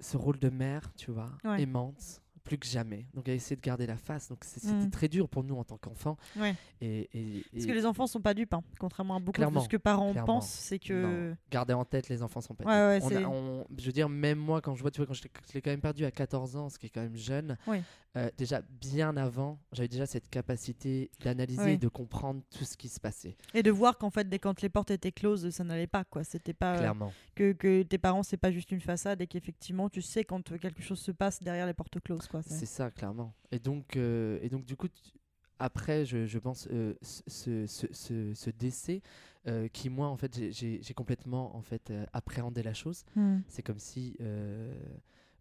ce 0.00 0.16
rôle 0.16 0.38
de 0.38 0.48
mère, 0.50 0.92
tu 0.94 1.10
vois, 1.10 1.30
Ouais. 1.44 1.62
aimante, 1.62 2.20
plus 2.44 2.58
que 2.58 2.66
jamais. 2.66 3.06
Donc 3.14 3.28
elle 3.28 3.34
essayait 3.34 3.56
de 3.56 3.60
garder 3.60 3.86
la 3.86 3.96
face. 3.96 4.28
Donc 4.28 4.44
c'était 4.44 4.68
Mm. 4.72 4.90
très 4.90 5.08
dur 5.08 5.28
pour 5.28 5.44
nous 5.44 5.56
en 5.56 5.64
tant 5.64 5.76
qu'enfants. 5.76 6.16
Ouais. 6.36 6.54
Et, 6.80 7.08
et- 7.12 7.44
Parce 7.52 7.66
que 7.66 7.72
les 7.72 7.86
enfants 7.86 8.06
sont 8.06 8.20
pas 8.20 8.34
dupes, 8.34 8.54
hein. 8.54 8.62
contrairement 8.78 9.16
à 9.16 9.18
beaucoup 9.20 9.32
Clairement, 9.36 9.60
de 9.60 9.64
ce 9.64 9.68
que 9.68 9.76
parents 9.76 10.12
clairement. 10.12 10.34
pensent, 10.34 10.50
c'est 10.50 10.78
que. 10.78 11.30
Non. 11.30 11.36
garder 11.50 11.74
en 11.74 11.84
tête 11.84 12.08
les 12.08 12.22
enfants 12.22 12.40
sont 12.40 12.54
pas 12.54 12.64
Ouais, 12.64 12.98
dupes. 12.98 13.08
ouais, 13.08 13.14
On 13.14 13.16
a- 13.16 13.20
c'est- 13.20 13.26
on- 13.26 13.66
je 13.78 13.86
veux 13.86 13.92
dire, 13.92 14.08
même 14.08 14.38
moi, 14.38 14.60
quand 14.60 14.74
je 14.74 14.82
vois, 14.82 14.90
tu 14.90 14.98
vois, 14.98 15.06
quand 15.06 15.14
je 15.14 15.22
l'ai- 15.22 15.30
je 15.48 15.54
l'ai 15.54 15.62
quand 15.62 15.70
même 15.70 15.80
perdu 15.80 16.04
à 16.04 16.10
14 16.10 16.56
ans, 16.56 16.68
ce 16.68 16.78
qui 16.78 16.86
est 16.86 16.90
quand 16.90 17.02
même 17.02 17.16
jeune, 17.16 17.56
Oui. 17.66 17.78
euh, 18.16 18.30
déjà 18.38 18.62
bien 18.80 19.16
avant, 19.16 19.58
j'avais 19.72 19.88
déjà 19.88 20.06
cette 20.06 20.28
capacité 20.30 21.10
d'analyser 21.22 21.62
Oui. 21.62 21.70
et 21.72 21.78
de 21.78 21.88
comprendre 21.88 22.42
tout 22.56 22.64
ce 22.64 22.76
qui 22.76 22.88
se 22.88 23.00
passait. 23.00 23.36
Et 23.54 23.62
de 23.62 23.70
voir 23.70 23.98
qu'en 23.98 24.10
fait, 24.10 24.28
dès 24.28 24.38
quand 24.38 24.62
les 24.62 24.68
portes 24.68 24.90
étaient 24.90 25.12
closes, 25.12 25.50
ça 25.50 25.64
n'allait 25.64 25.86
pas, 25.86 26.04
quoi. 26.04 26.24
C'était 26.24 26.52
pas. 26.54 26.74
euh, 26.74 26.78
Clairement. 26.78 27.12
que, 27.34 27.52
que 27.52 27.82
tes 27.82 27.98
parents, 27.98 28.22
c'est 28.22 28.36
pas 28.36 28.50
juste 28.50 28.70
une 28.72 28.80
façade 28.80 29.20
et 29.20 29.26
qu'effectivement, 29.26 29.88
tu 29.88 30.02
sais 30.02 30.24
quand 30.24 30.50
euh, 30.52 30.58
quelque 30.58 30.82
chose 30.82 30.98
se 31.00 31.10
passe 31.12 31.42
derrière 31.42 31.66
les 31.66 31.74
portes 31.74 32.00
closes, 32.00 32.26
quoi. 32.30 32.42
c'est- 32.42 32.66
ça, 32.66 32.90
clairement. 32.90 33.34
Et 33.50 33.58
donc, 33.58 33.96
euh, 33.96 34.38
et 34.42 34.48
donc 34.48 34.64
du 34.64 34.76
coup, 34.76 34.88
tu- 34.88 35.12
après, 35.58 36.06
je, 36.06 36.24
je 36.26 36.38
pense, 36.38 36.68
euh, 36.70 36.94
ce, 37.02 37.66
ce, 37.66 37.86
ce- 37.92 38.32
décès, 38.50 39.02
euh, 39.46 39.68
qui 39.68 39.90
moi, 39.90 40.08
en 40.08 40.16
fait, 40.16 40.34
j'ai- 40.52 40.80
complètement 40.94 41.54
en 41.56 41.60
fait, 41.62 41.92
appréhendé 42.14 42.62
la 42.62 42.72
chose. 42.74 43.04
Mm. 43.16 43.40
C'est 43.48 43.62
comme 43.62 43.78
si 43.78 44.16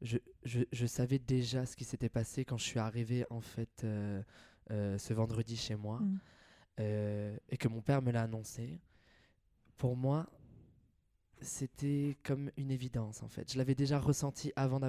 je, 0.02 0.18
je, 0.44 0.62
je 0.72 0.86
savais 0.86 1.20
déjà 1.20 1.66
ce 1.66 1.76
qui 1.76 1.84
s'était 1.86 2.10
passé 2.10 2.44
quand 2.46 2.58
je 2.58 2.64
suis 2.66 2.80
arrivé, 2.80 3.26
en 3.30 3.42
fait, 3.42 3.86
ce 4.70 5.14
vendredi 5.14 5.56
chez 5.56 5.76
moi, 5.76 6.00
Mm. 6.00 6.20
euh, 6.82 7.38
et 7.50 7.58
que 7.58 7.68
mon 7.70 7.82
père 7.82 8.02
me 8.02 8.12
l'a 8.12 8.24
annoncé. 8.24 8.80
Pour 9.78 9.96
moi, 9.96 10.28
c'était 11.42 12.18
comme 12.24 12.52
une 12.58 12.72
évidence, 12.72 13.24
en 13.24 13.30
fait. 13.30 13.52
Je 13.52 13.58
l'avais 13.58 13.76
déjà 13.76 14.00
ressenti 14.00 14.52
avant 14.56 14.80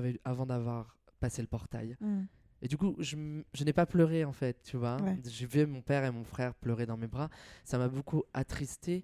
d'avoir 0.47 0.97
passé 1.21 1.41
le 1.43 1.49
portail. 1.49 1.97
Mm. 2.01 2.23
Et 2.63 2.69
du 2.69 2.77
coup, 2.77 2.95
je, 2.99 3.17
je 3.55 3.65
n'ai 3.65 3.73
pas 3.73 3.87
pleuré 3.87 4.25
en 4.25 4.33
fait, 4.33 4.63
tu 4.65 4.77
vois. 4.77 5.01
Ouais. 5.01 5.17
J'ai 5.25 5.47
vu 5.47 5.65
mon 5.67 5.81
père 5.83 6.05
et 6.05 6.11
mon 6.11 6.25
frère 6.25 6.55
pleurer 6.55 6.85
dans 6.87 6.97
mes 6.97 7.07
bras. 7.07 7.31
Ça 7.65 7.79
m'a 7.79 7.89
beaucoup 7.89 8.25
attristé. 8.35 9.03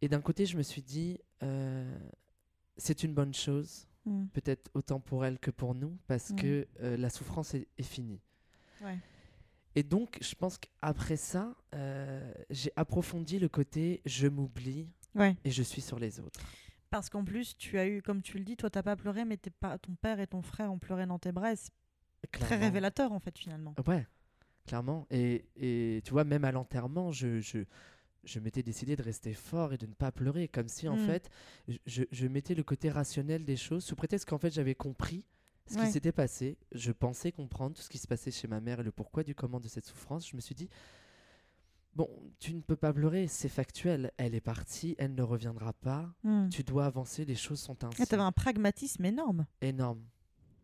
Et 0.00 0.08
d'un 0.08 0.20
côté, 0.20 0.46
je 0.46 0.56
me 0.56 0.62
suis 0.62 0.82
dit, 0.82 1.18
euh, 1.42 1.98
c'est 2.76 3.02
une 3.02 3.14
bonne 3.14 3.34
chose, 3.34 3.86
Mm. 4.06 4.26
peut-être 4.32 4.70
autant 4.74 5.00
pour 5.00 5.24
elle 5.24 5.38
que 5.40 5.50
pour 5.50 5.74
nous, 5.74 5.98
parce 6.06 6.30
Mm. 6.30 6.36
que 6.36 6.68
euh, 6.82 6.96
la 6.96 7.10
souffrance 7.10 7.54
est, 7.54 7.66
est 7.78 7.82
finie. 7.82 8.20
Ouais. 8.80 8.96
Et 9.74 9.82
donc, 9.82 10.18
je 10.20 10.34
pense 10.36 10.56
qu'après 10.58 11.16
ça, 11.16 11.54
euh, 11.74 12.32
j'ai 12.50 12.72
approfondi 12.76 13.38
le 13.40 13.48
côté 13.48 14.00
je 14.06 14.28
m'oublie 14.28 14.88
Ouais. 15.16 15.36
et 15.44 15.50
je 15.50 15.62
suis 15.64 15.82
sur 15.82 15.98
les 15.98 16.20
autres. 16.20 16.40
Parce 16.90 17.10
qu'en 17.10 17.24
plus, 17.24 17.56
tu 17.58 17.78
as 17.78 17.86
eu, 17.86 18.00
comme 18.02 18.22
tu 18.22 18.38
le 18.38 18.44
dis, 18.44 18.56
toi, 18.56 18.70
t'as 18.70 18.82
pas 18.82 18.96
pleuré, 18.96 19.24
mais 19.24 19.36
t'es 19.36 19.50
pas, 19.50 19.76
ton 19.78 19.94
père 19.94 20.20
et 20.20 20.26
ton 20.26 20.40
frère 20.42 20.72
ont 20.72 20.78
pleuré 20.78 21.06
dans 21.06 21.18
tes 21.18 21.32
bras. 21.32 21.54
C'est 21.56 21.70
très 22.32 22.56
révélateur, 22.56 23.12
en 23.12 23.20
fait, 23.20 23.36
finalement. 23.38 23.74
Ouais, 23.86 24.06
clairement. 24.66 25.06
Et, 25.10 25.44
et 25.56 26.00
tu 26.04 26.12
vois, 26.12 26.24
même 26.24 26.44
à 26.44 26.52
l'enterrement, 26.52 27.12
je, 27.12 27.40
je, 27.40 27.58
je 28.24 28.40
m'étais 28.40 28.62
décidé 28.62 28.96
de 28.96 29.02
rester 29.02 29.34
fort 29.34 29.72
et 29.72 29.78
de 29.78 29.86
ne 29.86 29.92
pas 29.94 30.12
pleurer, 30.12 30.48
comme 30.48 30.68
si 30.68 30.88
en 30.88 30.96
Mm. 30.96 31.06
fait, 31.06 31.30
je, 31.68 31.76
je, 31.86 32.02
je 32.10 32.26
mettais 32.26 32.54
le 32.54 32.62
côté 32.62 32.90
rationnel 32.90 33.44
des 33.44 33.56
choses, 33.56 33.84
sous 33.84 33.94
prétexte 33.96 34.28
qu'en 34.28 34.38
fait 34.38 34.50
j'avais 34.52 34.74
compris 34.74 35.24
ce 35.66 35.76
Ouais. 35.78 35.84
qui 35.86 35.92
s'était 35.92 36.12
passé. 36.12 36.56
Je 36.72 36.90
pensais 36.92 37.30
comprendre 37.32 37.76
tout 37.76 37.82
ce 37.82 37.88
qui 37.90 37.98
se 37.98 38.08
passait 38.08 38.30
chez 38.30 38.48
ma 38.48 38.60
mère 38.60 38.80
et 38.80 38.82
le 38.82 38.90
pourquoi 38.92 39.22
du 39.22 39.34
comment 39.34 39.60
de 39.60 39.68
cette 39.68 39.84
souffrance. 39.86 40.26
Je 40.28 40.34
me 40.34 40.40
suis 40.40 40.54
dit, 40.54 40.68
bon, 41.98 42.08
tu 42.38 42.54
ne 42.54 42.60
peux 42.60 42.76
pas 42.76 42.92
pleurer, 42.92 43.26
c'est 43.26 43.48
factuel. 43.48 44.12
Elle 44.16 44.34
est 44.36 44.40
partie, 44.40 44.94
elle 44.98 45.14
ne 45.16 45.22
reviendra 45.22 45.72
pas. 45.72 46.08
Mm. 46.22 46.48
Tu 46.48 46.62
dois 46.62 46.86
avancer, 46.86 47.24
les 47.24 47.34
choses 47.34 47.58
sont 47.60 47.84
ainsi. 47.84 48.00
Ah, 48.00 48.06
T'avais 48.06 48.22
un 48.22 48.30
pragmatisme 48.32 49.04
énorme. 49.04 49.46
Énorme, 49.60 50.00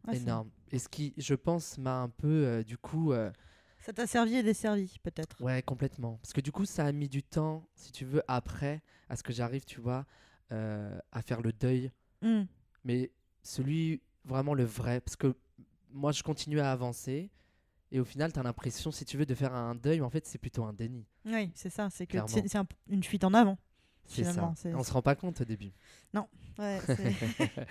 Ah, 0.06 0.14
énorme. 0.14 0.48
Et 0.70 0.78
ce 0.78 0.88
qui, 0.88 1.12
je 1.16 1.34
pense, 1.34 1.76
m'a 1.76 2.00
un 2.02 2.08
peu, 2.08 2.28
euh, 2.46 2.62
du 2.62 2.78
coup... 2.78 3.12
euh, 3.12 3.32
Ça 3.80 3.92
t'a 3.92 4.06
servi 4.06 4.36
et 4.36 4.42
desservi, 4.44 4.96
peut-être. 5.02 5.42
Ouais, 5.42 5.60
complètement. 5.62 6.18
Parce 6.22 6.32
que 6.32 6.40
du 6.40 6.52
coup, 6.52 6.64
ça 6.64 6.86
a 6.86 6.92
mis 6.92 7.08
du 7.08 7.22
temps, 7.24 7.66
si 7.74 7.90
tu 7.90 8.04
veux, 8.04 8.22
après, 8.28 8.80
à 9.08 9.16
ce 9.16 9.24
que 9.24 9.32
j'arrive, 9.32 9.64
tu 9.64 9.80
vois, 9.80 10.06
euh, 10.52 10.96
à 11.10 11.20
faire 11.20 11.42
le 11.42 11.52
deuil. 11.52 11.90
Mm. 12.22 12.42
Mais 12.84 13.10
celui, 13.42 14.00
vraiment 14.24 14.54
le 14.54 14.64
vrai. 14.64 15.00
Parce 15.00 15.16
que 15.16 15.34
moi, 15.90 16.12
je 16.12 16.22
continue 16.22 16.60
à 16.60 16.70
avancer. 16.70 17.30
Et 17.94 18.00
au 18.00 18.04
final, 18.04 18.32
tu 18.32 18.40
as 18.40 18.42
l'impression, 18.42 18.90
si 18.90 19.04
tu 19.04 19.16
veux, 19.16 19.24
de 19.24 19.34
faire 19.36 19.54
un 19.54 19.74
deuil, 19.76 20.00
mais 20.00 20.04
en 20.04 20.10
fait, 20.10 20.26
c'est 20.26 20.38
plutôt 20.38 20.64
un 20.64 20.72
déni. 20.72 21.06
Oui, 21.24 21.50
c'est 21.54 21.70
ça. 21.70 21.88
C'est 21.90 22.06
que 22.06 22.10
Clairement. 22.12 22.28
c'est 22.28 22.48
c'est 22.48 22.58
un- 22.58 22.66
une 22.90 23.04
fuite 23.04 23.22
en 23.24 23.32
avant. 23.32 23.56
C'est 24.06 24.24
ça. 24.24 24.52
On 24.74 24.82
se 24.82 24.92
rend 24.92 25.00
pas 25.00 25.14
compte 25.14 25.40
au 25.40 25.44
début. 25.44 25.72
Ouais, 26.58 26.80
c'est- 26.86 27.14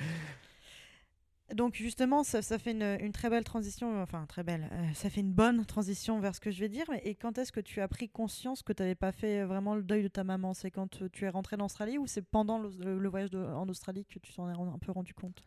Donc 1.53 1.75
justement, 1.75 2.23
ça, 2.23 2.41
ça 2.41 2.57
fait 2.57 2.71
une, 2.71 2.97
une 3.01 3.12
très 3.12 3.29
belle 3.29 3.43
transition, 3.43 4.01
enfin 4.01 4.25
très 4.27 4.43
belle, 4.43 4.67
euh, 4.71 4.93
ça 4.93 5.09
fait 5.09 5.19
une 5.21 5.33
bonne 5.33 5.65
transition 5.65 6.19
vers 6.19 6.33
ce 6.33 6.39
que 6.39 6.49
je 6.51 6.59
vais 6.62 6.69
dire. 6.69 6.86
Et 7.03 7.13
quand 7.15 7.38
est-ce 7.38 7.51
que 7.51 7.59
tu 7.59 7.79
as 7.81 7.88
pris 7.88 8.09
conscience 8.09 8.63
que 8.63 8.73
tu 8.73 8.81
n'avais 8.81 8.95
pas 8.95 9.12
fait 9.12 9.43
vraiment 9.43 9.75
le 9.75 9.83
deuil 9.83 10.01
de 10.03 10.07
ta 10.07 10.23
maman? 10.23 10.53
C'est 10.53 10.71
quand 10.71 11.01
euh, 11.01 11.09
tu 11.09 11.25
es 11.25 11.29
rentré 11.29 11.57
en 11.57 11.65
Australie 11.65 11.97
ou 11.99 12.07
c'est 12.07 12.23
pendant 12.23 12.57
le, 12.59 12.69
le- 12.79 12.97
le 12.97 13.09
voyage 13.09 13.29
de- 13.29 13.43
en 13.43 13.67
Australie 13.67 14.05
que 14.05 14.17
tu 14.19 14.33
t'en 14.33 14.49
es 14.49 14.53
un 14.53 14.79
peu 14.79 14.91
rendu 14.93 15.13
compte? 15.13 15.43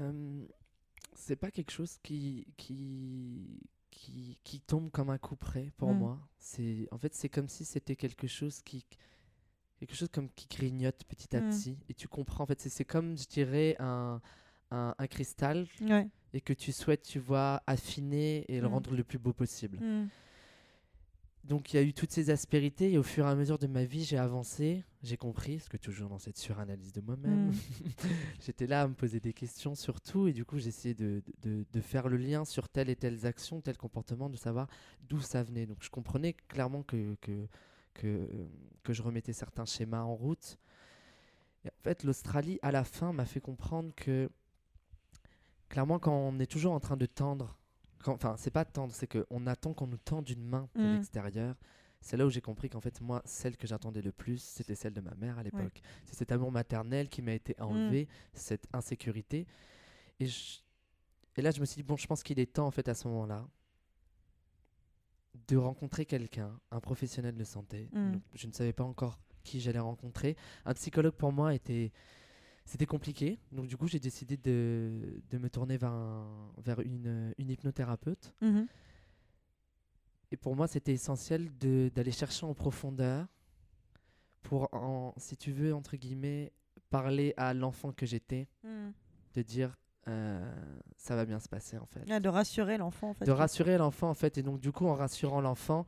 Euh, 0.00 0.44
c'est 1.14 1.36
pas 1.36 1.50
quelque 1.50 1.70
chose 1.70 1.96
qui, 2.02 2.46
qui, 2.58 3.60
qui, 3.96 4.38
qui 4.44 4.60
tombe 4.60 4.90
comme 4.90 5.10
un 5.10 5.18
coup 5.18 5.36
près 5.36 5.72
pour 5.78 5.92
Mm. 5.94 5.98
moi. 5.98 6.18
C'est, 6.38 6.86
en 6.92 6.98
fait, 6.98 7.14
c'est 7.14 7.28
comme 7.30 7.48
si 7.48 7.64
c'était 7.64 7.96
quelque 7.96 8.26
chose 8.28 8.60
qui, 8.62 8.84
quelque 9.80 9.94
chose 9.96 10.10
comme 10.12 10.28
qui 10.36 10.46
grignote 10.48 11.02
petit 11.08 11.34
à 11.34 11.40
Mm. 11.40 11.48
petit. 11.50 11.78
Et 11.88 11.94
tu 11.94 12.06
comprends, 12.06 12.44
en 12.44 12.46
fait, 12.46 12.60
c'est, 12.60 12.84
comme, 12.84 13.16
je 13.18 13.26
dirais, 13.26 13.74
un, 13.78 14.20
un, 14.70 14.76
un, 14.76 14.94
un 14.98 15.06
cristal 15.06 15.66
Ouais. 15.80 16.08
et 16.34 16.40
que 16.40 16.52
tu 16.52 16.72
souhaites, 16.72 17.02
tu 17.02 17.18
vois, 17.18 17.62
affiner 17.66 18.44
et 18.48 18.60
le 18.60 18.68
Mm. 18.68 18.72
rendre 18.72 18.94
le 18.94 19.02
plus 19.04 19.18
beau 19.18 19.32
possible. 19.32 19.80
Donc 21.46 21.72
il 21.72 21.76
y 21.76 21.78
a 21.78 21.82
eu 21.82 21.92
toutes 21.92 22.10
ces 22.10 22.30
aspérités 22.30 22.92
et 22.92 22.98
au 22.98 23.04
fur 23.04 23.24
et 23.24 23.28
à 23.28 23.34
mesure 23.36 23.58
de 23.58 23.68
ma 23.68 23.84
vie, 23.84 24.02
j'ai 24.04 24.18
avancé, 24.18 24.82
j'ai 25.04 25.16
compris, 25.16 25.58
parce 25.58 25.68
que 25.68 25.76
toujours 25.76 26.08
dans 26.08 26.18
cette 26.18 26.36
suranalyse 26.38 26.92
de 26.92 27.00
moi-même, 27.00 27.50
Mm. 27.50 27.52
j'étais 28.40 28.66
là 28.66 28.82
à 28.82 28.88
me 28.88 28.94
poser 28.94 29.20
des 29.20 29.32
questions 29.32 29.74
sur 29.74 30.00
tout 30.00 30.26
et 30.26 30.32
du 30.32 30.44
coup 30.44 30.58
j'essayais 30.58 30.94
de, 30.94 31.22
de, 31.42 31.64
de 31.72 31.80
faire 31.80 32.08
le 32.08 32.16
lien 32.16 32.44
sur 32.44 32.68
telle 32.68 32.88
et 32.90 32.96
telle 32.96 33.24
action, 33.26 33.60
tel 33.60 33.76
comportement, 33.76 34.28
de 34.28 34.36
savoir 34.36 34.68
d'où 35.08 35.20
ça 35.20 35.42
venait. 35.42 35.66
Donc 35.66 35.78
je 35.82 35.90
comprenais 35.90 36.34
clairement 36.48 36.82
que, 36.82 37.14
que, 37.20 37.46
que, 37.94 38.28
que 38.82 38.92
je 38.92 39.02
remettais 39.02 39.32
certains 39.32 39.64
schémas 39.64 40.02
en 40.02 40.14
route. 40.14 40.58
Et 41.64 41.68
en 41.68 41.82
fait, 41.82 42.04
l'Australie, 42.04 42.58
à 42.62 42.70
la 42.72 42.84
fin, 42.84 43.12
m'a 43.12 43.24
fait 43.24 43.40
comprendre 43.40 43.92
que 43.94 44.28
clairement, 45.68 45.98
quand 45.98 46.16
on 46.16 46.38
est 46.38 46.46
toujours 46.46 46.72
en 46.72 46.80
train 46.80 46.96
de 46.96 47.06
tendre, 47.06 47.56
enfin, 48.14 48.36
c'est 48.38 48.50
pas 48.50 48.64
tendre, 48.64 48.92
c'est 48.94 49.06
qu'on 49.06 49.46
attend 49.46 49.72
qu'on 49.74 49.86
nous 49.86 49.96
tende 49.98 50.28
une 50.28 50.44
main 50.44 50.68
de 50.74 50.82
Mm. 50.82 50.94
l'extérieur. 50.94 51.54
C'est 52.00 52.16
là 52.16 52.26
où 52.26 52.30
j'ai 52.30 52.40
compris 52.42 52.68
qu'en 52.68 52.80
fait, 52.80 53.00
moi, 53.00 53.22
celle 53.24 53.56
que 53.56 53.66
j'attendais 53.66 54.02
le 54.02 54.12
plus, 54.12 54.38
c'était 54.40 54.74
celle 54.74 54.92
de 54.92 55.00
ma 55.00 55.14
mère 55.14 55.38
à 55.38 55.42
l'époque. 55.42 55.80
C'est 56.04 56.14
cet 56.14 56.30
amour 56.30 56.52
maternel 56.52 57.08
qui 57.08 57.22
m'a 57.22 57.32
été 57.32 57.54
enlevé, 57.60 58.06
cette 58.32 58.66
insécurité. 58.72 59.46
Et, 60.20 60.26
je- 60.26 60.60
et 61.36 61.42
là, 61.42 61.50
je 61.50 61.60
me 61.60 61.64
suis 61.66 61.76
dit, 61.76 61.82
bon, 61.82 61.96
je 61.96 62.06
pense 62.06 62.22
qu'il 62.22 62.38
est 62.38 62.52
temps, 62.52 62.66
en 62.66 62.70
fait, 62.70 62.88
à 62.88 62.94
ce 62.94 63.08
moment-là, 63.08 63.48
de 65.48 65.56
rencontrer 65.56 66.06
quelqu'un, 66.06 66.58
un 66.70 66.80
professionnel 66.80 67.36
de 67.36 67.44
santé. 67.44 67.88
Mm. 67.92 68.12
Donc, 68.12 68.22
je 68.34 68.46
ne 68.46 68.52
savais 68.52 68.72
pas 68.72 68.84
encore 68.84 69.18
qui 69.44 69.60
j'allais 69.60 69.78
rencontrer. 69.78 70.36
Un 70.64 70.74
psychologue, 70.74 71.14
pour 71.14 71.32
moi, 71.32 71.54
était... 71.54 71.92
C'était 72.68 72.84
compliqué, 72.86 73.38
donc 73.52 73.68
du 73.68 73.76
coup 73.76 73.86
j'ai 73.86 74.00
décidé 74.00 74.36
de, 74.36 75.22
de 75.30 75.38
me 75.38 75.48
tourner 75.48 75.76
vers, 75.78 75.92
un- 75.92 76.52
vers 76.58 76.80
une, 76.80 77.32
une 77.38 77.48
hypnothérapeute. 77.50 78.34
Mhm. 78.42 78.66
Et 80.32 80.36
pour 80.36 80.56
moi, 80.56 80.66
c'était 80.66 80.92
essentiel 80.92 81.48
d'aller 81.58 82.10
chercher 82.10 82.44
en 82.44 82.54
profondeur 82.54 83.28
pour, 84.42 84.68
en, 84.74 85.14
si 85.16 85.36
tu 85.36 85.52
veux, 85.52 85.72
entre 85.72 85.96
guillemets, 85.96 86.52
parler 86.90 87.32
à 87.36 87.54
l'enfant 87.54 87.92
que 87.92 88.04
j'étais, 88.06 88.48
Mm. 88.64 88.90
de 89.34 89.42
dire 89.42 89.76
euh, 90.08 90.52
ça 90.96 91.14
va 91.16 91.24
bien 91.24 91.38
se 91.40 91.48
passer 91.48 91.78
en 91.78 91.86
fait. 91.86 92.04
Ah, 92.10 92.20
de 92.20 92.28
rassurer 92.28 92.76
l'enfant 92.78 93.10
en 93.10 93.14
fait. 93.14 93.24
De 93.24 93.30
rassurer 93.32 93.76
l'enfant 93.78 94.08
en 94.10 94.14
fait. 94.14 94.38
Et 94.38 94.42
donc, 94.42 94.58
du 94.60 94.72
coup, 94.72 94.86
en 94.86 94.94
rassurant 94.94 95.40
l'enfant, 95.40 95.86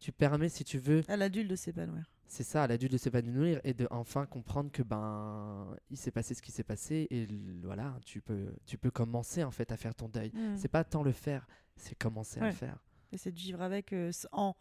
tu 0.00 0.10
permets, 0.12 0.48
si 0.48 0.64
tu 0.64 0.78
veux, 0.78 1.02
À 1.08 1.16
l'adulte 1.16 1.48
de 1.50 1.56
s'épanouir. 1.56 2.04
C'est 2.28 2.42
ça, 2.42 2.64
à 2.64 2.66
l'adulte 2.66 2.92
de 2.92 2.98
s'épanouir 2.98 3.60
et 3.64 3.74
de 3.74 3.86
enfin 3.90 4.26
comprendre 4.26 4.70
que 4.70 4.82
ben 4.82 5.76
il 5.90 5.96
s'est 5.96 6.10
passé 6.10 6.34
ce 6.34 6.42
qui 6.42 6.52
s'est 6.52 6.64
passé 6.64 7.06
et 7.10 7.26
voilà, 7.62 7.98
tu 8.04 8.20
peux, 8.20 8.54
tu 8.66 8.78
peux 8.78 8.90
commencer 8.90 9.44
en 9.44 9.50
fait 9.50 9.70
à 9.72 9.76
faire 9.76 9.94
ton 9.94 10.08
deuil. 10.08 10.30
Mm. 10.34 10.56
C'est 10.56 10.68
pas 10.68 10.84
tant 10.84 11.02
le 11.02 11.12
faire, 11.12 11.46
c'est 11.76 11.96
commencer 11.96 12.40
à 12.40 12.46
le 12.46 12.52
faire. 12.52 12.78
Et 13.12 13.18
c'est 13.18 13.32
de 13.32 13.38
vivre 13.38 13.62
avec 13.62 13.92
euh, 13.92 14.10
en. 14.32 14.54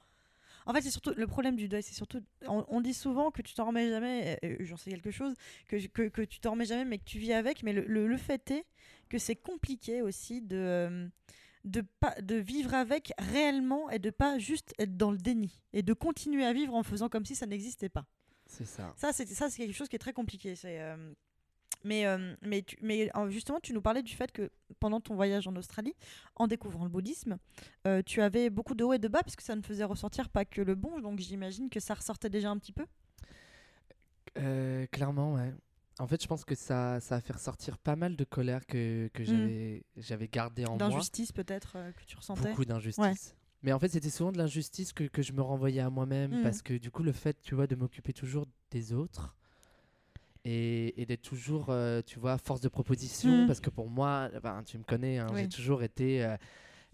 En 0.68 0.74
fait, 0.74 0.82
c'est 0.82 0.90
surtout 0.90 1.14
le 1.16 1.28
problème 1.28 1.56
du 1.56 1.68
deuil, 1.68 1.84
c'est 1.84 1.94
surtout. 1.94 2.22
On, 2.48 2.66
on 2.70 2.82
dit 2.82 2.94
souvent 2.94 3.30
que 3.30 3.44
tu 3.44 3.54
t'en 3.54 3.68
remets 3.68 3.90
jamais, 3.90 4.40
j'en 4.62 4.78
sais 4.78 4.90
quelque 4.90 5.12
chose, 5.12 5.36
que, 5.68 5.86
que, 5.88 6.08
que 6.08 6.22
tu 6.24 6.40
t'en 6.40 6.52
remets 6.52 6.66
jamais, 6.66 6.86
mais 6.86 6.98
que 6.98 7.04
tu 7.04 7.20
vis 7.20 7.34
avec. 7.34 7.62
Mais 7.62 7.72
le, 7.74 7.86
le, 7.86 8.08
le 8.08 8.18
fait 8.18 8.50
est 8.50 8.66
que 9.10 9.20
c'est 9.20 9.36
compliqué 9.36 10.02
aussi 10.02 10.42
de, 10.42 10.56
euh, 10.58 11.08
de, 11.66 11.82
pas, 12.00 12.16
de 12.22 12.36
vivre 12.36 12.74
avec 12.74 13.12
réellement 13.18 13.90
et 13.90 14.00
de 14.00 14.10
pas 14.12 14.38
juste 14.40 14.74
être 14.80 14.96
dans 14.96 15.12
le 15.12 15.18
déni. 15.18 15.62
Et 15.74 15.84
de 15.84 15.94
continuer 15.94 16.46
à 16.46 16.54
vivre 16.54 16.74
en 16.74 16.84
faisant 16.84 17.10
comme 17.10 17.26
si 17.26 17.36
ça 17.36 17.46
n'existait 17.46 17.90
pas. 17.90 18.06
C'est 18.48 18.66
ça. 18.66 18.94
Ça, 18.96 19.12
c'est 19.12 19.26
ça, 19.28 19.50
c'est 19.50 19.66
quelque 19.66 19.76
chose 19.76 19.90
qui 19.90 19.96
est 19.96 20.00
très 20.00 20.14
compliqué. 20.14 20.56
C'est, 20.56 20.80
euh, 20.80 21.14
mais, 21.84 22.06
euh, 22.06 22.36
mais, 22.42 22.62
tu- 22.62 22.78
mais 22.82 23.10
euh, 23.16 23.30
justement, 23.30 23.60
tu 23.60 23.74
nous 23.74 23.82
parlais 23.82 24.04
du 24.04 24.14
fait 24.16 24.32
que 24.32 24.50
pendant 24.80 25.02
ton 25.02 25.16
voyage 25.16 25.48
en 25.48 25.56
Australie, 25.56 25.96
en 26.36 26.48
découvrant 26.48 26.84
le 26.84 26.90
bouddhisme, 26.90 27.38
euh, 27.88 28.02
tu 28.06 28.22
avais 28.22 28.50
beaucoup 28.50 28.76
de 28.76 28.84
hauts 28.84 28.94
et 28.94 29.00
de 29.00 29.08
bas, 29.08 29.24
puisque 29.24 29.42
ça 29.42 29.56
ne 29.56 29.62
faisait 29.62 29.84
ressortir 29.84 30.30
pas 30.30 30.46
que 30.46 30.62
le 30.62 30.76
bon. 30.76 31.00
Donc 31.00 31.20
j'imagine 31.20 31.70
que 31.70 31.80
ça 31.80 31.96
ressortait 31.96 32.30
déjà 32.30 32.50
un 32.50 32.58
petit 32.60 32.74
peu. 32.74 32.86
Euh, 34.38 34.86
clairement, 34.88 35.34
ouais. 35.34 35.54
En 36.00 36.08
fait, 36.08 36.22
je 36.22 36.28
pense 36.28 36.44
que 36.44 36.56
ça, 36.56 37.00
ça 37.00 37.16
a 37.16 37.22
fait 37.22 37.34
ressortir 37.34 37.78
pas 37.78 37.96
mal 37.96 38.16
de 38.18 38.24
colère 38.26 38.66
que, 38.66 39.10
que 39.14 39.24
j'avais, 39.24 39.84
j'avais 39.96 40.28
gardé 40.28 40.66
en 40.66 40.72
moi. 40.72 40.78
D'injustice 40.78 41.32
peut-être 41.32 41.74
euh, 41.78 41.92
que 41.92 42.04
tu 42.06 42.18
ressentais. 42.18 42.50
Beaucoup 42.50 42.66
d'injustice. 42.66 43.34
Mais 43.64 43.72
en 43.72 43.80
fait, 43.80 43.88
c'était 43.88 44.10
souvent 44.10 44.32
de 44.34 44.38
l'injustice 44.38 44.92
que, 44.94 45.06
que 45.06 45.22
je 45.22 45.32
me 45.32 45.42
renvoyais 45.42 45.80
à 45.82 45.90
moi-même 45.90 46.40
Mm. 46.40 46.44
parce 46.44 46.62
que 46.62 46.74
du 46.74 46.92
coup, 46.92 47.02
le 47.02 47.14
fait, 47.14 47.38
tu 47.42 47.56
vois, 47.56 47.66
de 47.66 47.76
m'occuper 47.76 48.12
toujours 48.14 48.46
des 48.72 48.92
autres 48.94 49.36
et, 50.44 51.02
et 51.02 51.06
d'être 51.06 51.22
toujours, 51.24 51.68
euh, 51.70 52.02
tu 52.06 52.20
vois, 52.20 52.38
force 52.38 52.62
de 52.62 52.68
proposition 52.70 53.44
Mm. 53.44 53.48
parce 53.48 53.60
que 53.60 53.70
pour 53.70 53.90
moi, 53.90 54.30
ben, 54.44 54.64
tu 54.64 54.78
me 54.78 54.84
connais, 54.84 55.18
hein, 55.20 55.28
Oui. 55.34 55.42
j'ai 55.44 55.50
toujours 55.50 55.82
été, 55.82 56.24
euh, 56.24 56.36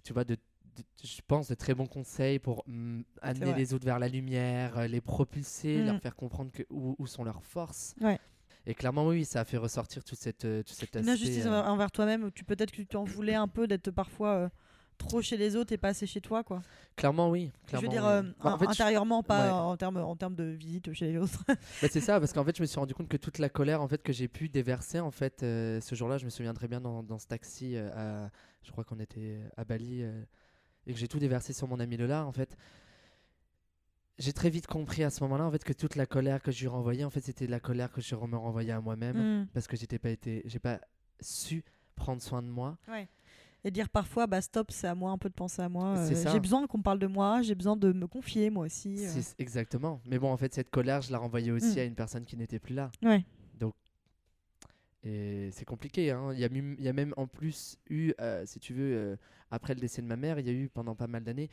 tu 0.04 0.14
vois, 0.14 0.24
de, 0.24 0.36
de- 0.36 0.84
je 1.04 1.20
pense, 1.28 1.48
de 1.50 1.56
très 1.56 1.74
bons 1.74 1.88
conseils 1.88 2.40
pour 2.40 2.64
mm, 2.68 3.02
amener 3.22 3.54
les 3.56 3.74
autres 3.74 3.86
vers 3.86 4.00
la 4.00 4.08
lumière, 4.08 4.88
les 4.88 5.02
propulser, 5.02 5.82
Mm. 5.82 5.86
leur 5.88 6.00
faire 6.00 6.16
comprendre 6.16 6.52
que, 6.52 6.64
où, 6.70 6.96
où 6.98 7.08
sont 7.08 7.24
leurs 7.24 7.44
forces. 7.44 7.96
Ouais. 8.00 8.20
Et 8.68 8.74
clairement, 8.76 9.08
oui, 9.08 9.26
ça 9.26 9.42
a 9.42 9.46
fait 9.46 9.58
ressortir 9.58 10.04
toute 10.04 10.20
cette, 10.20 10.46
euh, 10.46 10.62
tout 10.64 10.74
cet 10.74 10.94
Une 10.96 11.00
aspect. 11.02 11.12
injustice 11.12 11.46
euh, 11.46 11.62
envers, 11.64 11.92
toi-même, 11.92 12.24
où 12.26 12.32
tu 12.32 12.44
peut-être 12.44 12.72
que 12.72 12.78
tu 12.78 12.86
t'en 12.86 13.04
voulais 13.04 13.34
un 13.36 13.48
peu 13.48 13.66
d'être 13.68 13.90
parfois 13.92 14.30
euh, 14.36 14.50
trop 15.00 15.20
chez 15.22 15.36
les 15.36 15.56
autres 15.56 15.74
et 15.74 15.78
pas 15.78 15.88
assez 15.90 16.06
chez 16.06 16.22
toi, 16.22 16.44
quoi. 16.44 16.62
Clairement, 16.96 17.32
oui. 17.32 17.52
Je 17.72 17.78
veux 17.78 17.88
dire 17.88 18.04
oui. 18.04 18.10
euh, 18.12 18.22
Bah, 18.44 18.54
en 18.54 18.58
fait, 18.60 18.66
je- 18.66 18.70
intérieurement, 18.72 19.24
pas 19.24 19.46
ouais. 19.46 19.52
en 19.52 19.78
termes 19.78 19.98
en 19.98 20.16
termes 20.16 20.36
de 20.36 20.44
visite 20.44 20.94
chez 20.94 21.12
les 21.12 21.18
autres. 21.18 21.44
Bah, 21.82 21.88
c'est 21.92 22.02
ça, 22.02 22.20
parce 22.20 22.34
qu'en 22.34 22.44
fait, 22.46 22.56
je 22.56 22.62
me 22.62 22.68
suis 22.68 22.80
rendu 22.80 22.94
compte 22.94 23.08
que 23.10 23.18
toute 23.18 23.40
la 23.40 23.50
colère 23.50 23.82
en 23.82 23.88
fait 23.88 24.04
que 24.04 24.14
j'ai 24.14 24.28
pu 24.28 24.48
déverser 24.48 25.00
en 25.00 25.10
fait 25.12 25.42
euh, 25.42 25.82
ce 25.82 25.96
jour-là, 25.96 26.20
je 26.20 26.26
me 26.26 26.30
souviens 26.30 26.54
très 26.54 26.68
bien 26.68 26.80
dans, 26.82 27.02
dans 27.02 27.18
ce 27.18 27.26
taxi, 27.26 27.76
euh, 27.76 27.90
à- 28.26 28.30
je 28.62 28.72
crois 28.72 28.84
qu'on 28.84 29.00
était 29.00 29.40
à 29.58 29.66
Bali 29.66 30.04
euh, 30.04 30.22
et 30.86 30.94
que 30.94 31.00
j'ai 31.00 31.08
tout 31.08 31.18
déversé 31.18 31.52
sur 31.54 31.68
mon 31.68 31.80
ami 31.80 31.98
Lola 31.98 32.26
en 32.28 32.32
fait. 32.32 32.56
J'ai 34.20 34.34
très 34.34 34.50
vite 34.50 34.68
compris 34.68 35.04
à 35.04 35.10
ce 35.10 35.24
moment-là 35.24 35.46
en 35.46 35.52
fait 35.52 35.64
que 35.64 35.74
toute 35.74 35.96
la 35.96 36.06
colère 36.06 36.42
que 36.42 36.52
je 36.52 36.60
lui 36.62 36.68
renvoyais 36.68 37.04
en 37.04 37.10
fait 37.10 37.22
c'était 37.22 37.46
de 37.48 37.52
la 37.52 37.60
colère 37.60 37.92
que 37.92 38.02
je 38.02 38.14
me 38.16 38.38
renvoyais 38.38 38.72
à 38.72 38.80
moi-même 38.82 39.42
Mm. 39.44 39.48
parce 39.54 39.68
que 39.68 39.76
j'étais 39.76 39.98
pas 40.00 40.10
été, 40.12 40.44
j'ai 40.46 40.60
pas 40.60 40.80
su 41.20 41.64
prendre 41.96 42.22
soin 42.22 42.42
de 42.44 42.48
moi. 42.48 42.78
Et 43.64 43.70
dire 43.70 43.90
parfois, 43.90 44.26
bah 44.26 44.42
stop, 44.42 44.72
c'est 44.72 44.88
à 44.88 44.96
moi 44.96 45.12
un 45.12 45.20
peu 45.20 45.30
de 45.30 45.36
penser 45.36 45.62
à 45.62 45.70
moi. 45.70 45.96
Euh, 45.96 46.32
j'ai 46.32 46.40
besoin 46.40 46.66
qu'on 46.66 46.80
me 46.80 46.84
parle 46.84 46.98
de 46.98 47.06
moi, 47.06 47.44
j'ai 47.44 47.54
besoin 47.54 47.76
de 47.76 47.94
me 47.94 48.08
confier 48.08 48.50
moi 48.50 48.66
aussi. 48.66 49.06
euh. 49.06 49.22
Exactement. 49.38 50.02
Mais 50.06 50.18
bon 50.20 50.32
en 50.32 50.38
fait 50.38 50.52
cette 50.54 50.72
colère 50.72 51.02
je 51.04 51.12
la 51.12 51.18
renvoyais 51.20 51.52
aussi 51.52 51.76
Mm. 51.76 51.80
à 51.80 51.84
une 51.84 51.96
personne 51.96 52.26
qui 52.26 52.38
n'était 52.38 52.60
plus 52.60 52.74
là. 52.76 52.92
Ouais. 53.04 53.24
Et 55.04 55.50
c'est 55.52 55.66
compliqué. 55.66 56.12
Hein. 56.12 56.32
Il, 56.34 56.40
y 56.40 56.46
a, 56.46 56.48
y 56.48 56.94
même 56.94 57.12
en 57.18 57.26
plus 57.26 57.78
eu, 57.90 58.14
euh, 58.22 58.44
si 58.46 58.60
tu 58.60 58.76
veux, 58.76 59.18
après 59.50 59.74
le 59.74 59.80
décès 59.82 60.02
de 60.04 60.08
ma 60.08 60.16
mère, 60.16 60.38
il 60.38 60.46
y 60.46 60.50
a 60.50 60.54
eu 60.54 60.70
pendant 60.70 60.94
pas 60.94 61.08
mal 61.08 61.24
d'années 61.24 61.50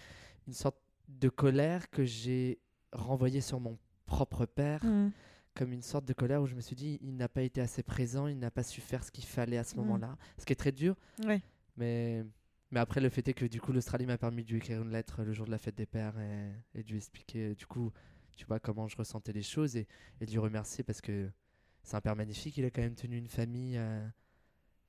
une 0.47 0.53
sorte 0.53 0.77
de 1.09 1.29
colère 1.29 1.91
que 1.91 2.05
j'ai 2.05 2.59
renvoyée 2.93 3.41
sur 3.41 3.61
mon 3.61 3.79
propre 4.07 4.47
père, 4.47 4.85
Mm. 4.85 5.11
comme 5.55 5.73
une 5.73 5.83
sorte 5.83 6.05
de 6.05 6.13
colère 6.13 6.41
où 6.43 6.47
je 6.47 6.55
me 6.55 6.61
suis 6.61 6.77
dit, 6.77 6.99
il 7.03 7.17
n'a 7.17 7.29
pas 7.29 7.43
été 7.43 7.61
assez 7.61 7.83
présent, 7.83 8.27
il 8.27 8.39
n'a 8.39 8.51
pas 8.51 8.63
su 8.63 8.81
faire 8.81 9.03
ce 9.05 9.11
qu'il 9.11 9.25
fallait 9.25 9.59
à 9.59 9.65
ce 9.65 9.75
Mm. 9.75 9.79
moment-là. 9.81 10.17
Ce 10.39 10.45
qui 10.47 10.53
est 10.53 10.57
très 10.57 10.73
dur, 10.73 10.97
Ouais. 11.27 11.41
mais, 11.77 12.25
mais 12.71 12.81
après 12.81 13.01
le 13.01 13.09
fait 13.09 13.27
est 13.29 13.35
que 13.35 13.45
du 13.47 13.61
coup 13.61 13.73
l'Australie 13.73 14.07
m'a 14.07 14.19
permis 14.19 14.45
de 14.45 14.51
lui 14.51 14.59
écrire 14.59 14.83
une 14.83 14.91
lettre 14.91 15.23
le 15.25 15.33
jour 15.33 15.47
de 15.47 15.51
la 15.51 15.59
fête 15.59 15.75
des 15.77 15.87
pères 15.87 16.19
et, 16.19 16.53
et 16.75 16.83
de 16.83 16.89
lui 16.89 16.97
expliquer 16.99 17.55
du 17.55 17.67
coup, 17.67 17.91
tu 18.37 18.45
vois, 18.47 18.61
comment 18.61 18.87
je 18.89 18.97
ressentais 18.97 19.33
les 19.33 19.43
choses 19.43 19.77
et, 19.77 19.87
et 20.21 20.27
de 20.27 20.31
lui 20.31 20.39
remercier 20.39 20.85
parce 20.85 21.01
que 21.01 21.29
c'est 21.83 21.97
un 21.97 22.01
père 22.01 22.15
magnifique, 22.17 22.57
il 22.57 22.65
a 22.65 22.71
quand 22.71 22.83
même 22.83 22.95
tenu 22.95 23.17
une 23.17 23.29
famille, 23.29 23.77
euh, 23.79 24.07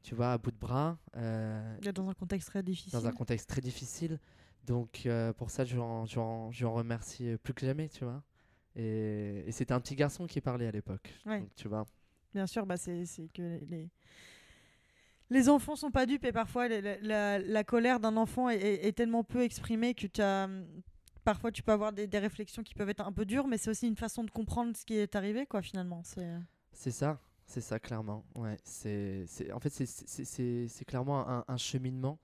tu 0.03 0.13
vois, 0.15 0.33
à 0.33 0.37
bout 0.37 0.51
de 0.51 0.57
bras. 0.57 0.97
euh, 1.15 1.77
Dans 1.93 2.07
un 2.09 2.13
contexte 2.13 2.49
très 2.49 2.61
difficile. 2.63 2.91
dans 2.93 3.07
un 3.07 3.11
contexte 3.11 3.49
très 3.49 3.61
difficile. 3.61 4.19
Donc 4.65 5.03
euh, 5.05 5.33
pour 5.33 5.49
ça, 5.49 5.65
je 5.65 5.73
lui 5.75 5.81
en, 5.81 6.05
je 6.05 6.13
lui 6.13 6.19
en- 6.21 6.51
je 6.51 6.59
lui 6.59 6.65
en 6.65 6.73
remercie 6.73 7.29
euh, 7.29 7.37
plus 7.37 7.53
que 7.53 7.65
jamais, 7.65 7.89
tu 7.89 8.03
vois. 8.03 8.21
Et, 8.75 9.43
et 9.47 9.51
c'était 9.51 9.73
un 9.73 9.79
petit 9.81 9.95
garçon 9.95 10.27
qui 10.27 10.41
parlait 10.41 10.67
à 10.67 10.71
l'époque. 10.71 11.13
Ouais. 11.25 11.47
Tu 11.55 11.67
vois. 11.67 11.85
Bien 12.33 12.45
sûr, 12.47 12.65
bah 12.65 12.77
c'est 12.77 13.03
que 13.33 13.59
les 13.67 13.89
les 15.31 15.47
enfants 15.49 15.75
sont 15.75 15.91
pas 15.91 16.05
dupes 16.05 16.25
et 16.25 16.31
parfois 16.31 16.67
la, 16.67 16.97
la- 17.01 17.39
la- 17.39 17.63
colère 17.63 17.99
d'un 17.99 18.17
enfant 18.17 18.49
est, 18.49 18.57
est- 18.57 18.87
est 18.87 18.91
tellement 18.93 19.23
peu 19.23 19.41
exprimée 19.43 19.93
que 19.93 20.07
tu 20.07 20.21
as 20.21 20.49
parfois 21.23 21.51
tu 21.51 21.61
peux 21.61 21.71
avoir 21.71 21.93
des, 21.93 22.07
des 22.07 22.17
réflexions 22.19 22.63
qui 22.63 22.73
peuvent 22.73 22.89
être 22.89 23.05
un 23.05 23.11
peu 23.11 23.25
dures, 23.25 23.45
mais 23.47 23.57
c'est 23.57 23.69
aussi 23.69 23.87
une 23.87 23.95
façon 23.95 24.23
de 24.23 24.31
comprendre 24.31 24.75
ce 24.75 24.83
qui 24.85 24.95
est 24.95 25.15
arrivé, 25.15 25.45
quoi, 25.45 25.61
finalement. 25.61 26.01
C'est 26.03 26.27
C'est 26.71 26.89
ça, 26.91 27.19
c'est 27.45 27.61
ça 27.61 27.79
clairement. 27.79 28.25
Ouais, 28.35 28.57
c'est, 28.63 29.25
en 29.53 29.59
fait, 29.59 29.69
c'est 29.69 30.85
clairement 30.85 31.27
un, 31.29 31.45
un 31.47 31.57
cheminement. 31.57 32.17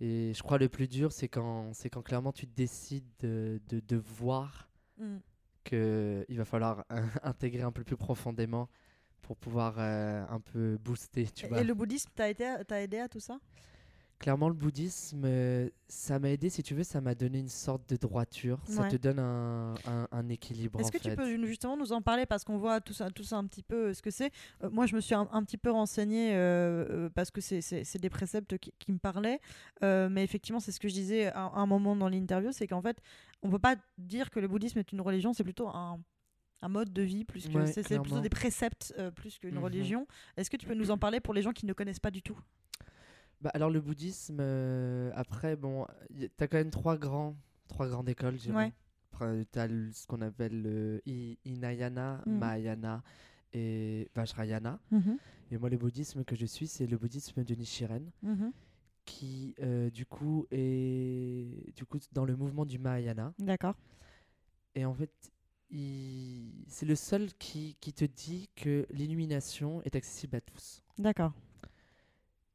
Et 0.00 0.32
je 0.34 0.42
crois 0.42 0.58
le 0.58 0.68
plus 0.68 0.88
dur, 0.88 1.12
c'est 1.12 1.28
quand, 1.28 1.72
c'est 1.74 1.90
quand 1.90 2.02
clairement 2.02 2.32
tu 2.32 2.46
décides 2.46 3.04
de, 3.20 3.60
de, 3.68 3.80
de 3.80 3.96
voir 3.96 4.68
Mm. 4.98 5.20
que 5.64 6.24
il 6.28 6.38
va 6.38 6.44
falloir 6.44 6.84
intégrer 7.22 7.62
un 7.62 7.72
peu 7.72 7.84
plus 7.84 7.96
profondément 7.96 8.68
pour 9.22 9.36
pouvoir 9.36 9.76
euh, 9.78 10.24
un 10.28 10.40
peu 10.40 10.78
booster, 10.78 11.26
tu 11.34 11.46
Et, 11.46 11.48
vois. 11.48 11.60
et 11.60 11.64
le 11.64 11.74
bouddhisme, 11.74 12.10
t'as 12.14 12.28
été, 12.30 12.44
t'as 12.66 12.80
aidé 12.82 12.98
à 12.98 13.08
tout 13.08 13.20
ça? 13.20 13.38
Clairement, 14.20 14.48
le 14.48 14.54
bouddhisme, 14.54 15.26
ça 15.88 16.18
m'a 16.18 16.28
aidé, 16.28 16.50
si 16.50 16.62
tu 16.62 16.74
veux, 16.74 16.84
ça 16.84 17.00
m'a 17.00 17.14
donné 17.14 17.38
une 17.38 17.48
sorte 17.48 17.88
de 17.88 17.96
droiture. 17.96 18.58
Ça 18.66 18.84
te 18.84 18.96
donne 18.96 19.18
un, 19.18 19.74
un- 19.86 20.08
un 20.12 20.28
équilibre. 20.28 20.78
Est-ce 20.78 20.92
que 20.92 20.98
tu 20.98 21.10
peux 21.16 21.46
justement 21.46 21.74
nous 21.74 21.90
en 21.92 22.02
parler? 22.02 22.26
Parce 22.26 22.44
qu'on 22.44 22.58
voit 22.58 22.82
tout 22.82 22.92
ça, 22.92 23.10
tout 23.10 23.24
ça 23.24 23.38
un 23.38 23.46
petit 23.46 23.62
peu 23.62 23.88
euh, 23.88 23.94
ce 23.94 24.02
que 24.02 24.10
c'est. 24.10 24.30
Euh, 24.62 24.68
moi, 24.70 24.84
je 24.84 24.94
me 24.94 25.00
suis 25.00 25.14
un, 25.14 25.26
un 25.32 25.42
petit 25.42 25.56
peu 25.56 25.70
renseignée 25.70 26.32
euh, 26.34 27.08
parce 27.14 27.30
que 27.30 27.40
c'est- 27.40 27.96
des 27.98 28.10
préceptes 28.10 28.58
qui, 28.58 28.74
qui 28.78 28.92
me 28.92 28.98
parlaient. 28.98 29.40
Euh, 29.82 30.10
mais 30.10 30.22
effectivement, 30.22 30.60
c'est 30.60 30.70
ce 30.72 30.80
que 30.80 30.88
je 30.88 30.94
disais 30.94 31.28
à, 31.28 31.50
un 31.54 31.64
moment 31.66 31.96
dans 31.96 32.08
l'interview, 32.10 32.52
c'est 32.52 32.66
qu'en 32.66 32.82
fait, 32.82 32.98
on 33.42 33.48
peut 33.48 33.58
pas 33.58 33.76
dire 33.96 34.28
que 34.28 34.38
le 34.38 34.48
bouddhisme 34.48 34.78
est 34.78 34.92
une 34.92 35.00
religion, 35.00 35.32
c'est 35.32 35.44
plutôt 35.44 35.68
un 35.68 35.98
un 36.62 36.68
mode 36.68 36.92
de 36.92 37.00
vie 37.00 37.24
plus 37.24 37.48
que 37.48 37.56
Ouais, 37.56 37.72
c'est 37.72 37.98
plutôt 37.98 38.20
des 38.20 38.28
préceptes 38.28 38.92
euh, 38.98 39.10
plus 39.10 39.38
qu'une 39.38 39.54
Mhm. 39.54 39.64
religion. 39.64 40.06
Est-ce 40.36 40.50
que 40.50 40.58
tu 40.58 40.66
peux 40.66 40.74
nous 40.74 40.90
en 40.90 40.98
parler 40.98 41.18
pour 41.18 41.32
les 41.32 41.40
gens 41.40 41.52
qui 41.52 41.64
ne 41.64 41.72
connaissent 41.72 41.98
pas 42.00 42.10
du 42.10 42.20
tout? 42.20 42.38
Bah, 43.40 43.50
alors, 43.54 43.70
le 43.70 43.80
bouddhisme, 43.80 44.38
euh, 44.40 45.10
après, 45.14 45.56
bon, 45.56 45.86
t'as 46.36 46.46
quand 46.46 46.58
même 46.58 46.70
trois 46.70 46.96
grands, 46.98 47.34
trois 47.68 47.88
grandes 47.88 48.08
écoles, 48.08 48.38
je. 48.38 48.52
Ouais. 48.52 48.72
T'as 49.52 49.68
ce 49.68 50.06
qu'on 50.06 50.22
appelle 50.22 50.62
le 50.62 51.02
I- 51.06 51.36
Hinayana, 51.44 52.22
Mhm. 52.26 52.38
Mahayana 52.38 53.02
et 53.52 54.08
Vajrayana. 54.14 54.78
Et 55.50 55.58
moi, 55.58 55.68
le 55.68 55.76
bouddhisme 55.76 56.24
que 56.24 56.34
je 56.36 56.46
suis, 56.46 56.66
c'est 56.66 56.86
le 56.86 56.96
bouddhisme 56.96 57.42
de 57.44 57.54
Nichiren, 57.54 58.10
Mhm. 58.22 58.52
qui, 59.04 59.54
euh, 59.60 59.90
du 59.90 60.06
coup, 60.06 60.46
est 60.50 61.74
du 61.76 61.84
coup, 61.84 61.98
dans 62.12 62.24
le 62.24 62.34
mouvement 62.36 62.64
du 62.64 62.78
Mahayana. 62.78 63.34
D'accord. 63.38 63.74
Et 64.74 64.84
en 64.86 64.94
fait, 64.94 65.12
il- 65.70 66.64
c'est 66.68 66.86
le 66.86 66.94
seul 66.94 67.32
qui, 67.34 67.76
qui 67.80 67.92
te 67.92 68.04
dit 68.04 68.48
que 68.56 68.86
l'illumination 68.90 69.82
est 69.82 69.96
accessible 69.96 70.36
à 70.36 70.40
tous. 70.40 70.82
D'accord. 70.98 71.32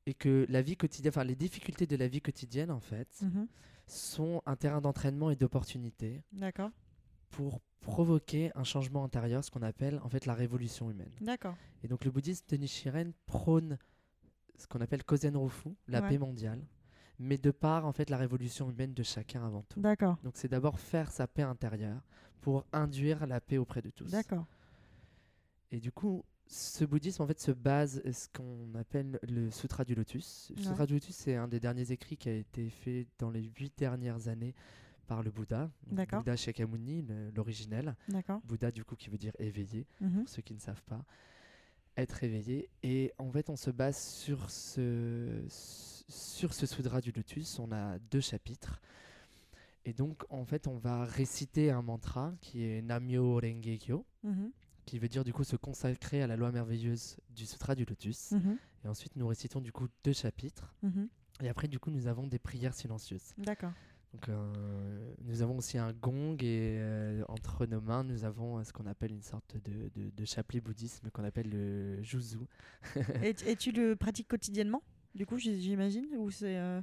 Et 0.08 0.14
que 0.14 0.46
la 0.50 0.62
vie 0.62 0.78
quotidienne, 0.78 1.10
enfin 1.12 1.24
les 1.24 1.36
difficultés 1.36 1.88
de 1.88 1.96
la 1.96 2.08
vie 2.08 2.22
quotidienne, 2.22 2.70
en 2.72 2.80
fait, 2.80 3.08
Mhm. 3.22 3.48
sont 3.88 4.42
un 4.46 4.56
terrain 4.56 4.82
d'entraînement 4.82 5.30
et 5.32 5.36
d'opportunité 5.36 6.24
D'accord. 6.32 6.70
pour 7.32 7.60
provoquer 7.82 8.52
un 8.56 8.64
changement 8.64 9.04
intérieur, 9.04 9.44
ce 9.44 9.52
qu'on 9.52 9.62
appelle 9.62 10.00
en 10.04 10.10
fait 10.10 10.26
la 10.26 10.34
révolution 10.34 10.90
humaine. 10.90 11.12
D'accord. 11.22 11.56
Et 11.84 11.88
donc 11.88 12.04
le 12.06 12.12
bouddhisme 12.12 12.46
de 12.50 12.58
Nichiren 12.58 13.14
prône 13.28 13.78
ce 14.58 14.66
qu'on 14.68 14.80
appelle 14.82 15.04
Kozen 15.04 15.36
Rufu, 15.38 15.70
la 15.88 16.02
Ouais. 16.02 16.10
paix 16.10 16.18
mondiale, 16.18 16.66
mais 17.20 17.38
de 17.38 17.52
par 17.52 17.86
en 17.86 17.92
fait 17.92 18.10
la 18.10 18.18
révolution 18.18 18.70
humaine 18.72 18.94
de 18.94 19.04
chacun 19.04 19.46
avant 19.46 19.64
tout. 19.64 19.82
D'accord. 19.82 20.18
Donc 20.24 20.34
c'est 20.38 20.48
d'abord 20.48 20.80
faire 20.80 21.12
sa 21.12 21.28
paix 21.28 21.44
intérieure 21.44 22.02
pour 22.42 22.66
induire 22.74 23.28
la 23.28 23.40
paix 23.42 23.58
auprès 23.58 23.82
de 23.82 23.90
tous. 23.92 24.10
D'accord. 24.12 24.46
Et 25.72 25.80
du 25.80 25.92
coup, 25.92 26.24
ce 26.48 26.86
bouddhisme 26.86 27.24
en 27.24 27.28
fait 27.28 27.40
se 27.40 27.52
base 27.52 28.02
à 28.06 28.14
ce 28.14 28.28
qu'on 28.30 28.76
appelle 28.76 29.20
le 29.28 29.50
Sutra 29.52 29.84
du 29.84 29.96
Lotus. 29.96 30.52
Le 30.56 30.62
Ouais. 30.62 30.68
Sutra 30.68 30.86
du 30.86 30.94
Lotus, 30.94 31.16
c'est 31.16 31.36
un 31.36 31.48
des 31.48 31.60
derniers 31.60 31.92
écrits 31.92 32.18
qui 32.18 32.30
a 32.30 32.34
été 32.34 32.70
fait 32.70 33.08
dans 33.20 33.30
les 33.32 33.44
huit 33.58 33.74
dernières 33.78 34.28
années 34.28 34.54
par 35.08 35.22
le 35.24 35.32
Bouddha. 35.32 35.70
Bouddha 36.20 36.36
Shakyamuni, 36.36 37.06
l'originel. 37.36 37.96
Bouddha, 38.44 38.72
du 38.72 38.84
coup, 38.84 38.96
qui 38.96 39.10
veut 39.10 39.18
dire 39.18 39.34
éveillé, 39.40 39.86
Mhm. 40.02 40.20
pour 40.22 40.30
ceux 40.30 40.42
qui 40.42 40.54
ne 40.54 40.60
savent 40.60 40.84
pas. 40.84 41.04
Être 41.98 42.24
éveillé. 42.24 42.70
Et 42.84 43.14
en 43.18 43.32
fait, 43.32 43.50
on 43.50 43.56
se 43.56 43.70
base 43.72 43.98
sur 43.98 44.50
ce, 44.52 45.44
sur 45.48 46.54
ce 46.54 46.66
Sutra 46.66 47.02
du 47.02 47.12
Lotus. 47.12 47.58
On 47.60 47.72
a 47.72 47.98
deux 48.00 48.20
chapitres. 48.22 48.82
Et 49.86 49.94
donc, 49.94 50.24
en 50.30 50.46
fait, 50.46 50.68
on 50.68 50.78
va 50.78 51.06
réciter 51.06 51.70
un 51.72 51.82
mantra 51.84 52.34
qui 52.42 52.64
est 52.66 52.82
Namyo 52.82 53.40
Renge 53.40 53.78
Kyo 53.80 54.06
Mhm. 54.24 54.52
Qui 54.86 55.00
veut 55.00 55.08
dire 55.08 55.24
du 55.24 55.34
coup 55.34 55.44
se 55.44 55.56
consacrer 55.56 56.22
à 56.22 56.28
la 56.28 56.36
loi 56.36 56.52
merveilleuse 56.52 57.18
du 57.30 57.46
Sutra 57.46 57.76
du 57.76 57.86
Lotus. 57.86 58.32
Mhm. 58.32 58.58
Et 58.84 58.88
ensuite, 58.88 59.16
nous 59.16 59.28
récitons 59.28 59.62
du 59.62 59.72
coup 59.72 59.88
deux 60.04 60.14
chapitres. 60.14 60.74
Mhm. 60.84 61.08
Et 61.42 61.50
après, 61.50 61.68
du 61.68 61.80
coup, 61.80 61.92
nous 61.92 62.08
avons 62.08 62.28
des 62.28 62.40
prières 62.40 62.74
silencieuses. 62.74 63.34
D'accord. 63.38 63.72
Donc, 64.14 64.30
euh, 64.30 65.14
nous 65.26 65.42
avons 65.42 65.58
aussi 65.58 65.78
un 65.78 65.92
gong 65.92 66.38
et 66.42 66.78
euh, 66.80 67.24
entre 67.28 67.66
nos 67.66 67.82
mains, 67.82 68.04
nous 68.06 68.24
avons 68.24 68.60
euh, 68.60 68.64
ce 68.64 68.72
qu'on 68.72 68.86
appelle 68.86 69.12
une 69.12 69.22
sorte 69.24 69.58
de, 69.58 69.90
de, 69.94 70.10
de 70.10 70.26
chapelet 70.26 70.62
bouddhisme 70.62 71.10
qu'on 71.10 71.26
appelle 71.26 71.50
le 71.50 72.02
juzu. 72.02 72.38
et, 73.24 73.34
tu- 73.34 73.46
et 73.46 73.56
tu 73.58 73.72
le 73.74 73.98
pratiques 73.98 74.30
quotidiennement 74.30 74.84
Du 75.16 75.26
coup, 75.26 75.38
j'imagine 75.38 76.06
Ou 76.18 76.32
c'est 76.32 76.56
euh, 76.58 76.82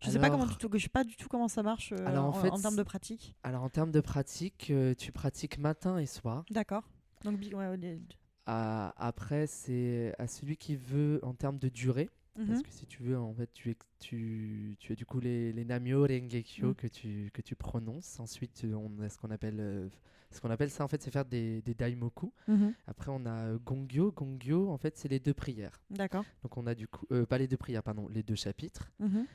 Je 0.00 0.10
sais 0.10 0.20
pas 0.20 0.26
Alors- 0.26 0.38
comment 0.38 0.52
du 0.52 0.56
tout, 0.56 0.68
je 0.72 0.78
sais 0.82 0.88
pas 0.88 1.02
du 1.02 1.16
tout 1.16 1.26
comment 1.28 1.48
ça 1.48 1.64
marche 1.64 1.90
Alors, 2.06 2.26
en 2.26 2.28
en, 2.28 2.32
fait, 2.34 2.50
en 2.50 2.60
termes 2.60 2.76
de 2.76 2.84
pratique. 2.84 3.34
Alors, 3.42 3.64
en 3.64 3.68
termes 3.70 3.90
de 3.90 4.00
pratique, 4.00 4.72
tu 4.98 5.10
pratiques 5.10 5.58
matin 5.58 5.98
et 5.98 6.06
soir. 6.06 6.44
D'accord. 6.50 6.84
Donc 7.24 7.40
ouais, 7.52 7.98
À- 8.46 8.94
après, 8.96 9.46
c'est 9.46 10.14
à 10.18 10.26
celui 10.26 10.56
qui 10.56 10.76
veut 10.76 11.20
en 11.22 11.34
termes 11.34 11.58
de 11.58 11.68
durée. 11.68 12.08
Parce 12.34 12.48
Mhm. 12.60 12.62
que 12.62 12.70
si 12.70 12.86
tu 12.86 13.02
veux, 13.02 13.18
en 13.18 13.34
fait, 13.34 13.50
tu, 13.52 13.76
tu, 13.98 14.76
tu 14.78 14.92
as 14.92 14.94
du 14.94 15.04
coup 15.04 15.18
les, 15.18 15.52
les 15.52 15.64
Namyo 15.64 16.02
Rengekyo 16.06 16.68
Mm. 16.68 16.74
que, 16.76 16.86
tu, 16.86 17.30
que 17.34 17.42
tu 17.42 17.56
prononces. 17.56 18.20
Ensuite, 18.20 18.64
on 18.64 19.00
a 19.00 19.08
ce 19.08 19.18
qu'on 19.18 19.32
appelle, 19.32 19.58
euh, 19.58 19.88
ce 20.30 20.40
qu'on 20.40 20.50
appelle 20.50 20.70
ça, 20.70 20.84
en 20.84 20.88
fait, 20.88 21.02
c'est 21.02 21.10
faire 21.10 21.24
des, 21.24 21.62
des 21.62 21.74
Daimoku. 21.74 22.32
Mhm. 22.46 22.74
Après, 22.86 23.10
on 23.10 23.26
a 23.26 23.48
euh, 23.48 23.58
Gongyo. 23.58 24.12
Gongyo, 24.12 24.70
en 24.70 24.78
fait, 24.78 24.96
c'est 24.96 25.08
les 25.08 25.18
deux 25.18 25.34
prières. 25.34 25.80
D'accord. 25.90 26.24
Donc, 26.44 26.56
on 26.56 26.66
a 26.68 26.76
du 26.76 26.86
coup, 26.86 27.06
euh, 27.10 27.26
pas 27.26 27.38
les 27.38 27.48
deux 27.48 27.56
prières, 27.56 27.82
pardon, 27.82 28.06
les 28.08 28.22
deux 28.22 28.36
chapitres. 28.36 28.92
Mhm. 29.00 29.26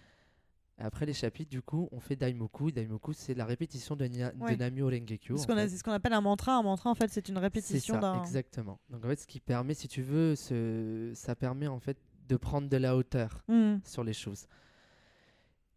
Après 0.80 1.06
les 1.06 1.14
chapitres, 1.14 1.52
du 1.52 1.62
coup, 1.62 1.88
on 1.92 2.00
fait 2.00 2.16
Daimoku. 2.16 2.72
Daimoku, 2.72 3.14
c'est 3.14 3.36
la 3.36 3.46
répétition 3.46 3.96
de, 3.96 4.06
nia- 4.06 4.32
de 4.34 4.40
Ouais. 4.42 4.98
Rengekyo. 5.00 5.38
C'est 5.38 5.44
ce 5.44 5.84
qu'on 5.84 5.92
fait. 5.92 5.96
appelle 5.96 6.14
un 6.14 6.22
mantra. 6.22 6.56
Un 6.58 6.64
mantra, 6.64 6.90
en 6.90 6.96
fait, 6.96 7.10
c'est 7.12 7.30
une 7.30 7.38
répétition 7.38 8.00
d'un. 8.00 8.22
exactement. 8.24 8.80
Donc, 8.90 9.06
en 9.06 9.08
fait, 9.08 9.20
ce 9.20 9.28
qui 9.28 9.40
permet, 9.40 9.76
si 9.76 9.88
tu 9.88 10.02
veux, 10.02 10.36
ce- 10.36 11.12
ça 11.14 11.36
permet, 11.36 11.68
en 11.68 11.80
fait, 11.80 11.98
de 12.28 12.36
prendre 12.38 12.68
de 12.70 12.78
la 12.78 12.96
hauteur 12.96 13.44
Mhm. 13.48 13.82
sur 13.84 14.04
les 14.04 14.14
choses. 14.14 14.48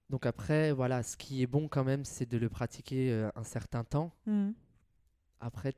Donc 0.09 0.25
après, 0.25 0.71
voilà, 0.73 1.03
ce 1.03 1.17
qui 1.17 1.43
est 1.43 1.47
bon 1.49 1.67
quand 1.69 1.83
même, 1.83 2.05
c'est 2.05 2.27
de 2.31 2.39
le 2.39 2.49
pratiquer 2.49 3.11
euh, 3.13 3.29
un 3.35 3.43
certain 3.43 3.83
temps. 3.83 4.13
Mhm. 4.27 4.55
Après, 5.41 5.75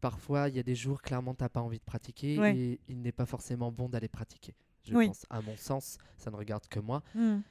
parfois, 0.00 0.48
il 0.48 0.56
y 0.56 0.58
a 0.58 0.62
des 0.62 0.74
jours, 0.74 1.02
clairement, 1.02 1.34
tu 1.34 1.42
n'as 1.44 1.48
pas 1.50 1.60
envie 1.60 1.78
de 1.78 1.84
pratiquer 1.84 2.38
Ouais. 2.38 2.56
et 2.56 2.80
il 2.88 3.02
n'est 3.02 3.12
pas 3.12 3.26
forcément 3.26 3.70
bon 3.70 3.88
d'aller 3.90 4.08
pratiquer. 4.08 4.54
Je 4.84 4.94
Oui. 4.96 5.08
pense, 5.08 5.26
à 5.28 5.42
mon 5.42 5.56
sens, 5.56 5.98
ça 6.16 6.30
ne 6.30 6.36
regarde 6.36 6.66
que 6.68 6.80
moi. 6.80 7.02
Mhm. 7.14 7.42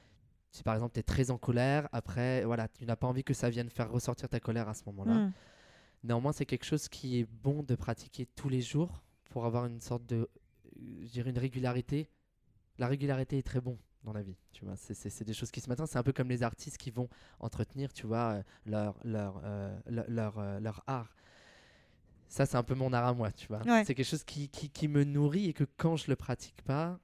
Si 0.52 0.62
par 0.62 0.74
exemple, 0.74 0.94
tu 0.94 1.00
es 1.00 1.02
très 1.04 1.30
en 1.30 1.38
colère, 1.38 1.88
après, 1.92 2.44
voilà, 2.44 2.68
tu 2.68 2.84
n'as 2.84 2.96
pas 2.96 3.06
envie 3.06 3.22
que 3.24 3.34
ça 3.34 3.50
vienne 3.50 3.70
faire 3.70 3.90
ressortir 3.90 4.28
ta 4.28 4.40
colère 4.40 4.68
à 4.68 4.74
ce 4.74 4.82
moment-là. 4.86 5.14
Mhm. 5.14 5.32
Néanmoins, 6.04 6.32
c'est 6.32 6.46
quelque 6.46 6.64
chose 6.64 6.88
qui 6.88 7.20
est 7.20 7.24
bon 7.42 7.62
de 7.62 7.74
pratiquer 7.74 8.26
tous 8.26 8.48
les 8.48 8.60
jours 8.62 9.02
pour 9.30 9.44
avoir 9.46 9.66
une 9.66 9.80
sorte 9.80 10.04
de, 10.06 10.28
je 11.02 11.08
dirais, 11.08 11.30
une 11.30 11.38
régularité. 11.38 12.08
La 12.78 12.88
régularité 12.88 13.38
est 13.38 13.42
très 13.46 13.60
bon 13.60 13.78
dans 14.02 14.12
la 14.14 14.22
vie, 14.22 14.36
tu 14.52 14.64
vois. 14.64 14.76
C'est- 14.76 15.22
des 15.24 15.34
choses 15.34 15.50
qui 15.50 15.60
se 15.60 15.68
maintiennent. 15.68 15.86
C'est 15.86 15.98
un 15.98 16.02
peu 16.02 16.12
comme 16.14 16.30
les 16.30 16.42
artistes 16.42 16.78
qui 16.78 16.90
vont 16.90 17.08
entretenir, 17.38 17.92
tu 17.92 18.06
vois, 18.06 18.32
euh, 18.38 18.42
leur, 18.66 18.96
leur, 19.04 19.40
euh, 19.44 19.78
leur, 19.86 20.04
leur, 20.08 20.38
euh, 20.38 20.58
leur 20.60 20.82
art. 20.86 21.14
Ça, 22.28 22.46
c'est 22.46 22.56
un 22.56 22.62
peu 22.62 22.74
mon 22.74 22.92
art 22.92 23.06
à 23.06 23.12
moi, 23.14 23.30
tu 23.32 23.46
vois. 23.48 23.60
Ouais. 23.66 23.84
C'est 23.84 23.94
quelque 23.94 24.06
chose 24.06 24.24
qui, 24.24 24.48
qui, 24.48 24.70
qui 24.70 24.88
me 24.88 25.04
nourrit 25.04 25.48
et 25.48 25.52
que 25.52 25.64
quand 25.76 25.96
je 25.96 26.06
le 26.08 26.16
pratique 26.16 26.62
pas, 26.62 26.98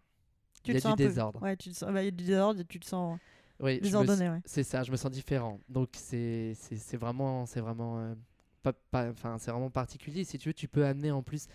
il 0.65 0.73
y 0.73 0.77
a 0.77 0.81
du 0.81 0.95
désordre. 0.97 1.43
Ouais, 1.43 1.57
tu 1.57 1.71
te 1.71 1.75
sens, 1.77 1.93
bah, 1.93 2.03
il 2.03 2.07
y 2.07 2.09
a 2.09 2.13
du 2.13 2.25
désordre 2.25 2.61
et 2.61 2.65
tu 2.65 2.81
te 2.81 2.87
sens 2.87 3.19
Oui, 3.61 3.75
je 3.77 3.79
me 3.79 3.83
désordonné. 3.85 4.29
Ouais. 4.31 4.41
c'est 4.45 4.63
ça, 4.63 4.83
je 4.83 4.91
me 4.91 4.97
sens 4.97 5.11
différent. 5.11 5.61
Donc 5.69 5.91
c'est 5.95 6.55
vraiment 6.95 7.47
c'est 7.47 7.61
vraiment 7.61 7.99
euh, 7.99 8.15
pas, 8.63 8.73
pas- 8.73 9.11
enfin 9.11 9.39
c'est 9.39 9.51
vraiment 9.51 9.71
particulier. 9.71 10.25
Si 10.25 10.39
tu 10.39 10.49
veux, 10.51 10.55
tu 10.55 10.69
peux 10.69 10.85
amener 10.87 11.11
en 11.11 11.23
plus 11.23 11.47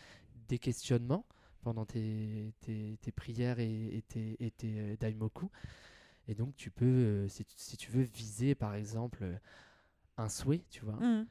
des 0.48 0.58
questionnements 0.60 1.26
pendant 1.62 1.86
tes, 1.86 2.54
tes, 2.62 2.98
tes 3.02 3.12
prières 3.12 3.60
et, 3.60 3.98
et 3.98 4.02
tes, 4.02 4.36
et 4.44 4.52
tes 4.52 4.80
euh, 4.80 4.96
daimoku. 5.00 5.50
Et 6.28 6.36
donc 6.36 6.56
tu 6.56 6.72
peux, 6.72 6.86
euh, 6.86 7.28
si, 7.28 7.46
tu- 7.46 7.54
si 7.58 7.78
tu 7.78 7.92
veux, 7.92 8.04
viser 8.04 8.56
par 8.56 8.76
exemple 8.76 9.40
un 10.18 10.30
souhait, 10.30 10.64
tu 10.70 10.84
vois. 10.86 10.96
Mhm. 10.96 11.28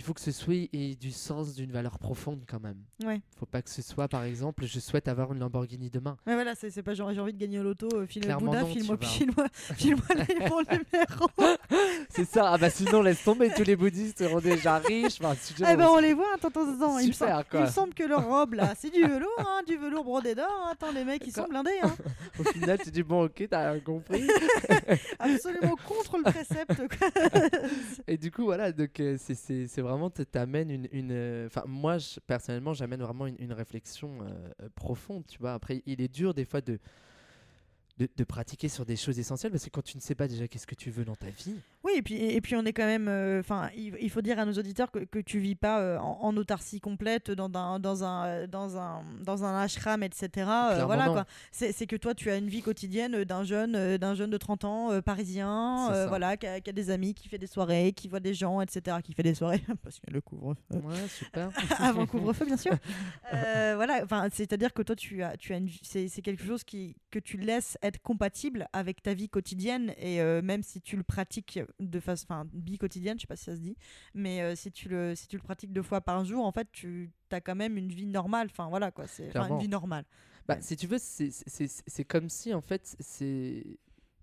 Il 0.00 0.02
faut 0.02 0.14
que 0.14 0.20
ce 0.22 0.32
souhait 0.32 0.70
ait 0.72 0.94
du 0.94 1.10
sens, 1.12 1.54
d'une 1.54 1.72
valeur 1.72 1.98
profonde 1.98 2.44
quand 2.48 2.58
même. 2.58 2.78
Ouais. 3.04 3.20
faut 3.38 3.44
pas 3.44 3.60
que 3.60 3.68
ce 3.68 3.82
soit 3.82 4.08
par 4.08 4.24
exemple, 4.24 4.64
je 4.64 4.80
souhaite 4.80 5.08
avoir 5.08 5.34
une 5.34 5.40
Lamborghini 5.40 5.90
demain. 5.90 6.16
Ouais, 6.26 6.32
voilà, 6.32 6.54
c'est 6.54 6.82
pas 6.82 6.94
genre 6.94 7.12
j'ai 7.12 7.20
envie 7.20 7.34
de 7.34 7.38
gagner 7.38 7.58
au 7.58 7.62
loto, 7.62 7.86
euh, 7.92 8.06
file 8.06 8.22
Bouddha, 8.38 8.64
file-moi 8.64 8.96
vois. 8.96 9.06
file-moi 9.06 9.46
file-moi 9.76 10.06
les 10.26 10.48
bons 10.48 10.62
numéros. 10.62 11.28
C'est 12.24 12.34
ça, 12.34 12.52
ah 12.52 12.58
bah 12.58 12.68
sinon 12.70 13.00
laisse 13.02 13.22
tomber, 13.24 13.50
tous 13.50 13.62
les 13.64 13.76
bouddhistes 13.76 14.18
seront 14.18 14.40
déjà 14.40 14.76
riches. 14.78 15.18
Enfin, 15.22 15.34
Eh 15.60 15.76
ben 15.76 15.86
on 15.88 15.98
les 15.98 16.12
voit, 16.12 16.26
attends, 16.34 16.48
attends, 16.48 16.74
attends. 16.74 16.98
Il 16.98 17.08
me, 17.08 17.12
Super, 17.12 17.28
semble, 17.36 17.44
quoi. 17.50 17.60
il 17.60 17.66
me 17.66 17.70
semble 17.70 17.94
que 17.94 18.02
leur 18.04 18.26
robe 18.28 18.54
là, 18.54 18.74
c'est 18.76 18.90
du 18.90 19.02
velours, 19.02 19.30
hein, 19.38 19.62
du 19.66 19.76
velours 19.76 20.04
brodé 20.04 20.34
d'or. 20.34 20.46
hein. 20.50 20.70
Attends, 20.72 20.92
les 20.92 21.04
mecs, 21.04 21.26
ils 21.26 21.32
sont 21.32 21.46
blindés, 21.48 21.70
hein. 21.82 21.94
Au 22.38 22.44
final, 22.44 22.78
tu 22.78 22.90
dis 22.90 23.02
bon, 23.02 23.24
ok, 23.24 23.46
t'as 23.48 23.70
rien 23.72 23.80
compris. 23.80 24.26
absolument 25.18 25.76
contre 25.86 26.18
le 26.18 26.24
précepte. 26.24 26.98
quoi. 26.98 27.08
Et 28.06 28.16
du 28.18 28.30
coup, 28.30 28.44
voilà, 28.44 28.72
donc 28.72 29.00
euh, 29.00 29.16
c'est- 29.18 29.34
c'est 29.34 29.66
c'est 29.66 29.80
vraiment, 29.82 30.10
t- 30.10 30.24
t'amènes 30.26 30.70
une. 30.70 30.88
une, 30.92 31.12
euh, 31.12 31.46
Enfin, 31.46 31.62
moi, 31.66 31.98
je- 31.98 32.20
personnellement, 32.20 32.74
j'amène 32.74 33.02
vraiment 33.02 33.26
une, 33.26 33.36
une 33.38 33.52
réflexion 33.52 34.10
euh, 34.22 34.26
euh, 34.64 34.68
profonde, 34.74 35.24
tu 35.26 35.38
vois. 35.38 35.54
Après, 35.54 35.82
il 35.86 36.00
est 36.02 36.12
dur 36.12 36.34
des 36.34 36.44
fois 36.44 36.60
de 36.60 36.78
de, 38.00 38.08
de 38.16 38.24
pratiquer 38.24 38.68
sur 38.68 38.84
des 38.86 38.96
choses 38.96 39.18
essentielles 39.18 39.52
parce 39.52 39.64
que 39.64 39.70
quand 39.70 39.84
tu 39.84 39.96
ne 39.96 40.02
sais 40.02 40.14
pas 40.14 40.26
déjà 40.26 40.48
qu'est-ce 40.48 40.66
que 40.66 40.74
tu 40.74 40.90
veux 40.90 41.04
dans 41.04 41.16
ta 41.16 41.26
vie. 41.28 41.54
Oui, 41.84 41.92
et 41.96 42.02
puis, 42.02 42.14
et 42.16 42.40
puis 42.40 42.56
on 42.56 42.64
est 42.64 42.72
quand 42.72 42.84
même. 42.86 43.08
euh, 43.08 43.40
Enfin, 43.40 43.68
il, 43.76 43.94
il 44.00 44.10
faut 44.10 44.22
dire 44.22 44.38
à 44.38 44.44
nos 44.46 44.52
auditeurs 44.54 44.90
que, 44.90 45.00
que 45.00 45.18
tu 45.18 45.38
vis 45.38 45.54
pas 45.54 45.80
euh, 45.80 45.98
en, 45.98 46.18
en 46.22 46.36
autarcie 46.36 46.80
complète 46.80 47.30
dans 47.30 47.50
un, 47.54 47.78
dans 47.78 48.02
un, 48.04 48.46
dans 48.48 48.76
un, 48.76 49.02
dans 49.22 49.44
un 49.44 49.60
ashram, 49.62 50.02
etc. 50.02 50.28
Euh, 50.36 50.84
voilà. 50.86 51.26
C'est 51.52 51.72
c'est 51.72 51.86
que 51.86 51.96
toi, 51.96 52.14
tu 52.14 52.30
as 52.30 52.36
une 52.36 52.48
vie 52.48 52.62
quotidienne 52.62 53.24
d'un 53.24 53.44
jeune, 53.44 53.74
euh, 53.76 53.98
d'un 53.98 54.14
jeune 54.14 54.30
de 54.30 54.36
30 54.38 54.64
ans, 54.64 55.00
parisien, 55.02 56.06
voilà, 56.08 56.36
qui 56.36 56.46
a, 56.46 56.60
qui 56.60 56.70
a 56.70 56.72
des 56.72 56.90
amis, 56.90 57.12
qui 57.14 57.28
fait 57.28 57.38
des 57.38 57.46
soirées, 57.46 57.92
qui 57.92 58.08
voit 58.08 58.20
des 58.20 58.34
gens, 58.34 58.60
etc. 58.60 58.96
Qui 59.02 59.12
fait 59.12 59.22
des 59.22 59.34
soirées 59.34 59.62
parce 59.82 59.98
qu'il 59.98 60.08
y 60.08 60.12
a 60.12 60.14
le 60.14 60.20
couvre-feu. 60.20 60.60
Ouais, 60.82 61.08
super. 61.08 61.50
avant 61.78 62.06
couvre-feu 62.06 62.44
bien 62.46 62.56
sûr 62.56 62.72
voilà 63.32 64.00
enfin 64.04 64.28
c'est 64.32 64.52
à 64.52 64.56
dire 64.56 64.72
que 64.72 64.82
toi 64.82 64.94
tu 64.96 65.22
as 65.22 65.36
tu 65.36 65.52
as 65.52 65.56
une 65.56 65.68
c'est 65.82 66.08
c'est 66.08 66.22
quelque 66.22 66.44
chose 66.44 66.64
qui 66.64 66.96
que 67.10 67.18
tu 67.18 67.36
laisses 67.36 67.76
être 67.82 67.89
compatible 67.98 68.68
avec 68.72 69.02
ta 69.02 69.14
vie 69.14 69.28
quotidienne 69.28 69.92
et 69.98 70.20
euh, 70.20 70.40
même 70.42 70.62
si 70.62 70.80
tu 70.80 70.96
le 70.96 71.02
pratiques 71.02 71.58
de 71.78 72.00
façon 72.00 72.26
enfin 72.28 72.46
vie 72.54 72.78
quotidienne 72.78 73.16
je 73.18 73.22
sais 73.22 73.26
pas 73.26 73.36
si 73.36 73.44
ça 73.44 73.54
se 73.56 73.60
dit 73.60 73.76
mais 74.14 74.40
euh, 74.42 74.54
si 74.54 74.70
tu 74.72 74.88
le 74.88 75.14
si 75.14 75.26
tu 75.28 75.36
le 75.36 75.42
pratiques 75.42 75.72
deux 75.72 75.82
fois 75.82 76.00
par 76.00 76.24
jour 76.24 76.44
en 76.44 76.52
fait 76.52 76.68
tu 76.72 77.10
as 77.30 77.40
quand 77.40 77.54
même 77.56 77.76
une 77.76 77.88
vie 77.90 78.06
normale 78.06 78.48
enfin 78.50 78.68
voilà 78.68 78.90
quoi 78.90 79.06
c'est 79.06 79.30
une 79.36 79.58
vie 79.58 79.68
normale 79.68 80.04
Bah, 80.48 80.54
Ouais. 80.56 80.62
si 80.62 80.76
tu 80.76 80.86
veux, 80.86 80.98
c'est- 80.98 82.04
comme 82.04 82.28
si 82.28 82.52
en 82.54 82.60
fait, 82.60 82.96
c'est 82.98 83.64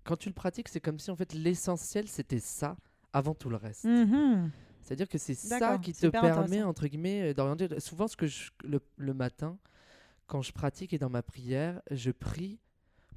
quand 0.04 0.16
tu 0.16 0.28
le 0.28 0.34
pratiques, 0.34 0.68
c'est 0.68 0.80
comme 0.80 0.98
si 0.98 1.10
en 1.10 1.16
fait 1.16 1.32
l'essentiel 1.32 2.06
c'était 2.08 2.40
ça 2.40 2.76
avant 3.12 3.34
tout 3.34 3.48
le 3.48 3.56
reste. 3.56 3.86
C'est-à-dire 4.82 5.08
que 5.08 5.18
c'est 5.18 5.34
ça 5.34 5.58
qui 5.78 5.92
te 5.92 6.06
permet 6.32 6.62
entre 6.62 6.86
guillemets 6.86 7.30
euh, 7.30 7.34
d'orienter. 7.34 7.80
Souvent, 7.80 8.08
ce 8.08 8.16
que 8.16 8.26
je, 8.26 8.50
le, 8.64 8.80
le 8.96 9.14
matin, 9.14 9.58
quand 10.26 10.40
je 10.42 10.52
pratique 10.52 10.92
et 10.92 10.98
dans 10.98 11.10
ma 11.10 11.22
prière, 11.22 11.80
je 11.90 12.10
prie 12.10 12.58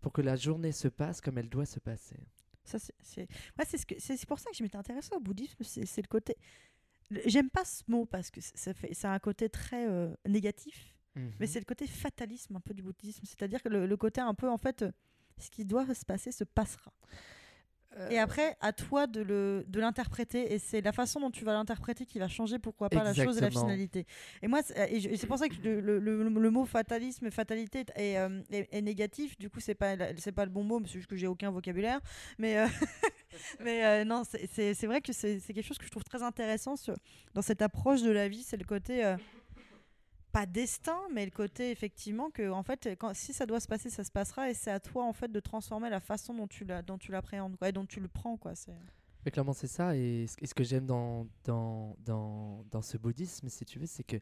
pour 0.01 0.11
que 0.11 0.21
la 0.21 0.35
journée 0.35 0.71
se 0.71 0.87
passe 0.87 1.21
comme 1.21 1.37
elle 1.37 1.49
doit 1.49 1.65
se 1.65 1.79
passer. 1.79 2.17
Ça, 2.63 2.77
c'est. 2.79 3.21
Ouais, 3.57 3.65
c'est, 3.65 3.77
ce 3.77 3.85
que... 3.85 3.95
c'est 3.97 4.17
c'est 4.17 4.27
pour 4.27 4.39
ça 4.39 4.49
que 4.51 4.55
je 4.57 4.63
m'étais 4.63 4.77
intéressée 4.77 5.15
au 5.15 5.19
bouddhisme. 5.19 5.63
C'est, 5.63 6.01
le 6.01 6.07
côté. 6.07 6.35
J'aime 7.25 7.49
pas 7.49 7.65
ce 7.65 7.83
mot 7.87 8.05
parce 8.05 8.29
que 8.31 8.39
ça 8.41 8.73
fait, 8.73 8.93
ça 8.93 9.11
a 9.11 9.15
un 9.15 9.19
côté 9.19 9.49
très 9.49 9.87
euh, 9.87 10.13
négatif, 10.27 10.95
mais 11.15 11.23
Mhm. 11.39 11.47
c'est 11.47 11.59
le 11.59 11.65
côté 11.65 11.87
fatalisme 11.87 12.55
un 12.55 12.61
peu 12.61 12.73
du 12.73 12.81
bouddhisme. 12.83 13.25
C'est-à-dire 13.25 13.61
que 13.61 13.69
le, 13.69 13.85
le 13.85 13.97
côté 13.97 14.21
un 14.21 14.33
peu, 14.33 14.49
en 14.49 14.57
fait, 14.57 14.83
euh, 14.83 14.91
ce 15.37 15.49
qui 15.49 15.65
doit 15.65 15.93
se 15.93 16.05
passer 16.05 16.31
se 16.31 16.43
passera. 16.45 16.93
Et 18.09 18.17
après, 18.19 18.55
à 18.61 18.71
toi 18.73 19.05
de, 19.05 19.21
le, 19.21 19.65
de 19.67 19.79
l'interpréter. 19.79 20.53
Et 20.53 20.59
c'est 20.59 20.79
la 20.81 20.91
façon 20.93 21.19
dont 21.19 21.29
tu 21.31 21.43
vas 21.43 21.53
l'interpréter 21.53 22.05
qui 22.05 22.19
va 22.19 22.27
changer, 22.29 22.57
pourquoi 22.57 22.89
pas, 22.89 23.03
la 23.03 23.13
chose 23.25 23.37
et 23.37 23.41
la 23.41 23.47
finalité. 23.65 24.05
Et 24.41 24.47
moi, 24.47 24.61
c'est, 24.63 25.27
pour 25.27 25.37
ça 25.37 25.49
que 25.49 25.55
le, 25.63 25.79
le- 25.81 25.99
le- 25.99 26.29
le 26.29 26.49
mot 26.51 26.65
fatalisme 26.65 27.25
et 27.27 27.31
fatalité 27.31 27.85
est, 27.95 28.17
euh, 28.17 28.41
est- 28.49 28.69
est 28.71 28.81
négatif. 28.81 29.37
Du 29.37 29.49
coup, 29.49 29.59
c'est 29.59 29.75
pas, 29.75 29.95
c'est 30.17 30.31
pas 30.31 30.45
le 30.45 30.51
bon 30.51 30.63
mot, 30.63 30.81
c'est 30.85 30.93
juste 30.93 31.07
que 31.07 31.15
j'ai 31.17 31.27
aucun 31.27 31.51
vocabulaire. 31.51 31.99
Mais, 32.37 32.57
euh, 32.59 32.67
mais 33.59 33.85
euh, 33.85 34.05
non, 34.05 34.23
c'est, 34.23 34.85
vrai 34.85 35.01
que 35.01 35.13
c'est, 35.13 35.39
quelque 35.41 35.61
chose 35.61 35.77
que 35.77 35.85
je 35.85 35.91
trouve 35.91 36.03
très 36.03 36.23
intéressant 36.23 36.75
dans 37.33 37.41
cette 37.41 37.61
approche 37.61 38.01
de 38.03 38.11
la 38.11 38.27
vie. 38.27 38.43
C'est 38.43 38.57
le 38.57 38.63
côté. 38.65 39.15
Pas 40.31 40.45
destin, 40.45 40.97
mais 41.13 41.25
le 41.25 41.31
côté 41.31 41.71
effectivement 41.71 42.29
que 42.29 42.49
en 42.49 42.63
fait, 42.63 42.89
quand, 42.97 43.13
si 43.13 43.33
ça 43.33 43.45
doit 43.45 43.59
se 43.59 43.67
passer, 43.67 43.89
ça 43.89 44.03
se 44.03 44.11
passera, 44.11 44.49
et 44.49 44.53
c'est 44.53 44.71
à 44.71 44.79
toi 44.79 45.05
en 45.05 45.13
fait 45.13 45.31
de 45.31 45.39
transformer 45.39 45.89
la 45.89 45.99
façon 45.99 46.33
dont 46.33 46.47
tu 46.47 46.63
la, 46.65 46.81
dont 46.81 46.97
tu 46.97 47.11
l'appréhendes, 47.11 47.57
et 47.65 47.71
dont 47.71 47.85
tu 47.85 47.99
le 47.99 48.07
prends, 48.07 48.37
quoi. 48.37 48.55
C'est 48.55 48.73
Mais 49.25 49.31
clairement, 49.31 49.53
c'est 49.53 49.67
ça. 49.67 49.95
Et 49.95 50.27
ce, 50.27 50.35
et 50.41 50.47
ce 50.47 50.53
que 50.53 50.63
j'aime 50.63 50.85
dans, 50.85 51.27
dans, 51.43 51.95
dans, 52.05 52.65
dans 52.71 52.81
ce 52.81 52.97
bouddhisme, 52.97 53.49
si 53.49 53.65
tu 53.65 53.79
veux, 53.79 53.85
c'est 53.85 54.03
que 54.03 54.17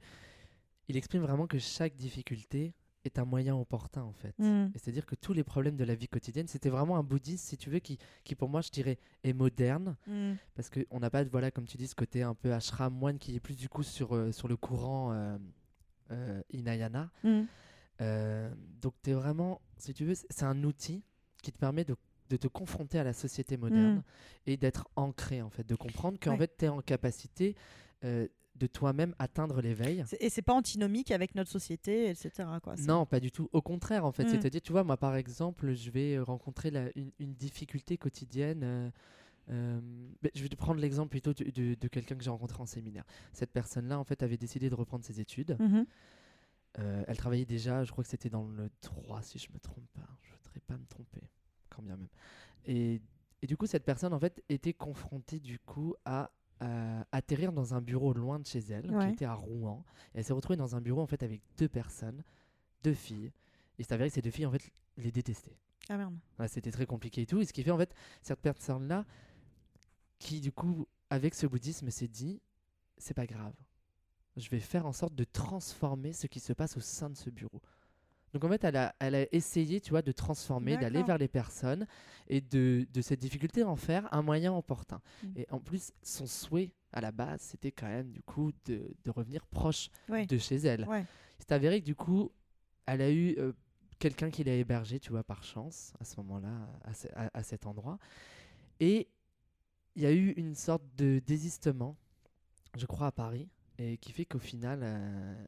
il 0.88 0.98
exprime 0.98 1.22
vraiment 1.22 1.46
que 1.46 1.60
chaque 1.60 1.96
difficulté 1.96 2.74
est 3.06 3.20
un 3.20 3.26
moyen 3.26 3.56
opportun, 3.56 4.02
en 4.02 4.12
fait. 4.12 4.38
Mm. 4.40 4.72
C'est-à-dire 4.76 5.06
que 5.06 5.16
tous 5.16 5.34
les 5.34 5.44
problèmes 5.44 5.78
de 5.78 5.84
la 5.84 5.96
vie 5.96 6.08
quotidienne, 6.08 6.48
c'était 6.48 6.70
vraiment 6.70 6.98
un 6.98 7.04
bouddhisme, 7.04 7.48
si 7.48 7.58
tu 7.58 7.70
veux, 7.70 7.80
qui, 7.80 7.98
qui 8.24 8.36
pour 8.36 8.50
moi, 8.50 8.62
je 8.62 8.70
dirais, 8.72 8.98
est 9.24 9.34
moderne. 9.34 9.96
Mm. 10.08 10.34
Parce 10.56 10.70
qu'on 10.70 11.00
n'a 11.00 11.10
pas, 11.10 11.24
voilà, 11.24 11.52
comme 11.52 11.66
tu 11.66 11.78
dis, 11.78 11.88
ce 11.88 11.96
côté 11.96 12.24
un 12.24 12.34
peu 12.34 12.54
ashram, 12.54 12.94
moine, 12.94 13.20
qui 13.20 13.36
est 13.36 13.40
plus 13.40 13.56
du 13.56 13.70
coup 13.70 13.84
sur, 13.84 14.16
euh, 14.16 14.32
sur 14.32 14.48
le 14.48 14.58
courant 14.58 15.14
euh, 15.14 15.38
euh, 16.12 16.42
Hinayana. 16.52 17.12
Mm. 17.24 17.42
Euh, 18.02 18.50
donc, 18.82 18.94
tu 19.04 19.10
es 19.12 19.14
vraiment, 19.14 19.62
si 19.78 19.94
tu 19.94 20.06
veux, 20.06 20.16
c'est 20.16 20.44
un 20.44 20.64
outil 20.64 21.04
qui 21.42 21.52
te 21.52 21.58
permet 21.58 21.84
de, 21.86 21.96
de 22.30 22.38
te 22.38 22.48
confronter 22.48 23.00
à 23.00 23.04
la 23.04 23.14
société 23.14 23.58
moderne 23.58 23.98
Mm. 23.98 24.04
et 24.48 24.58
d'être 24.58 24.88
ancré, 24.96 25.42
en 25.42 25.50
fait, 25.50 25.68
de 25.68 25.76
comprendre 25.76 26.18
qu'en 26.20 26.32
Ouais. 26.32 26.38
fait, 26.38 26.58
tu 26.58 26.66
es 26.66 26.68
en 26.70 26.82
capacité 26.82 27.56
euh, 28.06 28.28
de 28.56 28.68
toi-même 28.68 29.14
atteindre 29.20 29.62
l'éveil. 29.62 30.04
Et 30.20 30.30
c'est 30.30 30.42
pas 30.42 30.54
antinomique 30.54 31.12
avec 31.12 31.34
notre 31.36 31.50
société, 31.52 32.10
etc. 32.10 32.48
Quoi. 32.62 32.76
Non, 32.88 33.06
pas 33.06 33.20
du 33.20 33.32
tout. 33.32 33.50
Au 33.54 33.62
contraire, 33.62 34.06
en 34.06 34.12
fait. 34.12 34.26
Mm. 34.26 34.30
C'est-à-dire, 34.30 34.62
tu 34.62 34.72
vois, 34.72 34.84
moi, 34.84 34.98
par 34.98 35.16
exemple, 35.16 35.74
je 35.74 35.90
vais 35.92 36.20
rencontrer 36.20 36.70
la- 36.72 36.90
une, 36.96 37.12
une 37.20 37.34
difficulté 37.34 37.98
quotidienne. 37.98 38.62
euh, 38.64 38.90
euh, 39.50 39.80
je 40.36 40.42
vais 40.44 40.50
te 40.50 40.56
prendre 40.56 40.80
l'exemple 40.80 41.10
plutôt 41.10 41.34
de, 41.34 41.44
de- 41.50 41.76
de 41.76 41.88
quelqu'un 41.88 42.16
que 42.16 42.24
j'ai 42.24 42.30
rencontré 42.30 42.62
en 42.62 42.66
séminaire. 42.66 43.04
Cette 43.34 43.52
personne-là, 43.52 43.98
en 44.00 44.04
fait, 44.04 44.22
avait 44.24 44.38
décidé 44.38 44.70
de 44.70 44.76
reprendre 44.76 45.04
ses 45.04 45.20
études. 45.20 45.58
Mhm. 45.60 45.86
Euh, 46.78 47.04
elle 47.08 47.18
travaillait 47.18 47.46
déjà, 47.46 47.84
je 47.84 47.92
crois 47.92 48.04
que 48.04 48.10
c'était 48.10 48.30
dans 48.30 48.46
le 48.48 48.70
droit, 48.84 49.22
si 49.22 49.40
je 49.40 49.52
me 49.52 49.60
trompe 49.60 49.88
pas. 49.94 50.08
Je 50.22 50.32
voudrais 50.44 50.60
pas 50.62 50.78
me 50.78 50.86
tromper, 50.86 51.22
quand 51.70 51.82
bien 51.82 51.98
même. 51.98 52.08
Et, 52.66 53.02
et 53.42 53.48
du 53.48 53.58
coup, 53.58 53.66
cette 53.66 53.86
personne, 53.86 54.14
en 54.14 54.20
fait, 54.20 54.44
était 54.50 54.74
confrontée, 54.74 55.40
du 55.40 55.58
coup, 55.60 55.96
à 56.06 56.32
euh, 56.62 57.02
atterrir 57.12 57.54
dans 57.54 57.74
un 57.74 57.82
bureau 57.82 58.14
loin 58.14 58.38
de 58.40 58.46
chez 58.46 58.60
elle, 58.70 58.92
Ouais. 58.92 59.08
qui 59.08 59.14
était 59.14 59.26
à 59.26 59.34
Rouen. 59.34 59.84
Et 60.14 60.20
elle 60.20 60.24
s'est 60.24 60.34
retrouvée 60.34 60.58
dans 60.58 60.76
un 60.76 60.82
bureau, 60.82 61.02
en 61.02 61.08
fait, 61.08 61.24
avec 61.24 61.42
deux 61.58 61.70
personnes, 61.70 62.24
deux 62.84 62.94
filles. 62.94 63.32
Et 63.80 63.84
c'est 63.84 63.94
avéré 63.94 64.10
que 64.10 64.16
ces 64.16 64.22
deux 64.22 64.30
filles, 64.32 64.46
en 64.46 64.52
fait, 64.52 64.70
les 64.98 65.12
détestaient. 65.12 65.58
Ah 65.88 65.98
merde. 65.98 66.14
Ouais, 66.38 66.48
c'était 66.48 66.70
très 66.72 66.86
compliqué 66.86 67.22
et 67.22 67.26
tout. 67.26 67.40
Et 67.40 67.46
ce 67.46 67.54
qui 67.54 67.64
fait, 67.64 67.72
en 67.72 67.78
fait, 67.80 67.96
cette 68.22 68.42
personne-là, 68.42 69.06
qui, 70.20 70.42
du 70.42 70.52
coup, 70.52 70.88
avec 71.10 71.34
ce 71.34 71.48
bouddhisme, 71.48 71.90
s'est 71.90 72.08
dit, 72.08 72.42
c'est 72.98 73.14
pas 73.14 73.26
grave. 73.26 73.54
Je 74.38 74.50
vais 74.50 74.60
faire 74.60 74.86
en 74.86 74.92
sorte 74.94 75.16
de 75.16 75.24
transformer 75.24 76.14
ce 76.14 76.28
qui 76.28 76.40
se 76.40 76.54
passe 76.54 76.78
au 76.78 76.82
sein 76.82 77.10
de 77.10 77.16
ce 77.18 77.30
bureau. 77.30 77.62
Donc, 78.34 78.44
en 78.44 78.50
fait, 78.50 78.64
elle 78.64 78.76
a, 78.76 78.94
elle 79.00 79.16
a 79.16 79.34
essayé, 79.34 79.82
tu 79.82 79.90
vois, 79.90 80.04
de 80.04 80.12
transformer, 80.12 80.78
d'aller 80.78 81.02
vers 81.02 81.18
les 81.18 81.28
personnes 81.28 81.88
et 82.28 82.42
de, 82.42 82.86
de 82.94 83.02
cette 83.02 83.20
difficulté 83.20 83.64
en 83.64 83.76
faire 83.76 84.08
un 84.14 84.22
moyen 84.22 84.54
opportun. 84.54 85.02
Mm. 85.24 85.28
Et 85.38 85.48
en 85.50 85.60
plus, 85.60 85.92
son 86.04 86.28
souhait, 86.28 86.72
à 86.94 87.02
la 87.02 87.12
base, 87.12 87.42
c'était 87.42 87.72
quand 87.72 87.88
même, 87.88 88.12
du 88.12 88.22
coup, 88.22 88.52
de, 88.66 88.94
de 89.04 89.10
revenir 89.12 89.46
proche 89.48 89.90
Ouais. 90.10 90.28
de 90.28 90.38
chez 90.38 90.58
elle. 90.58 90.88
Ouais. 90.88 91.06
C'est 91.40 91.52
avéré 91.52 91.80
que 91.82 91.86
du 91.86 91.96
coup, 91.96 92.32
elle 92.86 93.02
a 93.02 93.10
eu 93.10 93.36
euh, 93.40 93.52
quelqu'un 93.98 94.30
qui 94.30 94.44
l'a 94.44 94.54
hébergé, 94.54 95.00
tu 95.00 95.10
vois, 95.10 95.24
par 95.24 95.44
chance, 95.44 95.94
à 96.00 96.06
ce 96.06 96.16
moment-là, 96.18 96.70
à, 96.84 96.94
ce- 96.94 97.08
à- 97.16 97.32
à 97.34 97.42
cet 97.44 97.66
endroit. 97.66 97.98
Et 98.80 99.08
il 99.96 100.04
y 100.04 100.06
a 100.06 100.12
eu 100.14 100.32
une 100.32 100.56
sorte 100.56 100.84
de 100.98 101.20
désistement, 101.26 101.98
je 102.78 102.86
crois, 102.86 103.08
à 103.08 103.12
Paris, 103.12 103.50
et 103.78 103.98
qui 103.98 104.12
fait 104.12 104.26
qu'au 104.26 104.40
final, 104.40 104.80
euh, 104.84 105.46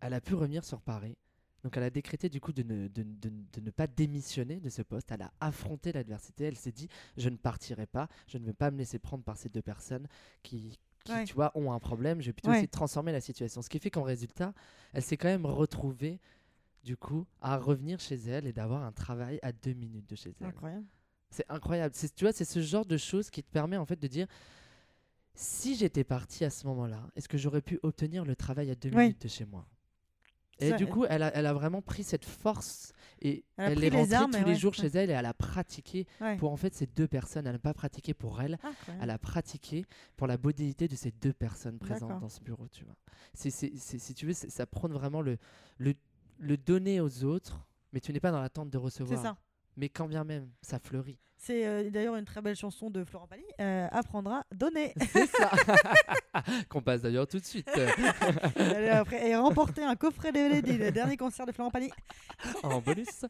elle 0.00 0.14
a 0.14 0.20
pu 0.20 0.34
revenir 0.34 0.64
sur 0.64 0.80
Paris. 0.80 1.16
Donc 1.64 1.76
elle 1.76 1.82
a 1.82 1.90
décrété 1.90 2.28
du 2.28 2.40
coup 2.40 2.52
de 2.52 2.62
ne, 2.62 2.86
de, 2.88 3.02
de- 3.02 3.32
de 3.52 3.60
ne 3.60 3.70
pas 3.70 3.88
démissionner 3.88 4.60
de 4.60 4.68
ce 4.70 4.80
poste. 4.82 5.10
Elle 5.10 5.22
a 5.22 5.32
affronté 5.40 5.92
l'adversité. 5.92 6.44
Elle 6.44 6.56
s'est 6.56 6.70
dit, 6.72 6.88
je 7.16 7.28
ne 7.28 7.36
partirai 7.36 7.86
pas, 7.86 8.08
je 8.28 8.38
ne 8.38 8.44
vais 8.46 8.52
pas 8.52 8.70
me 8.70 8.78
laisser 8.78 8.98
prendre 9.00 9.24
par 9.24 9.36
ces 9.36 9.48
deux 9.48 9.60
personnes 9.62 10.06
qui, 10.42 10.78
qui, 11.04 11.12
Ouais. 11.12 11.24
tu 11.24 11.34
vois, 11.34 11.50
ont 11.56 11.72
un 11.72 11.80
problème. 11.80 12.20
Je 12.20 12.26
vais 12.26 12.32
plutôt 12.32 12.50
Ouais. 12.50 12.54
essayer 12.56 12.66
de 12.68 12.72
transformer 12.72 13.10
la 13.10 13.20
situation. 13.20 13.60
Ce 13.60 13.68
qui 13.68 13.80
fait 13.80 13.90
qu'en 13.90 14.04
résultat, 14.04 14.54
elle 14.92 15.02
s'est 15.02 15.16
quand 15.16 15.26
même 15.28 15.46
retrouvée, 15.46 16.20
du 16.84 16.96
coup, 16.96 17.26
à 17.40 17.58
revenir 17.58 17.98
chez 17.98 18.14
elle 18.14 18.46
et 18.46 18.52
d'avoir 18.52 18.84
un 18.84 18.92
travail 18.92 19.40
à 19.42 19.50
deux 19.50 19.72
minutes 19.74 20.08
de 20.08 20.14
chez 20.14 20.32
elle. 20.40 20.46
Incroyable. 20.46 20.86
C'est 21.30 21.44
incroyable. 21.48 21.94
C'est, 21.94 22.14
tu 22.14 22.24
vois, 22.24 22.32
c'est 22.32 22.44
ce 22.44 22.60
genre 22.60 22.86
de 22.86 22.96
choses 22.96 23.30
qui 23.30 23.42
te 23.42 23.50
permet 23.50 23.76
en 23.76 23.84
fait 23.86 23.98
de 24.00 24.06
dire 24.06 24.26
si 25.34 25.76
j'étais 25.76 26.04
parti 26.04 26.44
à 26.44 26.50
ce 26.50 26.66
moment-là, 26.66 27.06
est-ce 27.16 27.28
que 27.28 27.38
j'aurais 27.38 27.62
pu 27.62 27.78
obtenir 27.82 28.24
le 28.24 28.34
travail 28.34 28.70
à 28.70 28.74
deux 28.74 28.88
Oui. 28.90 28.96
minutes 29.04 29.22
de 29.22 29.28
chez 29.28 29.44
moi? 29.44 29.66
Et 30.60 30.70
Ça, 30.70 30.76
du 30.76 30.84
euh, 30.84 30.86
coup, 30.88 31.04
elle 31.08 31.22
a, 31.22 31.28
elle 31.36 31.46
a 31.46 31.52
vraiment 31.52 31.80
pris 31.82 32.02
cette 32.02 32.24
force 32.24 32.92
et 33.22 33.44
Elle 33.56 33.72
elle 33.74 33.84
est 33.84 33.90
les 33.90 33.96
rentrée 33.96 34.14
armes 34.16 34.30
tous 34.32 34.38
les 34.38 34.44
ouais, 34.46 34.54
jours 34.56 34.74
chez 34.74 34.88
elle 34.88 35.08
et 35.08 35.12
elle 35.12 35.26
a 35.26 35.34
pratiqué 35.34 36.04
Ouais. 36.20 36.36
pour 36.36 36.50
en 36.50 36.56
fait 36.56 36.74
ces 36.74 36.86
deux 36.86 37.06
personnes. 37.06 37.46
Elle 37.46 37.52
n'a 37.52 37.58
pas 37.60 37.74
pratiqué 37.74 38.12
pour 38.12 38.40
elle, 38.42 38.54
Incroyable. 38.54 38.98
elle 39.04 39.10
a 39.10 39.18
pratiqué 39.18 39.84
pour 40.16 40.26
la 40.26 40.36
modalité 40.36 40.88
de 40.88 40.96
ces 40.96 41.12
deux 41.12 41.32
personnes 41.32 41.78
présentes 41.78 42.18
dans 42.20 42.28
ce 42.28 42.40
bureau, 42.40 42.66
tu 42.68 42.84
vois. 42.84 42.96
C'est, 43.34 43.50
c'est- 43.50 43.72
c'est- 43.76 44.00
si 44.00 44.14
tu 44.14 44.26
veux, 44.26 44.32
c'est- 44.32 44.50
ça 44.50 44.66
prône 44.66 44.92
vraiment 44.92 45.20
le, 45.20 45.38
le, 45.78 45.94
le 46.40 46.56
donner 46.56 47.00
aux 47.00 47.22
autres, 47.22 47.64
mais 47.92 48.00
tu 48.00 48.12
n'es 48.12 48.18
pas 48.18 48.32
dans 48.32 48.40
l'attente 48.40 48.68
de 48.70 48.78
C'est 48.78 48.82
recevoir. 48.84 49.22
ça. 49.22 49.36
Mais 49.78 49.88
quand 49.88 50.06
bien 50.08 50.24
même, 50.24 50.50
ça 50.60 50.80
fleurit. 50.80 51.20
C'est 51.36 51.64
euh, 51.68 51.88
d'ailleurs 51.88 52.16
une 52.16 52.24
très 52.24 52.42
belle 52.42 52.56
chanson 52.56 52.90
de 52.90 53.04
Florent 53.04 53.28
Pagny. 53.28 53.44
Euh, 53.60 53.86
apprendra, 53.92 54.42
donner. 54.52 54.92
C'est 55.12 55.26
ça. 55.30 55.52
Qu'on 56.68 56.82
passe 56.82 57.02
d'ailleurs 57.02 57.28
tout 57.28 57.38
de 57.38 57.44
suite 57.44 57.70
après- 58.90 59.28
et 59.28 59.36
remporté 59.36 59.84
un 59.84 59.94
coffret 59.94 60.32
DVD 60.32 60.62
du 60.62 60.90
dernier 60.90 61.16
concert 61.16 61.46
de 61.46 61.52
Florent 61.52 61.70
Pagny. 61.70 61.90
en 62.64 62.80
bonus. 62.80 63.24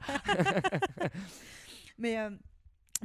Mais 1.98 2.18
euh, 2.18 2.30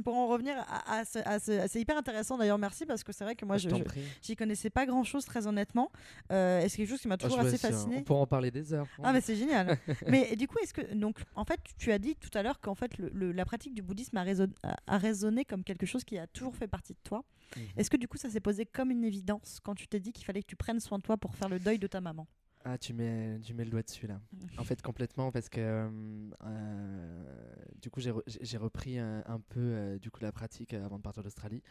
pour 0.02 0.16
en 0.16 0.26
revenir 0.28 0.56
à, 0.68 0.98
à 1.00 1.04
ce- 1.04 1.18
à 1.20 1.38
ce- 1.38 1.52
à- 1.52 1.68
c'est 1.68 1.80
hyper 1.80 1.96
intéressant 1.96 2.36
d'ailleurs, 2.38 2.58
merci 2.58 2.86
parce 2.86 3.04
que 3.04 3.12
c'est 3.12 3.24
vrai 3.24 3.36
que 3.36 3.44
moi 3.44 3.56
je, 3.58 3.68
t'en 3.68 3.76
je- 3.78 3.82
prie. 3.84 4.02
j'y 4.22 4.34
connaissais 4.36 4.70
pas 4.70 4.86
grand 4.86 5.04
chose 5.04 5.24
très 5.24 5.46
honnêtement. 5.46 5.90
Euh, 6.32 6.60
et 6.60 6.68
c'est 6.68 6.78
quelque 6.78 6.88
chose 6.90 7.00
qui 7.00 7.08
m'a 7.08 7.14
Ah, 7.14 7.18
je 7.22 7.26
toujours 7.28 7.40
assez 7.40 7.58
fasciné. 7.58 7.96
On 7.98 8.02
pourra 8.02 8.20
en 8.20 8.26
parler 8.26 8.50
des 8.50 8.72
heures. 8.72 8.86
Ah 9.02 9.12
mais 9.12 9.20
c'est 9.20 9.36
génial. 9.36 9.78
mais 10.08 10.34
du 10.36 10.48
coup, 10.48 10.56
est-ce 10.62 10.74
que 10.74 10.94
donc 10.94 11.18
en 11.34 11.44
fait, 11.44 11.60
tu 11.78 11.92
as 11.92 11.98
dit 11.98 12.16
tout 12.16 12.30
à 12.36 12.42
l'heure 12.42 12.60
qu'en 12.60 12.74
fait 12.74 12.96
le- 12.98 13.10
le- 13.14 13.32
la 13.32 13.44
pratique 13.44 13.74
du 13.74 13.82
bouddhisme 13.82 14.16
a, 14.16 14.22
résonné, 14.22 14.52
a, 14.62 14.76
a 14.86 14.98
résonné 14.98 15.44
comme 15.44 15.62
quelque 15.64 15.86
chose 15.86 16.04
qui 16.04 16.18
a 16.18 16.26
toujours 16.26 16.56
fait 16.56 16.68
partie 16.68 16.92
de 16.94 16.98
toi. 17.04 17.24
Mhm. 17.56 17.62
Est-ce 17.76 17.90
que 17.90 17.96
du 17.96 18.08
coup, 18.08 18.16
ça 18.16 18.30
s'est 18.30 18.40
posé 18.40 18.66
comme 18.66 18.90
une 18.90 19.04
évidence 19.04 19.60
quand 19.62 19.74
tu 19.74 19.86
t'es 19.86 20.00
dit 20.00 20.12
qu'il 20.12 20.24
fallait 20.24 20.42
que 20.42 20.48
tu 20.48 20.56
prennes 20.56 20.80
soin 20.80 20.98
de 20.98 21.02
toi 21.02 21.16
pour 21.16 21.34
faire 21.34 21.48
le 21.48 21.58
deuil 21.58 21.78
de 21.78 21.86
ta 21.86 22.00
maman? 22.00 22.26
Ah, 22.66 22.78
tu 22.78 22.94
mets, 22.94 23.38
tu 23.40 23.52
mets 23.54 23.64
le 23.64 23.70
doigt 23.70 23.82
dessus 23.82 24.06
là. 24.06 24.20
En 24.58 24.64
fait, 24.64 24.80
complètement, 24.82 25.30
parce 25.32 25.48
que 25.48 25.60
euh, 25.60 26.30
euh, 26.44 27.54
du 27.82 27.90
coup, 27.90 28.00
j'ai 28.00 28.10
re- 28.12 28.22
j'ai 28.26 28.38
j'ai 28.42 28.56
repris 28.56 28.98
un, 28.98 29.22
un 29.26 29.40
peu 29.40 29.60
euh, 29.60 29.98
du 29.98 30.10
coup 30.10 30.20
la 30.22 30.32
pratique 30.32 30.72
euh, 30.74 30.84
avant 30.84 30.96
de 30.96 31.02
partir 31.02 31.22
d'Australie. 31.22 31.62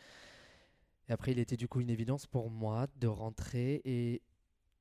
Et 1.09 1.11
après, 1.13 1.31
il 1.31 1.39
était 1.39 1.57
du 1.57 1.67
coup 1.67 1.81
une 1.81 1.89
évidence 1.89 2.27
pour 2.27 2.49
moi 2.49 2.87
de 2.97 3.07
rentrer 3.07 3.81
et 3.85 4.21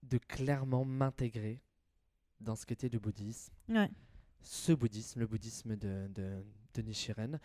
de 0.02 0.18
clairement 0.18 0.84
m'intégrer 0.84 1.62
dans 2.40 2.56
ce 2.56 2.66
qu'était 2.66 2.88
le 2.88 2.98
bouddhisme, 2.98 3.52
Ouais. 3.68 3.90
ce 4.42 4.72
bouddhisme, 4.72 5.20
le 5.20 5.26
bouddhisme 5.26 5.76
de, 5.76 6.08
de, 6.14 6.44
de 6.74 6.82
Nichiren. 6.82 7.38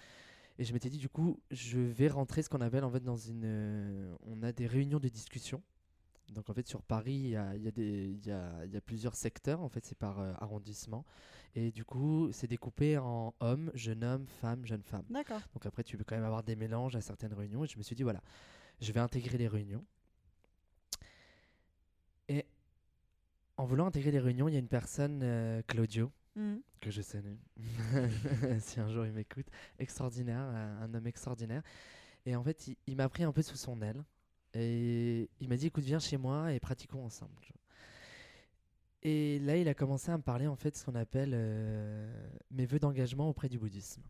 Et 0.59 0.63
je 0.63 0.73
m'étais 0.73 0.89
dit, 0.89 0.97
du 0.97 1.07
coup, 1.09 1.39
je 1.51 1.77
vais 1.79 2.07
rentrer 2.07 2.41
ce 2.41 2.49
qu'on 2.49 2.61
appelle 2.61 2.83
en 2.83 2.89
fait 2.91 2.99
dans 3.03 3.15
une. 3.17 3.43
euh, 3.45 4.15
on 4.23 4.41
a 4.43 4.51
des 4.51 4.65
réunions 4.67 4.99
de 4.99 5.07
discussion. 5.07 5.61
Donc 6.29 6.49
en 6.49 6.53
fait 6.53 6.67
sur 6.67 6.81
Paris, 6.81 7.13
il 7.13 7.29
y 7.29 7.35
a, 7.37 7.55
il 7.55 7.63
y 7.63 7.67
a 7.67 7.71
des- 7.71 8.09
il 8.09 8.25
y 8.25 8.31
a- 8.31 8.65
il 8.65 8.71
y 8.71 8.77
a 8.77 8.81
plusieurs 8.81 9.15
secteurs, 9.15 9.61
en 9.61 9.69
fait 9.69 9.85
c'est 9.85 9.97
par 9.97 10.19
euh, 10.19 10.33
arrondissement. 10.39 11.05
Et 11.55 11.71
du 11.71 11.85
coup 11.85 12.29
c'est 12.33 12.47
découpé 12.47 12.97
en 12.97 13.33
hommes, 13.39 13.71
jeunes 13.73 14.03
hommes, 14.03 14.27
femmes, 14.27 14.65
jeunes 14.65 14.83
femmes. 14.83 15.05
D'accord. 15.09 15.41
Donc 15.53 15.65
après 15.65 15.83
tu 15.83 15.97
peux 15.97 16.03
quand 16.03 16.15
même 16.15 16.25
avoir 16.25 16.43
des 16.43 16.55
mélanges 16.55 16.95
à 16.95 17.01
certaines 17.01 17.33
réunions. 17.33 17.63
Et 17.63 17.67
je 17.67 17.77
me 17.77 17.83
suis 17.83 17.95
dit 17.95 18.03
voilà, 18.03 18.21
je 18.81 18.91
vais 18.91 18.99
intégrer 18.99 19.37
les 19.37 19.47
réunions. 19.47 19.85
Et 22.29 22.45
en 23.55 23.65
voulant 23.65 23.87
intégrer 23.87 24.11
les 24.11 24.19
réunions, 24.19 24.47
il 24.47 24.53
y 24.53 24.57
a 24.57 24.59
une 24.59 24.67
personne, 24.67 25.21
euh, 25.23 25.61
Claudio, 25.65 26.11
Mhm. 26.35 26.61
que 26.81 26.91
je 26.91 27.01
salue, 27.01 27.33
si 28.59 28.79
un 28.79 28.89
jour 28.91 29.05
il 29.05 29.13
m'écoute, 29.13 29.47
extraordinaire, 29.79 30.43
euh, 30.53 30.83
un 30.83 30.93
homme 30.93 31.07
extraordinaire. 31.07 31.63
Et 32.25 32.35
en 32.35 32.43
fait, 32.43 32.67
il, 32.67 32.75
il 32.85 32.95
m'a 32.97 33.09
pris 33.09 33.23
un 33.23 33.31
peu 33.31 33.41
sous 33.41 33.55
son 33.55 33.81
aile. 33.81 34.03
Et 34.53 35.29
il 35.39 35.49
m'a 35.49 35.57
dit, 35.57 35.67
écoute, 35.67 35.83
viens 35.83 35.99
chez 35.99 36.17
moi 36.17 36.53
et 36.53 36.59
pratiquons 36.59 37.03
ensemble. 37.03 37.31
Et 39.03 39.39
là, 39.39 39.57
il 39.57 39.67
a 39.67 39.73
commencé 39.73 40.11
à 40.11 40.17
me 40.17 40.23
parler 40.23 40.47
en 40.47 40.55
fait 40.55 40.71
de 40.71 40.75
ce 40.75 40.83
qu'on 40.83 40.95
appelle 40.95 41.31
euh, 41.33 42.29
mes 42.51 42.65
vœux 42.65 42.79
d'engagement 42.79 43.29
auprès 43.29 43.47
du 43.47 43.59
bouddhisme. 43.59 44.01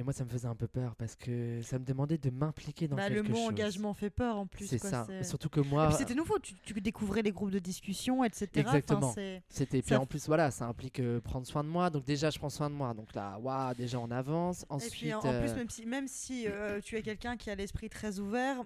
Et 0.00 0.02
moi, 0.02 0.14
ça 0.14 0.24
me 0.24 0.30
faisait 0.30 0.48
un 0.48 0.54
peu 0.54 0.66
peur 0.66 0.96
parce 0.96 1.14
que 1.14 1.60
ça 1.60 1.78
me 1.78 1.84
demandait 1.84 2.16
de 2.16 2.30
m'impliquer 2.30 2.88
dans 2.88 2.96
Bah, 2.96 3.10
le 3.10 3.16
quelque 3.16 3.28
mot 3.32 3.36
chose. 3.36 3.48
engagement 3.48 3.92
fait 3.92 4.08
peur 4.08 4.38
en 4.38 4.46
plus. 4.46 4.66
C'est 4.66 4.78
ça. 4.78 5.06
Surtout 5.22 5.50
que 5.50 5.60
Et 5.60 5.64
moi, 5.68 5.92
c'était 5.92 6.14
nouveau, 6.14 6.38
tu, 6.38 6.54
tu 6.54 6.72
découvrais 6.80 7.20
les 7.20 7.32
groupes 7.32 7.50
de 7.50 7.58
discussion, 7.58 8.24
etc. 8.24 8.48
Enfin, 8.56 8.60
Exactement. 8.78 9.12
c'est- 9.12 9.42
C'était 9.50 9.82
puis 9.82 9.90
Ça 9.90 10.00
en 10.00 10.06
plus 10.06 10.26
voilà, 10.26 10.50
ça 10.50 10.64
implique 10.66 11.00
euh, 11.00 11.20
prendre 11.20 11.46
soin 11.46 11.62
de 11.62 11.68
moi. 11.68 11.90
Donc 11.90 12.04
déjà 12.06 12.30
je 12.30 12.38
prends 12.38 12.48
soin 12.48 12.70
de 12.70 12.74
moi. 12.74 12.94
Donc 12.94 13.14
là, 13.14 13.38
waouh, 13.40 13.74
déjà 13.74 13.98
on 14.00 14.10
avance. 14.10 14.62
Et 14.62 14.66
Ensuite, 14.70 14.92
puis 14.92 15.12
en, 15.12 15.20
en 15.20 15.26
euh, 15.26 15.40
plus, 15.42 15.54
même 15.54 15.68
si, 15.68 15.84
même 15.84 16.08
si 16.08 16.46
euh, 16.48 16.80
tu 16.80 16.96
es 16.96 17.02
quelqu'un 17.02 17.36
qui 17.36 17.50
a 17.50 17.54
l'esprit 17.54 17.90
très 17.90 18.18
ouvert, 18.20 18.56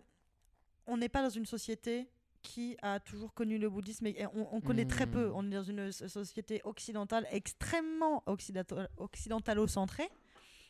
on 0.87 0.97
n'est 0.99 1.09
pas 1.09 1.23
dans 1.23 1.31
une 1.31 1.47
société 1.47 2.09
qui 2.43 2.77
a 2.81 3.01
toujours 3.01 3.35
connu 3.35 3.59
le 3.59 3.69
bouddhisme 3.69 4.07
et 4.07 4.25
on, 4.35 4.55
on 4.55 4.61
connaît 4.61 4.85
très 4.85 5.09
peu. 5.09 5.31
Hmm. 5.31 5.35
On 5.35 5.47
est 5.51 5.55
dans 5.55 5.63
une 5.65 5.91
so- 5.91 6.07
société 6.07 6.61
occidentale 6.63 7.27
extrêmement 7.33 8.23
occidental- 8.27 8.89
occidentalo-centrée. 8.99 10.09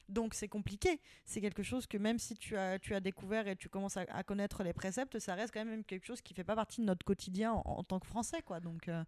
Donc 0.08 0.34
c'est 0.34 0.48
compliqué. 0.48 1.00
C'est 1.24 1.40
quelque 1.40 1.62
chose 1.62 1.86
que 1.86 1.96
même 1.96 2.18
si 2.18 2.36
tu 2.36 2.56
as, 2.56 2.78
tu 2.78 2.94
as 2.94 3.00
découvert 3.00 3.48
et 3.48 3.56
tu 3.56 3.68
commences 3.68 3.96
à, 3.96 4.22
connaître 4.22 4.62
les 4.62 4.72
préceptes, 4.72 5.18
ça 5.18 5.34
reste 5.34 5.52
quand 5.54 5.64
même 5.64 5.84
quelque 5.84 6.06
chose 6.06 6.20
qui 6.20 6.34
fait 6.34 6.44
pas 6.44 6.56
partie 6.56 6.80
de 6.80 6.86
notre 6.86 7.04
quotidien 7.04 7.52
en, 7.52 7.62
en 7.64 7.84
tant 7.84 8.00
que 8.00 8.06
Français. 8.06 8.42
Quoi. 8.42 8.60
Donc 8.60 8.88
euh, 8.88 9.02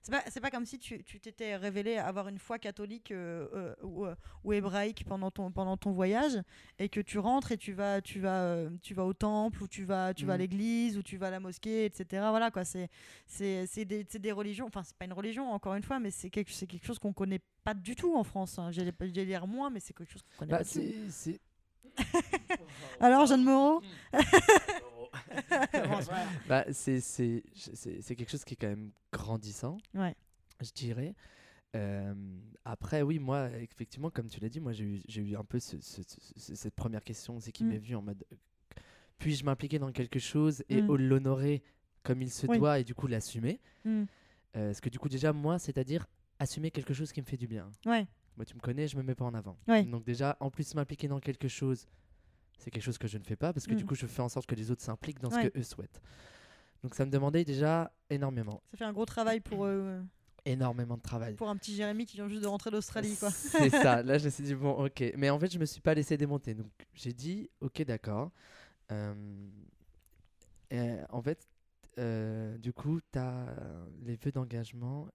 c'est 0.00 0.12
pas, 0.12 0.22
c'est 0.30 0.40
pas 0.40 0.50
comme 0.50 0.64
si 0.64 0.78
tu 0.78 1.02
tu 1.04 1.20
t'étais 1.20 1.56
révélé 1.56 1.96
avoir 1.98 2.28
une 2.28 2.38
foi 2.38 2.58
catholique 2.58 3.10
euh, 3.10 3.46
euh, 3.52 3.74
ou, 3.82 4.06
euh, 4.06 4.14
ou 4.44 4.52
hébraïque 4.52 5.04
pendant 5.06 5.30
ton, 5.30 5.50
pendant 5.50 5.76
ton 5.76 5.90
voyage 5.92 6.38
et 6.78 6.88
que 6.88 7.00
tu 7.00 7.18
rentres 7.18 7.52
et 7.52 7.56
tu 7.58 7.72
vas, 7.72 8.00
tu 8.00 8.20
vas, 8.20 8.42
euh, 8.44 8.70
tu 8.82 8.94
vas 8.94 9.04
au 9.04 9.12
temple 9.12 9.62
ou 9.62 9.68
tu 9.68 9.84
vas, 9.84 10.14
tu 10.14 10.24
vas 10.24 10.34
à 10.34 10.36
Mhm. 10.36 10.42
l'église 10.42 10.98
ou 10.98 11.02
tu 11.02 11.16
vas 11.16 11.26
à 11.28 11.30
la 11.30 11.40
mosquée, 11.40 11.84
etc. 11.84 12.04
Voilà 12.30 12.50
quoi. 12.50 12.64
C'est, 12.64 12.88
c'est, 13.26 13.66
c'est 13.66 13.84
des, 13.84 14.06
c'est 14.08 14.18
des 14.20 14.32
religions. 14.32 14.66
Enfin, 14.66 14.82
c'est 14.82 14.96
pas 14.96 15.04
une 15.04 15.12
religion 15.12 15.50
encore 15.52 15.74
une 15.74 15.82
fois, 15.82 15.98
mais 15.98 16.10
c'est 16.10 16.30
quelque, 16.30 16.52
c'est 16.52 16.66
quelque 16.66 16.86
chose 16.86 16.98
qu'on 16.98 17.12
connaît 17.12 17.40
pas 17.64 17.74
du 17.74 17.94
tout 17.96 18.16
en 18.16 18.24
France. 18.24 18.58
Hein. 18.58 18.70
J'allais, 18.70 18.92
dire 19.10 19.46
moins, 19.46 19.68
mais 19.68 19.80
c'est 19.80 19.92
quelque 19.92 20.10
chose 20.12 20.22
qu'on 20.22 20.38
connaît 20.38 20.52
bah, 20.52 20.58
pas 20.58 20.64
du 20.64 20.70
tout. 20.70 21.38
Alors, 23.00 23.26
Jeanne 23.26 23.42
Moreau? 23.42 23.82
bah, 26.48 26.64
c'est 26.72 27.00
c'est 27.00 27.42
c'est- 27.54 28.00
c'est 28.02 28.16
quelque 28.16 28.30
chose 28.30 28.44
qui 28.44 28.54
est 28.54 28.56
quand 28.56 28.68
même 28.68 28.90
grandissant, 29.12 29.78
Ouais. 29.94 30.14
je 30.60 30.70
dirais. 30.72 31.14
Euh, 31.76 32.14
après, 32.64 33.02
oui, 33.02 33.18
moi, 33.18 33.50
effectivement, 33.60 34.10
comme 34.10 34.28
tu 34.28 34.40
l'as 34.40 34.48
dit, 34.48 34.60
moi, 34.60 34.72
j'ai 34.72 34.84
eu, 34.84 35.02
j'ai 35.06 35.20
eu 35.22 35.36
un 35.36 35.44
peu 35.44 35.58
ce- 35.60 35.80
ce- 35.80 36.02
ce- 36.36 36.54
cette 36.54 36.74
première 36.74 37.04
question 37.04 37.36
aussi 37.36 37.52
qui 37.52 37.62
Mm. 37.64 37.68
m'est 37.68 37.78
venue 37.78 37.96
en 37.96 38.02
mode 38.02 38.24
puis-je 39.18 39.44
m'impliquer 39.44 39.78
dans 39.80 39.90
quelque 39.92 40.18
chose 40.20 40.62
et 40.68 40.80
Mm. 40.80 40.94
l'honorer 40.96 41.62
comme 42.04 42.22
il 42.22 42.30
se 42.30 42.46
Oui. 42.46 42.56
doit 42.58 42.78
et 42.78 42.84
du 42.84 42.94
coup 42.94 43.06
l'assumer? 43.06 43.60
Mm. 43.84 44.04
Euh, 44.56 44.66
Parce 44.68 44.80
que 44.80 44.88
du 44.88 44.98
coup, 44.98 45.08
déjà, 45.08 45.32
moi, 45.32 45.58
c'est-à-dire 45.58 46.06
assumer 46.38 46.70
quelque 46.70 46.94
chose 46.94 47.12
qui 47.12 47.20
me 47.20 47.26
fait 47.26 47.36
du 47.36 47.46
bien. 47.48 47.70
Ouais. 47.84 48.06
Moi, 48.36 48.44
tu 48.46 48.54
me 48.54 48.60
connais, 48.60 48.86
je 48.88 48.96
me 48.96 49.02
mets 49.02 49.14
pas 49.16 49.24
en 49.24 49.34
avant. 49.34 49.58
Ouais. 49.66 49.82
Donc 49.84 50.04
déjà, 50.04 50.36
en 50.40 50.50
plus, 50.50 50.74
m'impliquer 50.74 51.08
dans 51.08 51.18
quelque 51.20 51.48
chose, 51.48 51.86
c'est 52.58 52.70
quelque 52.70 52.82
chose 52.82 52.98
que 52.98 53.08
je 53.08 53.16
ne 53.18 53.24
fais 53.24 53.36
pas 53.36 53.52
parce 53.52 53.66
que 53.66 53.74
du 53.74 53.84
Mm. 53.84 53.86
coup, 53.86 53.94
je 53.94 54.06
fais 54.06 54.20
en 54.22 54.28
sorte 54.28 54.46
que 54.46 54.54
les 54.54 54.70
autres 54.70 54.82
s'impliquent 54.82 55.20
dans 55.20 55.30
Ouais. 55.30 55.44
ce 55.44 55.48
que 55.48 55.58
eux 55.58 55.62
souhaitent. 55.62 56.00
Donc 56.82 56.94
ça 56.94 57.04
me 57.06 57.10
demandait 57.10 57.44
déjà 57.44 57.92
énormément, 58.10 58.62
Ça 58.70 58.76
fait 58.76 58.84
un 58.84 58.92
gros 58.92 59.06
travail 59.06 59.40
pour, 59.40 59.64
euh, 59.64 60.00
énormément 60.44 60.96
de 60.96 61.02
travail. 61.02 61.34
pour 61.34 61.48
un 61.48 61.56
petit 61.56 61.74
Jérémy 61.74 62.06
qui 62.06 62.16
vient 62.16 62.28
juste 62.28 62.42
de 62.42 62.46
rentrer 62.46 62.70
d'Australie. 62.70 63.16
Quoi. 63.16 63.30
C'est 63.32 63.70
ça. 63.70 64.02
Là, 64.02 64.16
je 64.18 64.24
me 64.26 64.30
suis 64.30 64.44
dit 64.44 64.54
bon, 64.54 64.70
ok. 64.84 65.12
Mais 65.16 65.30
en 65.30 65.38
fait, 65.38 65.52
je 65.52 65.58
me 65.58 65.64
suis 65.66 65.80
pas 65.80 65.94
laissé 65.94 66.16
démonter. 66.16 66.54
Donc 66.54 66.70
j'ai 66.94 67.12
dit 67.12 67.48
ok, 67.60 67.82
d'accord. 67.82 68.30
Euh, 70.72 71.04
en 71.10 71.22
fait, 71.22 71.48
euh, 71.98 72.56
du 72.58 72.72
coup, 72.72 73.00
tu 73.12 73.18
as 73.18 73.46
les 74.02 74.16
vœux 74.16 74.32
d'engagement. 74.32 75.08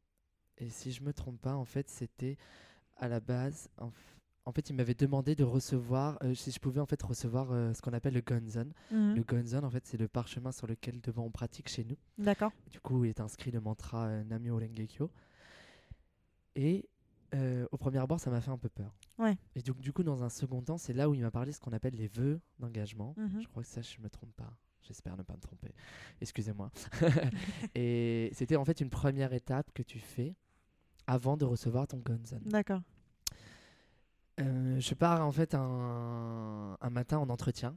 Et 0.58 0.70
si 0.70 0.92
je 0.92 1.02
me 1.04 1.14
trompe 1.14 1.42
pas, 1.42 1.56
en 1.56 1.66
fait, 1.66 1.90
c'était 1.90 2.38
à 2.98 3.08
la 3.08 3.20
base. 3.20 3.70
En, 3.78 3.88
f- 3.88 3.92
en 4.46 4.52
fait, 4.52 4.70
il 4.70 4.76
m'avait 4.76 4.94
demandé 4.94 5.36
de 5.36 5.44
recevoir, 5.44 6.18
euh, 6.24 6.34
si 6.34 6.52
je 6.52 6.60
pouvais 6.60 6.82
en 6.82 6.86
fait 6.86 7.02
recevoir 7.02 7.52
euh, 7.52 7.74
ce 7.74 7.82
qu'on 7.82 7.94
appelle 7.94 8.14
le 8.14 8.22
gonzon. 8.22 8.70
Mhm. 8.92 9.16
Le 9.16 9.24
gonzon, 9.24 9.64
en 9.64 9.70
fait, 9.70 9.86
c'est 9.86 9.98
le 9.98 10.08
parchemin 10.08 10.52
sur 10.52 10.68
lequel 10.68 11.00
devant 11.02 11.24
on 11.24 11.32
pratique 11.32 11.70
chez 11.70 11.84
nous. 11.86 11.98
D'accord. 12.18 12.52
Du 12.70 12.80
coup, 12.80 13.06
est 13.06 13.20
inscrit 13.20 13.52
le 13.52 13.62
mantra 13.62 14.08
euh, 14.08 14.24
Namyo 14.26 14.58
Renge-kyo. 14.58 15.10
Et 16.56 16.90
euh, 17.34 17.66
au 17.72 17.78
premier 17.78 18.00
abord, 18.00 18.20
ça 18.20 18.30
m'a 18.30 18.42
fait 18.42 18.52
un 18.52 18.58
peu 18.58 18.70
peur. 18.70 18.94
Ouais. 19.18 19.38
Et 19.56 19.62
donc, 19.62 19.80
du 19.80 19.94
coup, 19.94 20.04
dans 20.04 20.24
un 20.24 20.30
second 20.30 20.62
temps, 20.62 20.78
c'est 20.78 20.94
là 20.94 21.10
où 21.10 21.14
il 21.14 21.22
m'a 21.22 21.32
parlé 21.32 21.52
de 21.52 21.56
ce 21.56 21.62
qu'on 21.62 21.74
appelle 21.74 21.96
les 21.96 22.08
vœux 22.08 22.40
d'engagement. 22.60 23.16
Mhm. 23.18 23.42
Je 23.42 23.48
crois 23.48 23.64
que 23.64 23.70
ça, 23.70 23.82
je 23.82 24.00
me 24.02 24.10
trompe 24.10 24.34
pas. 24.36 24.54
J'espère 24.82 25.16
ne 25.16 25.24
pas 25.24 25.34
me 25.34 25.40
tromper. 25.40 25.74
Excusez-moi. 26.20 26.70
et 27.76 28.30
c'était 28.34 28.58
en 28.58 28.66
fait 28.66 28.82
une 28.82 28.90
première 28.90 29.32
étape 29.32 29.72
que 29.74 29.82
tu 29.82 30.00
fais 30.00 30.36
avant 31.08 31.38
de 31.38 31.46
recevoir 31.46 31.88
ton 31.88 32.00
gonzon. 32.00 32.42
D'accord. 32.46 32.82
Euh, 34.40 34.80
je 34.80 34.94
pars 34.96 35.26
en 35.26 35.32
fait 35.32 35.54
un, 35.56 36.78
un 36.80 36.90
matin 36.90 37.18
en 37.20 37.30
entretien. 37.30 37.76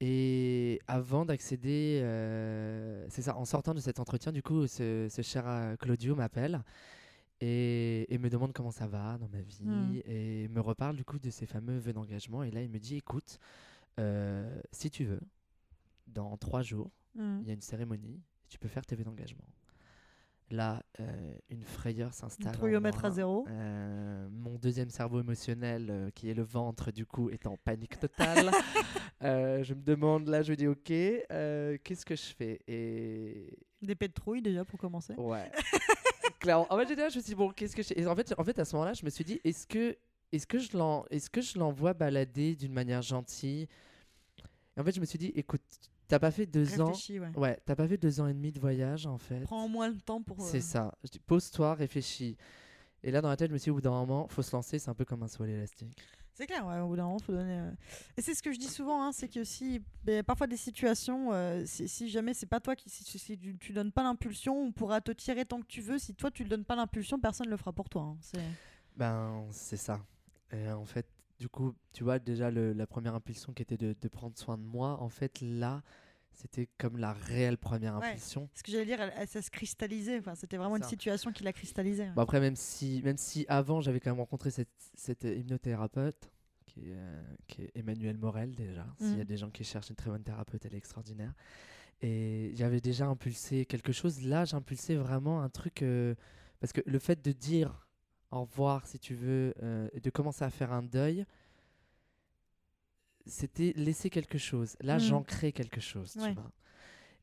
Et 0.00 0.80
avant 0.86 1.24
d'accéder, 1.24 2.00
euh, 2.02 3.06
c'est 3.08 3.22
ça, 3.22 3.36
en 3.36 3.44
sortant 3.44 3.74
de 3.74 3.80
cet 3.80 4.00
entretien, 4.00 4.32
du 4.32 4.42
coup, 4.42 4.66
ce, 4.66 5.06
ce 5.10 5.22
cher 5.22 5.44
euh, 5.46 5.76
Claudio 5.76 6.14
m'appelle 6.14 6.62
et, 7.40 8.12
et 8.12 8.18
me 8.18 8.28
demande 8.28 8.52
comment 8.52 8.70
ça 8.72 8.86
va 8.86 9.16
dans 9.18 9.28
ma 9.28 9.40
vie 9.40 9.60
Mm. 9.64 10.00
et 10.04 10.48
me 10.48 10.60
reparle 10.60 10.96
du 10.96 11.04
coup 11.04 11.18
de 11.18 11.30
ces 11.30 11.46
fameux 11.46 11.78
vœux 11.78 11.92
d'engagement. 11.92 12.42
Et 12.42 12.50
là, 12.50 12.60
il 12.62 12.70
me 12.70 12.78
dit, 12.78 12.96
écoute, 12.96 13.38
euh, 14.00 14.60
si 14.72 14.90
tu 14.90 15.04
veux, 15.04 15.20
dans 16.08 16.36
trois 16.36 16.62
jours, 16.62 16.90
Mhm. 17.14 17.38
il 17.42 17.46
y 17.48 17.50
a 17.50 17.54
une 17.54 17.60
cérémonie, 17.62 18.20
tu 18.48 18.58
peux 18.58 18.68
faire 18.68 18.84
tes 18.84 18.96
vœux 18.96 19.04
d'engagement. 19.04 19.46
Là, 20.50 20.82
euh, 21.00 21.34
une 21.48 21.64
frayeur 21.64 22.12
s'installe. 22.12 22.52
trouillomètre 22.52 23.04
à 23.04 23.10
zéro. 23.10 23.46
Euh, 23.48 24.28
mon 24.30 24.56
deuxième 24.56 24.90
cerveau 24.90 25.20
émotionnel, 25.20 25.88
euh, 25.90 26.10
qui 26.10 26.28
est 26.28 26.34
le 26.34 26.42
ventre, 26.42 26.92
du 26.92 27.06
coup, 27.06 27.30
est 27.30 27.46
en 27.46 27.56
panique 27.56 27.98
totale. 27.98 28.50
Je 29.22 29.72
me 29.72 29.82
demande, 29.82 30.28
là, 30.28 30.42
je 30.42 30.52
dis, 30.52 30.66
ok, 30.66 30.84
qu'est-ce 30.84 32.04
que 32.04 32.14
je 32.14 32.34
fais? 32.34 32.60
Et 32.68 33.56
Des 33.80 33.94
pets 33.94 34.10
de 34.10 34.14
trouille 34.14 34.42
déjà 34.42 34.66
pour 34.66 34.78
commencer. 34.78 35.14
ouais, 35.16 35.50
clairement. 36.40 36.66
En 36.70 36.76
fait, 36.76 36.88
j'étais 36.88 37.00
là, 37.00 37.08
je 37.08 37.16
me 37.16 37.22
suis 37.22 37.30
dit, 37.30 37.34
bon, 37.34 37.50
qu'est-ce 37.50 37.74
que 37.74 37.82
je 37.82 37.88
fais? 37.88 38.00
Et 38.00 38.06
en 38.06 38.14
fait, 38.14 38.34
en 38.36 38.44
fait, 38.44 38.58
à 38.58 38.66
ce 38.66 38.76
moment-là, 38.76 38.92
je 38.92 39.02
me 39.02 39.08
suis 39.08 39.24
dit, 39.24 39.40
est-ce 39.44 39.66
que, 39.66 39.96
est-ce 40.30 40.46
que 40.46 40.58
je 40.58 40.68
que 41.30 41.58
l'envoie 41.58 41.94
balader 41.94 42.54
d'une 42.54 42.72
manière 42.74 43.00
gentille? 43.00 43.66
Et 44.76 44.80
en 44.80 44.84
fait, 44.84 44.94
je 44.94 45.00
me 45.00 45.06
suis 45.06 45.18
dit, 45.18 45.32
écoute, 45.34 45.62
t'as 46.08 46.18
pas 46.18 46.30
fait 46.30 46.46
deux 46.46 46.80
ans. 46.80 46.92
Ouais. 47.18 47.30
Ouais, 47.36 47.58
t'as 47.64 47.74
pas 47.76 47.86
fait 47.88 47.96
deux 47.96 48.20
ans 48.20 48.26
et 48.26 48.34
demi 48.34 48.52
de 48.52 48.60
voyage 48.60 49.06
en 49.06 49.18
fait. 49.18 49.40
Prends 49.42 49.68
moins 49.68 49.88
le 49.88 49.98
temps 50.00 50.22
pour. 50.22 50.42
euh, 50.42 50.48
C'est 50.50 50.60
ça. 50.60 50.94
Je 51.04 51.10
dis, 51.10 51.18
pose-toi, 51.20 51.74
réfléchis. 51.74 52.36
Et 53.02 53.10
là, 53.10 53.20
dans 53.20 53.28
la 53.28 53.36
tête, 53.36 53.48
je 53.48 53.52
me 53.52 53.58
suis 53.58 53.64
dit, 53.66 53.70
au 53.70 53.74
bout 53.74 53.80
d'un 53.82 53.90
moment, 53.90 54.26
faut 54.28 54.40
se 54.42 54.54
lancer, 54.56 54.78
c'est 54.78 54.88
un 54.88 54.94
peu 54.94 55.04
comme 55.04 55.22
un 55.22 55.28
saut 55.28 55.42
à 55.42 55.46
l'élastique. 55.46 55.94
C'est 56.36 56.46
clair, 56.46 56.66
ouais, 56.66 56.80
au 56.80 56.88
bout 56.88 56.96
d'un 56.96 57.04
moment, 57.04 57.18
faut 57.18 57.32
donner. 57.32 57.58
euh. 57.60 57.70
Et 58.16 58.22
c'est 58.22 58.34
ce 58.34 58.42
que 58.42 58.50
je 58.52 58.58
dis 58.58 58.66
souvent, 58.66 59.04
hein, 59.04 59.12
c'est 59.12 59.28
que 59.28 59.44
si 59.44 59.80
ben, 60.02 60.24
parfois 60.24 60.46
des 60.48 60.56
situations, 60.56 61.32
euh, 61.32 61.62
si, 61.66 61.86
si 61.86 62.08
jamais 62.08 62.34
c'est 62.34 62.46
pas 62.46 62.58
toi 62.60 62.74
qui, 62.74 62.88
si, 62.90 63.04
si 63.04 63.38
tu, 63.38 63.56
tu 63.58 63.72
donnes 63.72 63.92
pas 63.92 64.02
l'impulsion, 64.02 64.58
on 64.58 64.72
pourra 64.72 65.00
te 65.00 65.12
tirer 65.12 65.44
tant 65.44 65.60
que 65.60 65.66
tu 65.66 65.80
veux. 65.80 65.98
Si 65.98 66.12
toi 66.14 66.30
tu 66.32 66.42
le 66.42 66.48
donnes 66.48 66.64
pas 66.64 66.74
l'impulsion, 66.76 67.20
personne 67.20 67.48
le 67.48 67.56
fera 67.56 67.72
pour 67.72 67.88
toi. 67.88 68.02
hein. 68.02 68.16
Ben, 68.96 69.44
c'est 69.52 69.76
ça. 69.76 70.00
Et 70.52 70.68
en 70.70 70.84
fait, 70.86 71.06
du 71.44 71.50
coup, 71.50 71.74
tu 71.92 72.04
vois, 72.04 72.18
déjà, 72.18 72.50
le- 72.50 72.72
la 72.72 72.86
première 72.86 73.14
impulsion 73.14 73.52
qui 73.52 73.60
était 73.60 73.76
de, 73.76 73.94
de 74.00 74.08
prendre 74.08 74.34
soin 74.38 74.56
de 74.56 74.62
moi, 74.62 74.98
en 75.02 75.10
fait, 75.10 75.42
là, 75.42 75.82
c'était 76.32 76.70
comme 76.78 76.96
la 76.96 77.12
réelle 77.12 77.58
première 77.58 77.98
Ouais. 77.98 78.06
impulsion. 78.08 78.48
Ce 78.54 78.62
que 78.62 78.72
j'allais 78.72 78.86
dire, 78.86 78.98
elle, 79.02 79.12
elle- 79.14 79.28
ça 79.28 79.42
se 79.42 79.50
cristallisait. 79.50 80.18
Enfin, 80.20 80.34
c'était 80.34 80.56
vraiment 80.56 80.76
une 80.78 80.82
situation 80.84 81.32
qui 81.32 81.44
l'a 81.44 81.52
cristallisé. 81.52 82.06
Bon, 82.16 82.22
après, 82.22 82.40
même 82.40 82.56
si, 82.56 83.02
même 83.04 83.18
si 83.18 83.44
avant, 83.48 83.82
j'avais 83.82 84.00
quand 84.00 84.08
même 84.10 84.20
rencontré 84.20 84.50
cette, 84.50 84.70
cette 84.94 85.24
hypnothérapeute, 85.24 86.30
qui 86.64 86.88
est, 86.88 86.94
euh, 86.96 87.22
qui 87.46 87.60
est 87.64 87.72
Emmanuel 87.74 88.16
Morel, 88.16 88.54
déjà. 88.54 88.86
S'il 88.96 89.10
y 89.10 89.14
a 89.16 89.16
Mhm. 89.18 89.24
des 89.24 89.36
gens 89.36 89.50
qui 89.50 89.64
cherchent 89.64 89.90
une 89.90 89.96
très 89.96 90.08
bonne 90.08 90.24
thérapeute, 90.24 90.64
elle 90.64 90.72
est 90.74 90.78
extraordinaire. 90.78 91.34
Et 92.00 92.52
j'avais 92.54 92.80
déjà 92.80 93.06
impulsé 93.06 93.66
quelque 93.66 93.92
chose. 93.92 94.22
Là, 94.22 94.46
j'impulsais 94.46 94.96
vraiment 94.96 95.42
un 95.42 95.50
truc. 95.50 95.82
euh, 95.82 96.14
parce 96.60 96.72
que 96.72 96.80
le 96.86 96.98
fait 96.98 97.22
de 97.22 97.32
dire 97.32 97.83
au 98.36 98.42
revoir, 98.42 98.86
si 98.86 98.98
tu 98.98 99.14
veux, 99.14 99.54
euh, 99.62 99.88
et 99.92 100.00
de 100.00 100.10
commencer 100.10 100.44
à 100.44 100.50
faire 100.50 100.72
un 100.72 100.82
deuil, 100.82 101.24
c'était 103.26 103.72
laisser 103.76 104.10
quelque 104.10 104.38
chose. 104.38 104.76
Là, 104.80 104.94
Mhm. 104.94 105.00
j'ancrais 105.00 105.52
quelque 105.52 105.80
chose, 105.80 106.12
tu 106.12 106.18
vois. 106.32 106.52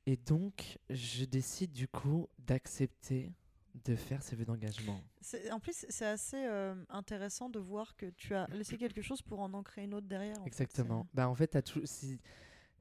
Et 0.07 0.17
donc, 0.17 0.79
je 0.89 1.25
décide 1.25 1.71
du 1.73 1.87
coup 1.87 2.27
d'accepter 2.39 3.31
de 3.85 3.95
faire 3.95 4.21
ces 4.23 4.35
vœux 4.35 4.45
d'engagement. 4.45 4.99
En 5.51 5.59
plus, 5.59 5.85
c'est 5.89 6.05
assez 6.05 6.43
euh, 6.45 6.73
intéressant 6.89 7.49
de 7.49 7.59
voir 7.59 7.95
que 7.95 8.07
tu 8.07 8.33
as 8.33 8.47
laissé 8.47 8.77
quelque 8.77 9.01
chose 9.01 9.21
pour 9.21 9.39
en 9.39 9.53
ancrer 9.53 9.83
une 9.83 9.93
autre 9.93 10.07
derrière. 10.07 10.37
en 10.39 10.43
fait. 10.43 10.47
Exactement. 10.47 11.07
Bah, 11.13 11.29
en 11.29 11.35
fait, 11.35 11.61
tout, 11.63 11.81
si- 11.85 12.19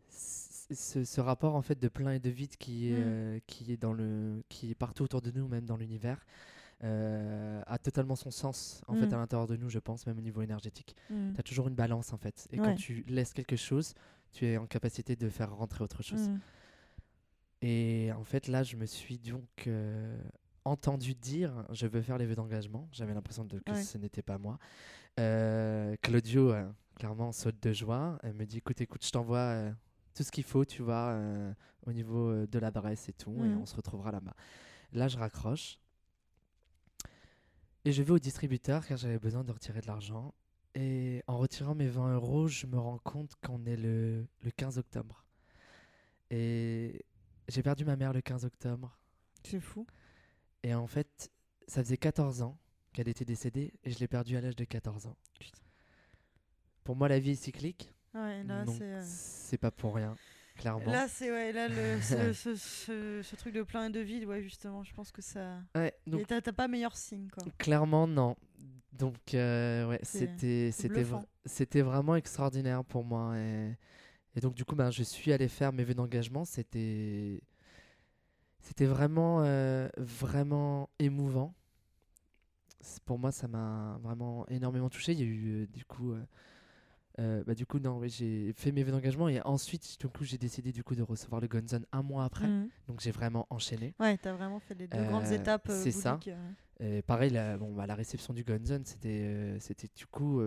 si- 0.09 0.74
ce, 0.74 1.05
ce 1.05 1.20
rapport 1.20 1.55
en 1.57 1.62
fait 1.62 1.78
de 1.78 1.89
plein 1.89 2.12
et 2.12 2.18
de 2.20 2.31
vide 2.31 2.57
qui 2.57 2.91
est, 2.91 2.93
Mm. 3.01 3.05
euh, 3.07 3.41
qui 3.47 3.72
est 3.72 3.76
dans 3.76 3.93
le, 3.93 4.43
qui 4.49 4.70
est 4.70 4.74
partout 4.74 5.05
autour 5.05 5.20
de 5.20 5.31
nous, 5.31 5.47
même 5.47 5.66
dans 5.66 5.76
l'univers, 5.76 6.24
euh, 6.83 7.62
a 7.66 7.78
totalement 7.78 8.16
son 8.16 8.31
sens 8.31 8.83
en 8.89 8.95
fait 8.95 9.07
Mm. 9.07 9.14
à 9.14 9.16
l'intérieur 9.18 9.47
de 9.47 9.57
nous, 9.57 9.68
je 9.68 9.78
pense, 9.78 10.07
même 10.07 10.16
au 10.18 10.22
niveau 10.22 10.41
énergétique. 10.43 10.97
Mm. 11.11 11.35
Tu 11.35 11.41
as 11.41 11.43
toujours 11.43 11.68
une 11.68 11.74
balance 11.74 12.12
en 12.12 12.16
fait. 12.18 12.49
Et 12.53 12.59
Ouais. 12.61 12.66
quand 12.66 12.74
tu 12.74 13.05
laisses 13.09 13.33
quelque 13.35 13.57
chose, 13.57 13.95
tu 14.33 14.47
es 14.47 14.57
en 14.57 14.66
capacité 14.66 15.16
de 15.16 15.28
faire 15.28 15.55
rentrer 15.55 15.85
autre 15.85 16.03
chose. 16.03 16.28
Mm. 16.28 16.41
Et 17.62 18.11
en 18.16 18.24
fait, 18.24 18.49
là, 18.49 18.62
je 18.62 18.76
me 18.76 18.87
suis 18.87 19.18
donc 19.18 19.64
euh, 19.66 20.18
entendu 20.64 21.14
dire 21.14 21.66
je 21.70 21.87
veux 21.87 22.01
faire 22.01 22.16
les 22.18 22.26
vœux 22.26 22.35
d'engagement. 22.37 22.89
J'avais 22.93 23.12
l'impression 23.14 23.45
de, 23.45 23.59
que 23.59 23.72
Ouais. 23.72 23.83
ce 23.83 23.99
n'était 23.99 24.22
pas 24.22 24.39
moi. 24.39 24.59
Euh, 25.18 25.97
Claudio, 26.01 26.53
euh, 26.53 26.66
clairement, 26.97 27.33
saute 27.33 27.62
de 27.62 27.72
joie. 27.72 28.18
Elle 28.22 28.35
me 28.35 28.47
dit 28.47 28.59
écoute, 28.59 28.81
écoute, 28.81 29.05
je 29.05 29.11
t'envoie 29.11 29.39
euh, 29.39 29.72
tout 30.14 30.22
ce 30.22 30.31
qu'il 30.33 30.45
faut, 30.45 30.64
tu 30.64 30.83
vois, 30.83 31.11
euh, 31.11 31.53
au 31.87 31.93
niveau 31.93 32.31
euh, 32.31 32.47
de 32.47 32.59
l'adresse 32.59 33.09
et 33.09 33.12
tout, 33.12 33.35
et 33.45 33.49
on 33.55 33.66
se 33.66 33.74
retrouvera 33.76 34.11
là-bas. 34.12 34.35
Là, 34.93 35.09
je 35.09 35.18
raccroche. 35.18 35.78
Et 37.85 37.93
je 37.93 38.03
vais 38.03 38.12
au 38.12 38.18
distributeur 38.18 38.87
car 38.87 38.97
j'avais 38.99 39.18
besoin 39.18 39.45
de 39.45 39.53
retirer 39.53 39.81
de 39.81 39.87
l'argent. 39.87 40.35
Et 40.74 41.22
en 41.26 41.39
retirant 41.39 41.74
mes 41.74 41.89
20 41.89 42.14
euros, 42.14 42.47
je 42.47 42.66
me 42.66 42.78
rends 42.78 42.99
compte 42.99 43.35
qu'on 43.45 43.64
est 43.64 43.76
le, 43.76 44.26
le 44.45 44.51
15 44.51 44.78
octobre. 44.78 45.24
Et 46.31 47.05
j'ai 47.49 47.62
perdu 47.62 47.85
ma 47.85 47.97
mère 47.97 48.12
le 48.12 48.20
15 48.20 48.45
octobre. 48.45 48.97
C'est 49.43 49.61
fou. 49.61 49.87
Et 50.62 50.74
en 50.74 50.87
fait, 50.87 51.31
ça 51.66 51.83
faisait 51.83 51.97
14 51.97 52.43
ans 52.43 52.57
qu'elle 52.93 53.09
était 53.09 53.24
décédée 53.24 53.72
et 53.85 53.91
je 53.91 53.99
l'ai 53.99 54.09
perdue 54.09 54.37
à 54.37 54.41
l'âge 54.41 54.57
de 54.57 54.64
14 54.64 55.07
ans. 55.07 55.16
Putain. 55.39 55.59
Pour 56.85 56.97
moi, 56.97 57.09
la 57.09 57.18
vie 57.18 57.31
est 57.31 57.35
cyclique. 57.43 57.93
Ouais, 58.14 58.43
là, 58.45 58.64
c'est. 58.66 58.83
euh, 58.83 59.03
c'est 59.05 59.59
pas 59.59 59.70
pour 59.70 59.95
rien, 59.95 60.16
clairement. 60.61 60.93
Là, 60.93 61.09
c'est 61.09 61.31
ouais, 61.31 61.53
là, 61.53 61.69
le, 61.69 62.01
ce, 62.01 62.33
ce, 62.35 62.55
ce- 62.55 63.21
ce 63.23 63.37
truc 63.37 63.55
de 63.55 63.63
plein 63.63 63.87
et 63.87 63.91
de 63.91 64.01
vide, 64.01 64.25
ouais, 64.25 64.43
justement, 64.43 64.85
je 64.85 64.93
pense 64.95 65.11
que 65.11 65.23
ça. 65.23 65.59
Ouais, 65.75 65.95
donc 66.07 66.27
T'as 66.27 66.41
pas 66.53 66.69
meilleur 66.69 66.97
signe, 66.97 67.29
quoi. 67.33 67.45
clairement, 67.59 68.07
non. 68.07 68.37
Donc, 68.93 69.35
euh, 69.35 69.89
ouais, 69.89 70.01
c'était 70.03 70.71
c'était 71.45 71.83
vraiment 71.83 72.17
extraordinaire 72.17 72.85
pour 72.85 73.05
moi. 73.05 73.37
Et, 73.39 73.75
et 74.37 74.41
donc, 74.41 74.55
du 74.55 74.65
coup, 74.65 74.77
ben, 74.77 74.91
je 74.91 75.03
suis 75.03 75.33
allé 75.33 75.49
faire 75.49 75.73
mes 75.73 75.85
vœux 75.85 75.95
d'engagement. 75.95 76.45
C'était 76.45 77.41
c'était 78.61 78.87
vraiment, 78.87 79.43
euh, 79.43 79.89
vraiment 79.97 80.91
émouvant. 80.99 81.55
Pour 83.05 83.19
moi, 83.19 83.31
ça 83.33 83.47
m'a 83.49 83.99
vraiment 84.03 84.47
énormément 84.49 84.89
touché. 84.89 85.13
Il 85.13 85.19
y 85.19 85.23
a 85.23 85.27
eu, 85.27 85.63
euh, 85.63 85.67
du 85.67 85.85
coup, 85.85 86.13
euh, 87.21 87.45
bah, 87.47 87.55
du 87.55 87.66
coup, 87.66 87.79
non, 87.79 87.99
oui, 87.99 88.09
j'ai 88.09 88.53
fait 88.55 88.73
mes 88.73 88.83
vœux 88.83 88.91
d'engagement 88.93 89.29
et 89.29 89.41
ensuite, 89.43 89.97
du 90.01 90.09
coup, 90.09 90.25
j'ai 90.25 90.39
décidé 90.39 90.73
du 90.73 90.83
coup 90.83 90.95
de 90.97 91.03
recevoir 91.03 91.41
le 91.41 91.47
Gunzone 91.47 91.85
un 91.93 92.03
mois 92.03 92.25
après. 92.25 92.49
Mhm. 92.49 92.68
Donc, 92.89 93.01
j'ai 93.01 93.11
vraiment 93.12 93.47
enchaîné. 93.51 93.95
Ouais, 94.01 94.16
t'as 94.18 94.33
vraiment 94.33 94.59
fait 94.61 94.75
les 94.75 94.89
deux 94.89 94.99
grandes 95.05 95.27
Euh, 95.27 95.35
étapes. 95.37 95.68
euh, 95.68 95.83
c'est 95.83 95.93
ça. 95.93 96.18
Et 96.81 97.03
pareil, 97.03 97.31
la, 97.31 97.59
bon, 97.59 97.73
bah, 97.75 97.87
la 97.87 97.95
réception 97.95 98.33
du 98.33 98.43
Gunzone, 98.43 98.85
c'était 98.87 99.57
c'était 99.61 99.89
du 99.95 100.07
coup 100.07 100.41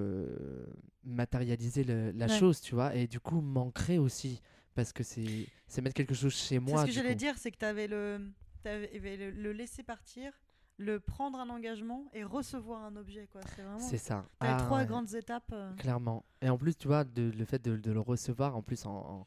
matérialiser 1.03 1.83
le- 1.83 2.11
la 2.11 2.27
Ouais. 2.27 2.39
chose, 2.39 2.61
tu 2.61 2.75
vois, 2.75 2.95
et 2.95 3.07
du 3.07 3.19
coup 3.19 3.41
m'ancrer 3.41 3.97
aussi, 3.97 4.41
parce 4.75 4.93
que 4.93 5.03
c'est 5.03 5.47
c'est 5.67 5.81
mettre 5.81 5.95
quelque 5.95 6.13
chose 6.15 6.33
chez 6.33 6.55
C'est 6.55 6.59
moi. 6.59 6.81
ce 6.81 6.85
que 6.87 6.91
j'allais 6.91 7.09
coup. 7.13 7.15
dire, 7.19 7.37
c'est 7.37 7.51
que 7.51 7.57
t'avais 7.57 7.87
le, 7.87 8.31
t'avais 8.63 9.17
le, 9.17 9.31
le 9.31 9.51
laisser 9.53 9.83
partir, 9.83 10.33
le 10.77 10.99
prendre 10.99 11.39
un 11.39 11.49
engagement 11.49 12.05
et 12.13 12.23
recevoir 12.23 12.83
un 12.83 12.95
objet, 12.95 13.27
quoi. 13.31 13.41
C'est 13.55 13.61
vraiment. 13.61 13.77
C'est 13.79 13.97
ça. 13.97 14.25
Ah, 14.39 14.55
trois 14.59 14.79
ouais, 14.79 14.85
grandes 14.87 15.13
étapes. 15.13 15.51
euh. 15.53 15.71
Clairement. 15.75 16.25
Et 16.41 16.49
en 16.49 16.57
plus, 16.57 16.75
tu 16.75 16.87
vois, 16.87 17.03
de, 17.03 17.31
le 17.35 17.45
fait 17.45 17.61
de, 17.63 17.77
de 17.77 17.91
le 17.91 17.99
recevoir, 17.99 18.55
en 18.55 18.61
plus 18.61 18.85
en, 18.85 18.91
en, 18.91 19.25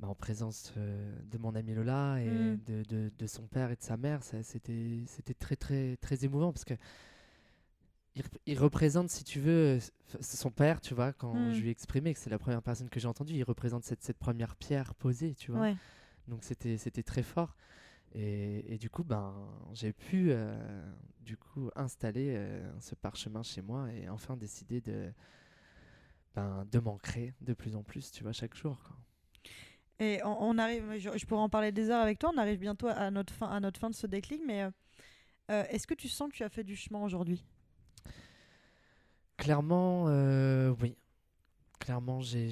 bah, 0.00 0.08
en 0.08 0.14
présence 0.14 0.72
euh, 0.76 1.14
de 1.30 1.38
mon 1.38 1.54
ami 1.54 1.74
Lola 1.74 2.16
et 2.22 2.28
Mm. 2.52 2.60
de, 2.66 2.82
de, 2.84 3.12
de 3.18 3.26
son 3.26 3.46
père 3.46 3.70
et 3.70 3.76
de 3.76 3.82
sa 3.82 3.96
mère, 3.96 4.22
c'était 4.22 5.34
très, 5.38 5.56
très, 5.56 5.96
très 5.96 6.24
émouvant 6.24 6.52
parce 6.52 6.64
que 6.64 6.74
il, 8.14 8.22
rep- 8.22 8.38
il 8.46 8.58
représente, 8.58 9.10
si 9.10 9.24
tu 9.24 9.40
veux, 9.40 9.76
euh, 9.76 9.80
son 10.20 10.50
père, 10.50 10.80
tu 10.80 10.94
vois, 10.94 11.12
quand 11.12 11.34
Mm. 11.34 11.52
je 11.52 11.60
lui 11.62 11.68
ai 11.68 11.70
exprimé 11.70 12.12
que 12.14 12.18
c'est 12.20 12.30
la 12.30 12.38
première 12.38 12.62
personne 12.62 12.88
que 12.88 13.00
j'ai 13.00 13.08
entendue, 13.08 13.34
il 13.34 13.44
représente 13.44 13.84
cette, 13.84 14.02
cette 14.02 14.18
première 14.18 14.56
pierre 14.56 14.94
posée, 14.94 15.34
tu 15.34 15.50
vois. 15.52 15.60
Ouais. 15.62 15.76
Donc 16.28 16.42
c'était 16.44 16.76
c'était 16.76 17.02
très 17.02 17.22
fort. 17.22 17.56
Et, 18.18 18.72
et 18.72 18.78
du 18.78 18.88
coup, 18.88 19.04
ben, 19.04 19.34
j'ai 19.74 19.92
pu 19.92 20.28
euh, 20.30 20.56
du 21.20 21.36
coup 21.36 21.70
installer 21.76 22.34
euh, 22.34 22.80
ce 22.80 22.94
parchemin 22.94 23.42
chez 23.42 23.60
moi 23.60 23.92
et 23.92 24.08
enfin 24.08 24.38
décider 24.38 24.80
de, 24.80 25.12
ben, 26.34 26.64
de 26.72 26.78
m'ancrer 26.78 27.34
de 27.42 27.52
plus 27.52 27.76
en 27.76 27.82
plus, 27.82 28.10
tu 28.10 28.22
vois, 28.22 28.32
chaque 28.32 28.54
jour. 28.54 28.82
Quoi. 28.82 28.96
Et 29.98 30.20
on, 30.24 30.48
on 30.48 30.56
arrive, 30.56 30.96
je, 30.98 31.10
je 31.14 31.26
pourrais 31.26 31.42
en 31.42 31.50
parler 31.50 31.72
des 31.72 31.90
heures 31.90 32.02
avec 32.02 32.18
toi, 32.18 32.30
on 32.34 32.38
arrive 32.38 32.58
bientôt 32.58 32.88
à 32.88 33.10
notre 33.10 33.34
fin, 33.34 33.48
à 33.48 33.60
notre 33.60 33.78
fin 33.78 33.90
de 33.90 33.94
ce 33.94 34.06
déclic, 34.06 34.40
mais 34.46 34.62
euh, 35.50 35.64
est-ce 35.68 35.86
que 35.86 35.94
tu 35.94 36.08
sens 36.08 36.30
que 36.30 36.36
tu 36.36 36.42
as 36.42 36.48
fait 36.48 36.64
du 36.64 36.74
chemin 36.74 37.02
aujourd'hui? 37.02 37.44
Clairement, 39.36 40.04
oui. 40.80 40.96
Clairement, 41.86 42.20
j'ai- 42.20 42.50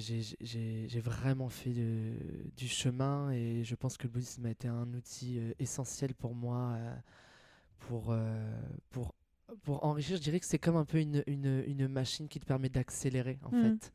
vraiment 1.01 1.49
fait 1.49 1.71
de- 1.73 2.15
du 2.55 2.69
chemin 2.69 3.31
et 3.31 3.65
je 3.65 3.75
pense 3.75 3.97
que 3.97 4.03
le 4.03 4.09
bouddhisme 4.09 4.45
a 4.45 4.49
été 4.51 4.69
un 4.69 4.87
outil 4.93 5.39
euh, 5.39 5.51
essentiel 5.59 6.15
pour 6.15 6.33
moi 6.33 6.71
euh, 6.77 6.95
pour, 7.79 8.11
euh, 8.11 8.61
pour, 8.91 9.13
pour 9.63 9.83
enrichir. 9.83 10.15
Je 10.15 10.21
dirais 10.21 10.39
que 10.39 10.45
c'est 10.45 10.57
comme 10.57 10.77
un 10.77 10.85
peu 10.85 10.99
une, 10.99 11.21
une, 11.27 11.65
une 11.67 11.89
machine 11.89 12.29
qui 12.29 12.39
te 12.39 12.45
permet 12.45 12.69
d'accélérer 12.69 13.37
en 13.43 13.51
Mhm. 13.51 13.77
fait 13.77 13.93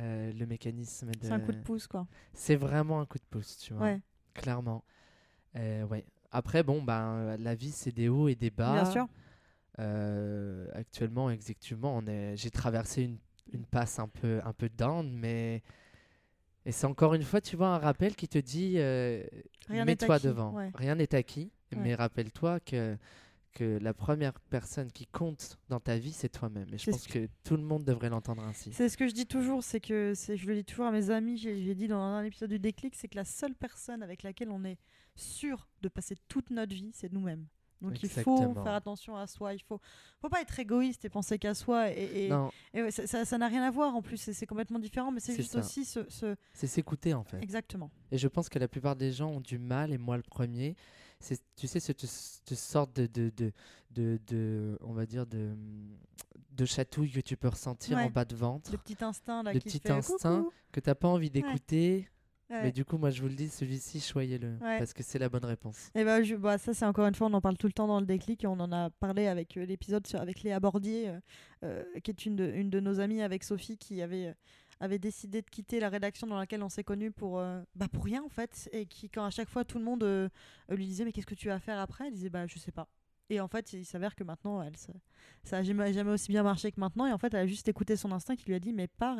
euh, 0.00 0.32
le 0.32 0.46
mécanisme. 0.46 1.12
De... 1.12 1.28
C'est 1.28 1.32
un 1.32 1.40
coup 1.40 1.52
de 1.52 1.62
pouce, 1.64 1.86
quoi. 1.86 2.08
C'est 2.34 2.56
vraiment 2.56 3.00
un 3.00 3.06
coup 3.06 3.18
de 3.18 3.24
pouce, 3.30 3.58
tu 3.58 3.74
vois. 3.74 3.84
Ouais, 3.84 4.00
Clairement. 4.34 4.82
Euh, 5.56 5.84
ouais. 5.86 6.04
Après, 6.32 6.64
bon, 6.64 6.82
ben, 6.82 7.36
la 7.38 7.54
vie, 7.54 7.72
c'est 7.72 7.92
des 7.92 8.08
hauts 8.08 8.28
et 8.28 8.34
des 8.34 8.50
bas. 8.50 8.72
bien 8.72 8.84
sûr. 8.84 9.06
Euh, 9.78 10.68
actuellement, 10.74 11.30
exactement, 11.30 12.02
j'ai 12.34 12.50
traversé 12.50 13.04
une, 13.04 13.18
une 13.52 13.64
passe 13.64 13.98
un 13.98 14.08
peu, 14.08 14.40
un 14.44 14.52
peu 14.52 14.68
down, 14.68 15.10
mais 15.12 15.62
et 16.64 16.70
c'est 16.72 16.86
encore 16.86 17.14
une 17.14 17.22
fois, 17.24 17.40
tu 17.40 17.56
vois, 17.56 17.68
un 17.68 17.78
rappel 17.78 18.14
qui 18.14 18.28
te 18.28 18.38
dit 18.38 18.74
euh, 18.76 19.24
mets-toi 19.68 20.18
devant. 20.20 20.52
ouais. 20.54 20.70
Rien 20.74 20.94
n'est 20.94 21.14
acquis, 21.14 21.50
Ouais. 21.72 21.78
mais 21.78 21.94
rappelle-toi 21.94 22.60
que 22.60 22.96
que 23.54 23.78
la 23.82 23.92
première 23.92 24.32
personne 24.40 24.90
qui 24.90 25.06
compte 25.06 25.58
dans 25.68 25.78
ta 25.80 25.98
vie, 25.98 26.12
c'est 26.12 26.30
toi-même. 26.30 26.72
Et 26.72 26.78
je 26.78 26.90
pense 26.90 27.02
ce 27.02 27.08
que 27.08 27.28
tout 27.44 27.56
le 27.58 27.62
monde 27.62 27.84
devrait 27.84 28.08
l'entendre 28.08 28.42
ainsi. 28.44 28.72
C'est 28.72 28.88
ce 28.88 28.96
que 28.96 29.06
je 29.06 29.12
dis 29.12 29.26
toujours, 29.26 29.62
c'est 29.62 29.78
que 29.80 30.14
je 30.16 30.46
le 30.46 30.54
dis 30.54 30.64
toujours 30.64 30.86
à 30.86 30.90
mes 30.90 31.10
amis, 31.10 31.36
j'ai 31.36 31.62
j'ai 31.62 31.74
dit 31.74 31.86
dans 31.86 32.00
un 32.00 32.24
épisode 32.24 32.48
du 32.48 32.58
déclic, 32.58 32.94
c'est 32.94 33.08
que 33.08 33.16
la 33.16 33.26
seule 33.26 33.54
personne 33.54 34.02
avec 34.02 34.22
laquelle 34.22 34.48
on 34.50 34.64
est 34.64 34.78
sûr 35.16 35.68
de 35.82 35.88
passer 35.90 36.14
toute 36.28 36.48
notre 36.50 36.74
vie, 36.74 36.92
c'est 36.94 37.12
nous-mêmes. 37.12 37.46
Donc 37.82 38.02
il 38.02 38.08
faut 38.08 38.54
faire 38.54 38.74
attention 38.74 39.16
à 39.16 39.26
soi, 39.26 39.52
il 39.54 39.60
faut, 39.62 39.80
faut 40.20 40.28
pas 40.28 40.40
être 40.40 40.58
égoïste 40.58 41.04
et 41.04 41.08
penser 41.08 41.38
qu'à 41.38 41.52
soi. 41.54 41.90
Et, 41.90 42.26
et- 42.26 42.28
Non, 42.28 42.50
et 42.72 42.82
ouais, 42.82 42.90
ça- 42.90 43.38
n'a 43.38 43.48
rien 43.48 43.62
à 43.62 43.70
voir 43.70 43.94
en 43.94 44.02
plus, 44.02 44.16
c'est 44.32 44.46
complètement 44.46 44.78
différent, 44.78 45.10
mais 45.10 45.20
c'est 45.20 45.34
juste 45.34 45.52
ça. 45.52 45.58
aussi 45.58 45.84
ce, 45.84 46.08
ce- 46.08 46.36
c'est 46.54 46.66
s'écouter 46.66 47.12
en 47.14 47.24
fait. 47.24 47.42
Exactement. 47.42 47.90
Et 48.10 48.18
je 48.18 48.28
pense 48.28 48.48
que 48.48 48.58
la 48.58 48.68
plupart 48.68 48.96
des 48.96 49.12
gens 49.12 49.30
ont 49.30 49.40
du 49.40 49.58
mal, 49.58 49.92
et 49.92 49.98
moi 49.98 50.16
le 50.16 50.22
premier, 50.22 50.76
c'est 51.20 51.40
tu 51.56 51.66
sais 51.66 51.80
cette, 51.80 52.06
cette 52.06 52.54
sorte 52.54 52.94
de 52.96 53.06
de, 53.06 53.30
de 53.36 53.52
de 53.90 54.20
de 54.26 54.78
on 54.82 54.92
va 54.92 55.06
dire 55.06 55.26
de 55.26 55.56
de 56.50 56.64
chatouille 56.66 57.10
que 57.10 57.20
tu 57.20 57.36
peux 57.36 57.48
ressentir 57.48 57.96
en 57.98 58.10
bas 58.10 58.24
de 58.24 58.34
ventre 58.36 58.70
Le 58.72 58.78
petit 58.78 59.02
instinct 59.02 59.42
là 59.42 59.52
Le 59.52 59.58
qui 59.60 59.68
petit 59.68 59.78
fait 59.78 59.90
instinct. 59.90 60.38
coucou. 60.44 60.52
que 60.70 60.80
t'as 60.80 60.94
pas 60.94 61.08
envie 61.08 61.30
d'écouter 61.30 61.96
Ouais. 61.96 62.08
Mais 62.62 62.72
du 62.72 62.84
coup 62.84 62.98
moi 62.98 63.10
je 63.10 63.22
vous 63.22 63.28
le 63.28 63.34
dis 63.34 63.48
celui-ci 63.48 64.00
choyez-le 64.00 64.56
Ouais. 64.60 64.78
parce 64.78 64.92
que 64.92 65.02
c'est 65.02 65.18
la 65.18 65.28
bonne 65.28 65.44
réponse 65.44 65.90
Et 65.94 66.04
bah, 66.04 66.22
je- 66.22 66.34
bah, 66.36 66.58
ça 66.58 66.74
c'est 66.74 66.84
encore 66.84 67.06
une 67.06 67.14
fois, 67.14 67.28
on 67.28 67.32
en 67.34 67.40
parle 67.40 67.56
tout 67.56 67.66
le 67.66 67.72
temps 67.72 67.86
dans 67.86 68.00
le 68.00 68.06
déclic 68.06 68.44
et 68.44 68.46
on 68.46 68.52
en 68.60 68.70
a 68.72 68.90
parlé 68.90 69.26
avec 69.26 69.56
euh, 69.56 69.64
l'épisode 69.64 70.06
avec 70.14 70.42
Léa 70.42 70.60
Bordier, 70.60 71.08
euh, 71.08 71.20
euh, 71.64 71.84
qui 72.02 72.10
est 72.10 72.26
une 72.26 72.36
de, 72.36 72.44
une 72.46 72.70
de 72.70 72.80
nos 72.80 73.00
amies 73.00 73.22
avec 73.22 73.44
Sophie, 73.44 73.78
qui 73.78 74.02
avait, 74.02 74.26
euh, 74.28 74.32
avait 74.80 74.98
décidé 74.98 75.42
de 75.42 75.48
quitter 75.50 75.78
la 75.80 75.88
rédaction 75.88 76.26
dans 76.26 76.36
laquelle 76.38 76.62
on 76.62 76.68
s'est 76.68 76.84
connus 76.84 77.12
pour, 77.12 77.36
bah, 77.76 77.88
pour 77.92 78.04
rien 78.04 78.22
en 78.24 78.28
fait. 78.28 78.68
Et 78.72 78.86
qui, 78.86 79.08
quand 79.10 79.24
à 79.24 79.30
chaque 79.30 79.48
fois 79.48 79.64
tout 79.64 79.78
le 79.78 79.84
monde 79.84 80.02
lui 80.68 80.86
disait 80.86 81.04
Mais 81.04 81.12
qu'est-ce 81.12 81.26
que 81.26 81.34
tu 81.36 81.48
vas 81.48 81.58
faire 81.60 81.78
après? 81.78 82.06
Elle 82.08 82.14
disait 82.14 82.30
Bah, 82.30 82.46
je 82.46 82.58
sais 82.58 82.72
pas. 82.72 82.88
Et 83.30 83.40
en 83.40 83.48
fait, 83.48 83.72
il 83.72 83.84
s'avère 83.86 84.14
que 84.14 84.24
maintenant, 84.24 84.60
elle, 84.60 84.76
ça, 84.76 84.92
ça 85.44 85.58
a 85.58 85.62
jamais, 85.62 85.92
jamais 85.92 86.10
aussi 86.10 86.30
bien 86.32 86.42
marché 86.42 86.70
que 86.72 86.78
maintenant. 86.80 87.06
Et 87.06 87.12
en 87.12 87.18
fait, 87.18 87.32
elle 87.32 87.40
a 87.40 87.46
juste 87.46 87.66
écouté 87.68 87.96
son 87.96 88.12
instinct 88.12 88.36
qui 88.36 88.44
lui 88.46 88.54
a 88.54 88.58
dit 88.58 88.72
Mais 88.72 88.88
pars 88.88 89.18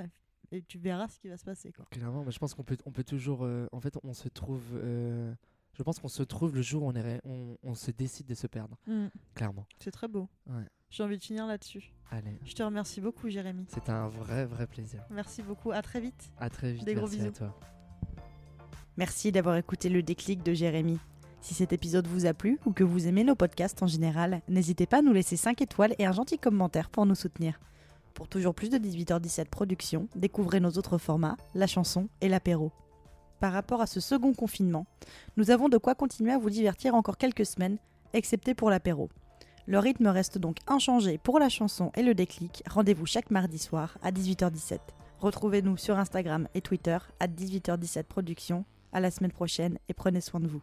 et, 0.53 0.62
tu 0.62 0.78
verras 0.78 1.09
ce 1.09 1.18
qui 1.18 1.28
va 1.28 1.36
se 1.36 1.44
passer. 1.44 1.72
Quoi. 1.72 1.84
clairement 1.90 2.22
mais 2.24 2.30
je 2.30 2.38
pense 2.38 2.55
qu'on 2.55 2.62
peut 2.64 2.76
on 2.86 2.92
peut 2.92 3.05
toujours 3.05 3.44
euh, 3.44 3.66
en 3.72 3.80
fait 3.80 3.96
on 4.05 4.12
se 4.14 4.28
trouve 4.28 4.62
euh, 4.74 5.32
je 5.74 5.82
pense 5.82 5.98
qu'on 5.98 6.09
se 6.09 6.22
trouve 6.22 6.55
le 6.55 6.62
jour 6.62 6.82
où 6.82 6.88
on, 6.88 6.94
est 6.94 7.20
on, 7.24 7.57
on 7.62 7.74
se 7.74 7.90
décide 7.90 8.26
de 8.26 8.34
se 8.34 8.46
perdre 8.46 8.76
clairement 9.34 9.66
C'est 9.80 9.90
très 9.90 10.09
beau. 10.09 10.28
Ouais. 10.46 10.64
J'ai 10.90 11.03
envie 11.03 11.16
de 11.16 11.22
finir 11.24 11.46
là-dessus. 11.46 11.94
allez 12.11 12.38
Je 12.44 12.53
te 12.55 12.62
remercie 12.62 13.00
beaucoup, 13.00 13.30
Jérémy. 13.30 13.64
c'était 13.68 13.90
un 13.90 14.09
vrai 14.09 14.44
vrai 14.44 14.66
plaisir 14.66 15.03
Merci 15.11 15.42
beaucoup. 15.42 15.72
À 15.72 15.80
très 15.80 16.00
vite. 16.00 16.30
à 16.38 16.50
très 16.50 16.72
vite 16.72 16.84
Des 16.84 16.94
gros 16.94 17.07
merci 17.07 17.20
à 17.20 17.30
bisous. 17.30 17.38
toi 17.38 17.59
Merci 18.98 19.32
d'avoir 19.32 19.57
écouté 19.57 19.88
le 19.88 20.03
déclic 20.03 20.42
de 20.42 20.53
Jérémy. 20.53 20.98
Si 21.40 21.55
cet 21.55 21.72
épisode 21.72 22.07
vous 22.07 22.26
a 22.26 22.34
plu 22.34 22.59
ou 22.66 22.72
que 22.72 22.84
vous 22.84 23.07
aimez 23.09 23.24
nos 23.24 23.34
podcasts 23.34 23.82
en 23.82 23.86
général, 23.86 24.42
n'hésitez 24.48 24.86
pas 24.86 24.98
à 24.98 25.03
nous 25.03 25.12
laisser 25.14 25.36
5 25.36 25.61
étoiles 25.62 25.94
et 25.98 26.05
un 26.07 26.12
gentil 26.12 26.38
commentaire 26.38 26.90
pour 26.90 27.07
nous 27.07 27.14
soutenir. 27.14 27.59
Pour 28.14 28.28
toujours 28.28 28.54
plus 28.54 28.68
de 28.68 28.78
18h17 28.78 29.46
Productions, 29.46 30.08
découvrez 30.14 30.60
nos 30.60 30.70
autres 30.72 30.98
formats, 30.98 31.36
la 31.54 31.66
chanson 31.66 32.08
et 32.20 32.28
l'apéro. 32.28 32.70
Par 33.40 33.52
rapport 33.52 33.80
à 33.80 33.86
ce 33.86 34.00
second 34.00 34.34
confinement, 34.34 34.86
nous 35.36 35.50
avons 35.50 35.68
de 35.68 35.78
quoi 35.78 35.94
continuer 35.94 36.32
à 36.32 36.38
vous 36.38 36.50
divertir 36.50 36.94
encore 36.94 37.16
quelques 37.16 37.46
semaines, 37.46 37.78
excepté 38.12 38.54
pour 38.54 38.70
l'apéro. 38.70 39.08
Le 39.66 39.78
rythme 39.78 40.08
reste 40.08 40.38
donc 40.38 40.58
inchangé 40.66 41.18
pour 41.18 41.38
la 41.38 41.48
chanson 41.48 41.90
et 41.94 42.02
le 42.02 42.14
déclic. 42.14 42.62
Rendez-vous 42.68 43.06
chaque 43.06 43.30
mardi 43.30 43.58
soir 43.58 43.96
à 44.02 44.12
18h17. 44.12 44.78
Retrouvez-nous 45.18 45.76
sur 45.76 45.98
Instagram 45.98 46.48
et 46.54 46.60
Twitter 46.60 46.98
à 47.20 47.28
18h17 47.28 48.04
Productions. 48.04 48.64
À 48.92 49.00
la 49.00 49.10
semaine 49.10 49.32
prochaine 49.32 49.78
et 49.88 49.94
prenez 49.94 50.20
soin 50.20 50.40
de 50.40 50.48
vous. 50.48 50.62